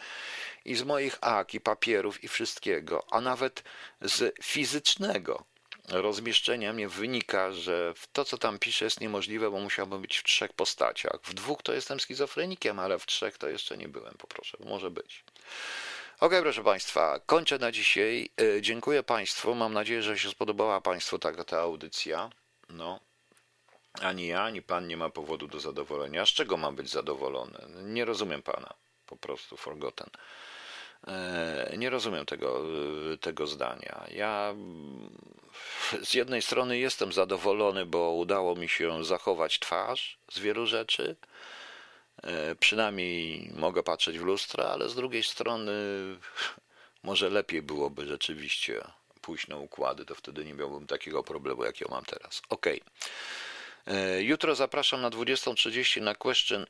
i 0.64 0.76
z 0.76 0.82
moich 0.82 1.18
ak 1.20 1.54
i 1.54 1.60
papierów 1.60 2.24
i 2.24 2.28
wszystkiego, 2.28 3.06
a 3.10 3.20
nawet 3.20 3.62
z 4.00 4.34
fizycznego 4.42 5.44
rozmieszczenia 5.88 6.72
mnie 6.72 6.88
wynika, 6.88 7.52
że 7.52 7.94
to, 8.12 8.24
co 8.24 8.38
tam 8.38 8.58
pisze, 8.58 8.84
jest 8.84 9.00
niemożliwe, 9.00 9.50
bo 9.50 9.60
musiałbym 9.60 10.02
być 10.02 10.18
w 10.18 10.24
trzech 10.24 10.52
postaciach. 10.52 11.20
W 11.24 11.34
dwóch 11.34 11.62
to 11.62 11.72
jestem 11.72 12.00
schizofrenikiem, 12.00 12.78
ale 12.78 12.98
w 12.98 13.06
trzech 13.06 13.38
to 13.38 13.48
jeszcze 13.48 13.76
nie 13.76 13.88
byłem, 13.88 14.14
poproszę, 14.18 14.58
może 14.64 14.90
być. 14.90 15.24
Ok, 16.20 16.32
proszę 16.40 16.64
Państwa, 16.64 17.20
kończę 17.26 17.58
na 17.58 17.72
dzisiaj. 17.72 18.30
E, 18.40 18.62
dziękuję 18.62 19.02
Państwu. 19.02 19.54
Mam 19.54 19.72
nadzieję, 19.72 20.02
że 20.02 20.18
się 20.18 20.28
spodobała 20.28 20.80
Państwu 20.80 21.18
ta, 21.18 21.44
ta 21.44 21.60
audycja. 21.60 22.30
No. 22.68 23.00
Ani 24.00 24.26
ja, 24.26 24.42
ani 24.42 24.62
Pan 24.62 24.86
nie 24.86 24.96
ma 24.96 25.10
powodu 25.10 25.48
do 25.48 25.60
zadowolenia. 25.60 26.26
Z 26.26 26.28
czego 26.28 26.56
mam 26.56 26.76
być 26.76 26.90
zadowolony? 26.90 27.58
Nie 27.84 28.04
rozumiem 28.04 28.42
Pana. 28.42 28.74
Po 29.06 29.16
prostu 29.16 29.56
forgotten. 29.56 30.10
E, 31.06 31.74
nie 31.76 31.90
rozumiem 31.90 32.26
tego, 32.26 32.64
e, 33.12 33.18
tego 33.18 33.46
zdania. 33.46 34.04
Ja 34.10 34.54
z 36.02 36.14
jednej 36.14 36.42
strony 36.42 36.78
jestem 36.78 37.12
zadowolony, 37.12 37.86
bo 37.86 38.12
udało 38.12 38.54
mi 38.56 38.68
się 38.68 39.04
zachować 39.04 39.58
twarz 39.58 40.18
z 40.32 40.38
wielu 40.38 40.66
rzeczy. 40.66 41.16
E, 42.22 42.54
przynajmniej 42.54 43.50
mogę 43.54 43.82
patrzeć 43.82 44.18
w 44.18 44.24
lustro, 44.24 44.72
ale 44.72 44.88
z 44.88 44.94
drugiej 44.94 45.22
strony 45.22 45.72
może 47.02 47.30
lepiej 47.30 47.62
byłoby 47.62 48.06
rzeczywiście 48.06 48.80
pójść 49.22 49.48
na 49.48 49.56
układy, 49.56 50.04
to 50.04 50.14
wtedy 50.14 50.44
nie 50.44 50.54
miałbym 50.54 50.86
takiego 50.86 51.22
problemu, 51.22 51.64
jakiego 51.64 51.90
mam 51.90 52.04
teraz. 52.04 52.42
Ok. 52.48 52.66
E, 53.86 54.22
jutro 54.22 54.54
zapraszam 54.54 55.00
na 55.02 55.10
20.30 55.10 56.02
na 56.02 56.14
Question 56.14 56.66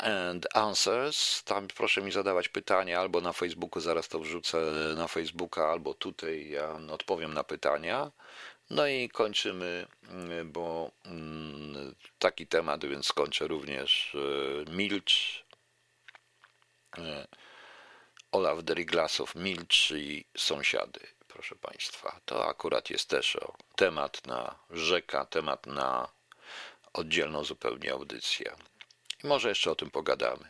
and 0.00 0.56
Answers. 0.56 1.42
Tam 1.42 1.68
proszę 1.68 2.02
mi 2.02 2.12
zadawać 2.12 2.48
pytania 2.48 3.00
albo 3.00 3.20
na 3.20 3.32
Facebooku, 3.32 3.80
zaraz 3.80 4.08
to 4.08 4.18
wrzucę 4.18 4.58
na 4.96 5.08
Facebooka, 5.08 5.68
albo 5.68 5.94
tutaj 5.94 6.50
ja 6.50 6.78
odpowiem 6.90 7.34
na 7.34 7.44
pytania. 7.44 8.10
No 8.70 8.86
i 8.86 9.08
kończymy, 9.08 9.86
mm, 10.08 10.52
bo 10.52 10.90
mm, 11.04 11.94
taki 12.18 12.46
temat, 12.46 12.84
więc 12.84 13.06
skończę 13.06 13.48
również 13.48 14.14
e, 14.14 14.70
Milcz. 14.70 15.44
E, 16.98 17.26
Olaf 18.32 18.62
Deriglasow, 18.62 19.34
Milcz 19.34 19.90
i 19.90 20.24
sąsiady, 20.36 21.00
proszę 21.28 21.56
Państwa. 21.56 22.20
To 22.24 22.48
akurat 22.48 22.90
jest 22.90 23.08
też 23.08 23.36
o, 23.36 23.56
temat 23.76 24.26
na 24.26 24.58
rzeka, 24.70 25.26
temat 25.26 25.66
na 25.66 26.08
oddzielną 26.92 27.44
zupełnie 27.44 27.92
audycję. 27.92 28.56
I 29.24 29.26
może 29.26 29.48
jeszcze 29.48 29.70
o 29.70 29.74
tym 29.74 29.90
pogadamy. 29.90 30.48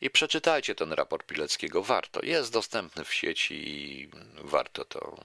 I 0.00 0.10
przeczytajcie 0.10 0.74
ten 0.74 0.92
raport 0.92 1.26
Pileckiego. 1.26 1.82
Warto. 1.82 2.20
Jest 2.22 2.52
dostępny 2.52 3.04
w 3.04 3.14
sieci 3.14 3.54
i 3.54 4.10
warto 4.34 4.84
to 4.84 5.16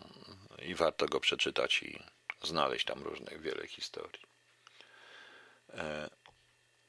i 0.66 0.76
warto 0.76 1.06
go 1.06 1.20
przeczytać 1.20 1.84
i 1.84 2.04
znaleźć 2.44 2.86
tam 2.86 3.04
różnych 3.04 3.42
wiele 3.42 3.68
historii. 3.68 4.22
E, 5.74 6.10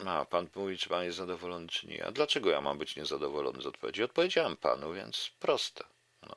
a 0.07 0.25
pan 0.25 0.49
mówi, 0.55 0.79
czy 0.79 0.89
pan 0.89 1.05
jest 1.05 1.17
zadowolony, 1.17 1.69
czy 1.69 1.87
nie. 1.87 2.07
A 2.07 2.13
dlaczego 2.13 2.51
ja 2.51 2.61
mam 2.61 2.79
być 2.79 2.97
niezadowolony 2.97 3.63
z 3.63 3.67
odpowiedzi? 3.67 4.03
Odpowiedziałem 4.03 4.57
panu, 4.57 4.93
więc 4.93 5.31
proste. 5.41 5.85
No. 6.23 6.35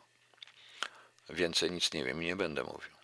Więcej 1.29 1.71
nic 1.71 1.93
nie 1.93 2.03
wiem 2.03 2.23
i 2.23 2.25
nie 2.25 2.35
będę 2.35 2.63
mówił. 2.63 2.95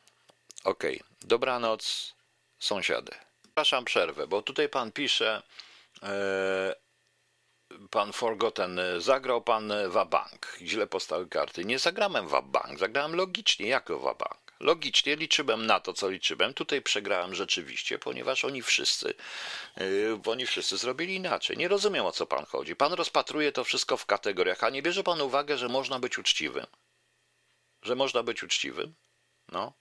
Okej, 0.64 1.02
okay. 1.02 1.10
dobranoc, 1.22 2.14
sąsiady. 2.60 3.12
Przepraszam 3.44 3.86
przerwę, 3.86 4.28
bo 4.28 4.42
tutaj 4.42 4.70
pan 4.70 4.92
pisze, 4.92 5.42
e, 6.04 6.76
pan 7.90 8.14
Forgotten, 8.14 8.80
zagrał 8.98 9.42
pan 9.42 9.74
Wabank. 9.88 10.58
Źle 10.62 10.88
postały 10.88 11.28
karty. 11.28 11.66
Nie 11.66 11.80
zagrałem 11.80 12.28
Wabank, 12.28 12.80
zagrałem 12.80 13.16
logicznie 13.16 13.68
jako 13.68 14.00
Wabank. 14.00 14.42
Logicznie 14.60 15.16
liczyłem 15.16 15.66
na 15.66 15.80
to, 15.80 15.94
co 15.94 16.10
liczyłem. 16.10 16.54
Tutaj 16.54 16.82
przegrałem 16.82 17.36
rzeczywiście, 17.36 18.00
ponieważ 18.00 18.46
oni 18.46 18.62
wszyscy, 18.62 19.14
yy, 19.78 20.20
oni 20.26 20.46
wszyscy 20.46 20.78
zrobili 20.78 21.16
inaczej. 21.16 21.58
Nie 21.58 21.68
rozumiem, 21.68 22.06
o 22.06 22.12
co 22.12 22.26
pan 22.26 22.46
chodzi. 22.46 22.76
Pan 22.76 22.94
rozpatruje 22.94 23.52
to 23.52 23.64
wszystko 23.64 23.98
w 23.98 24.06
kategoriach, 24.06 24.64
a 24.64 24.70
nie 24.70 24.82
bierze 24.82 25.04
pan 25.04 25.22
uwagę, 25.22 25.58
że 25.58 25.70
można 25.70 26.00
być 26.00 26.18
uczciwym. 26.18 26.66
Że 27.82 27.96
można 27.96 28.24
być 28.24 28.44
uczciwym? 28.44 28.94
No. 29.48 29.74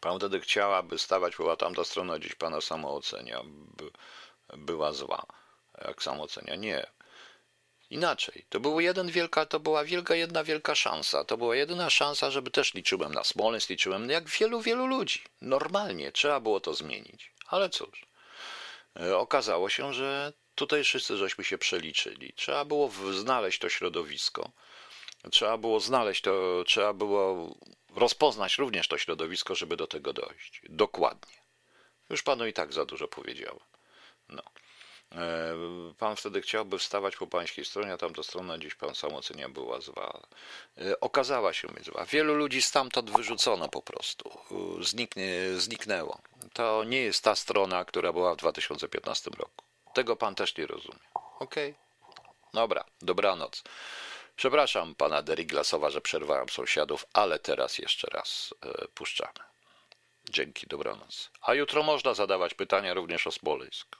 Pan 0.00 0.18
wtedy 0.18 0.40
chciał, 0.40 0.74
aby 0.74 0.98
stawać, 0.98 1.36
była 1.36 1.56
tamta 1.56 1.84
strona 1.84 2.18
gdzieś 2.18 2.34
pana 2.34 2.60
samoocenia, 2.60 3.40
by, 3.46 3.90
była 4.48 4.92
zła. 4.92 5.26
Jak 5.84 6.02
samoocenia. 6.02 6.56
Nie. 6.56 6.86
Inaczej. 7.90 8.46
To, 8.48 8.60
było 8.60 8.80
jeden 8.80 9.10
wielka, 9.10 9.46
to 9.46 9.60
była 9.60 9.84
wielka, 9.84 10.14
jedna 10.14 10.44
wielka 10.44 10.74
szansa. 10.74 11.24
To 11.24 11.36
była 11.36 11.56
jedyna 11.56 11.90
szansa, 11.90 12.30
żeby 12.30 12.50
też 12.50 12.74
liczyłem 12.74 13.14
na 13.14 13.24
Smolensk, 13.24 13.70
liczyłem 13.70 14.10
jak 14.10 14.28
wielu, 14.28 14.60
wielu 14.60 14.86
ludzi. 14.86 15.22
Normalnie 15.40 16.12
trzeba 16.12 16.40
było 16.40 16.60
to 16.60 16.74
zmienić. 16.74 17.32
Ale 17.46 17.70
cóż. 17.70 18.06
E, 19.00 19.16
okazało 19.18 19.68
się, 19.68 19.94
że 19.94 20.32
tutaj 20.54 20.84
wszyscy 20.84 21.16
żeśmy 21.16 21.44
się 21.44 21.58
przeliczyli. 21.58 22.32
Trzeba 22.32 22.64
było 22.64 22.90
znaleźć 23.12 23.58
to 23.58 23.68
środowisko. 23.68 24.50
Trzeba 25.30 25.58
było 25.58 25.80
znaleźć 25.80 26.22
to, 26.22 26.64
trzeba 26.66 26.92
było 26.92 27.54
rozpoznać 27.94 28.58
również 28.58 28.88
to 28.88 28.98
środowisko, 28.98 29.54
żeby 29.54 29.76
do 29.76 29.86
tego 29.86 30.12
dojść. 30.12 30.62
Dokładnie. 30.68 31.34
Już 32.10 32.22
panu 32.22 32.46
i 32.46 32.52
tak 32.52 32.72
za 32.72 32.84
dużo 32.84 33.08
powiedziałem. 33.08 33.75
No. 34.28 34.42
E, 35.12 35.54
pan 35.98 36.16
wtedy 36.16 36.42
chciałby 36.42 36.78
wstawać 36.78 37.16
po 37.16 37.26
pańskiej 37.26 37.64
stronie, 37.64 37.92
a 37.92 37.96
tamta 37.96 38.22
strona 38.22 38.58
gdzieś 38.58 38.74
pan 38.74 38.94
sam 38.94 39.14
ocenia 39.14 39.48
była 39.48 39.80
zła. 39.80 40.20
E, 40.78 41.00
okazała 41.00 41.52
się 41.52 41.68
być 41.68 41.84
zła. 41.84 42.04
Wielu 42.04 42.34
ludzi 42.34 42.62
stamtąd 42.62 43.10
wyrzucono 43.10 43.68
po 43.68 43.82
prostu. 43.82 44.38
Zniknie, 44.80 45.30
zniknęło. 45.56 46.18
To 46.52 46.84
nie 46.84 47.00
jest 47.00 47.24
ta 47.24 47.36
strona, 47.36 47.84
która 47.84 48.12
była 48.12 48.34
w 48.34 48.36
2015 48.36 49.30
roku. 49.30 49.64
Tego 49.94 50.16
pan 50.16 50.34
też 50.34 50.56
nie 50.56 50.66
rozumie. 50.66 50.98
Okej? 51.38 51.70
Okay? 51.70 51.86
Dobra, 52.54 52.84
dobranoc. 53.02 53.62
Przepraszam 54.36 54.94
pana 54.94 55.22
Deriglasowa, 55.22 55.90
że 55.90 56.00
przerwałem 56.00 56.48
sąsiadów, 56.48 57.06
ale 57.12 57.38
teraz 57.38 57.78
jeszcze 57.78 58.08
raz 58.12 58.54
e, 58.62 58.88
puszczamy. 58.88 59.38
Dzięki, 60.30 60.66
dobranoc. 60.66 61.30
A 61.40 61.54
jutro 61.54 61.82
można 61.82 62.14
zadawać 62.14 62.54
pytania 62.54 62.94
również 62.94 63.26
o 63.26 63.32
Smoleńsk. 63.32 63.96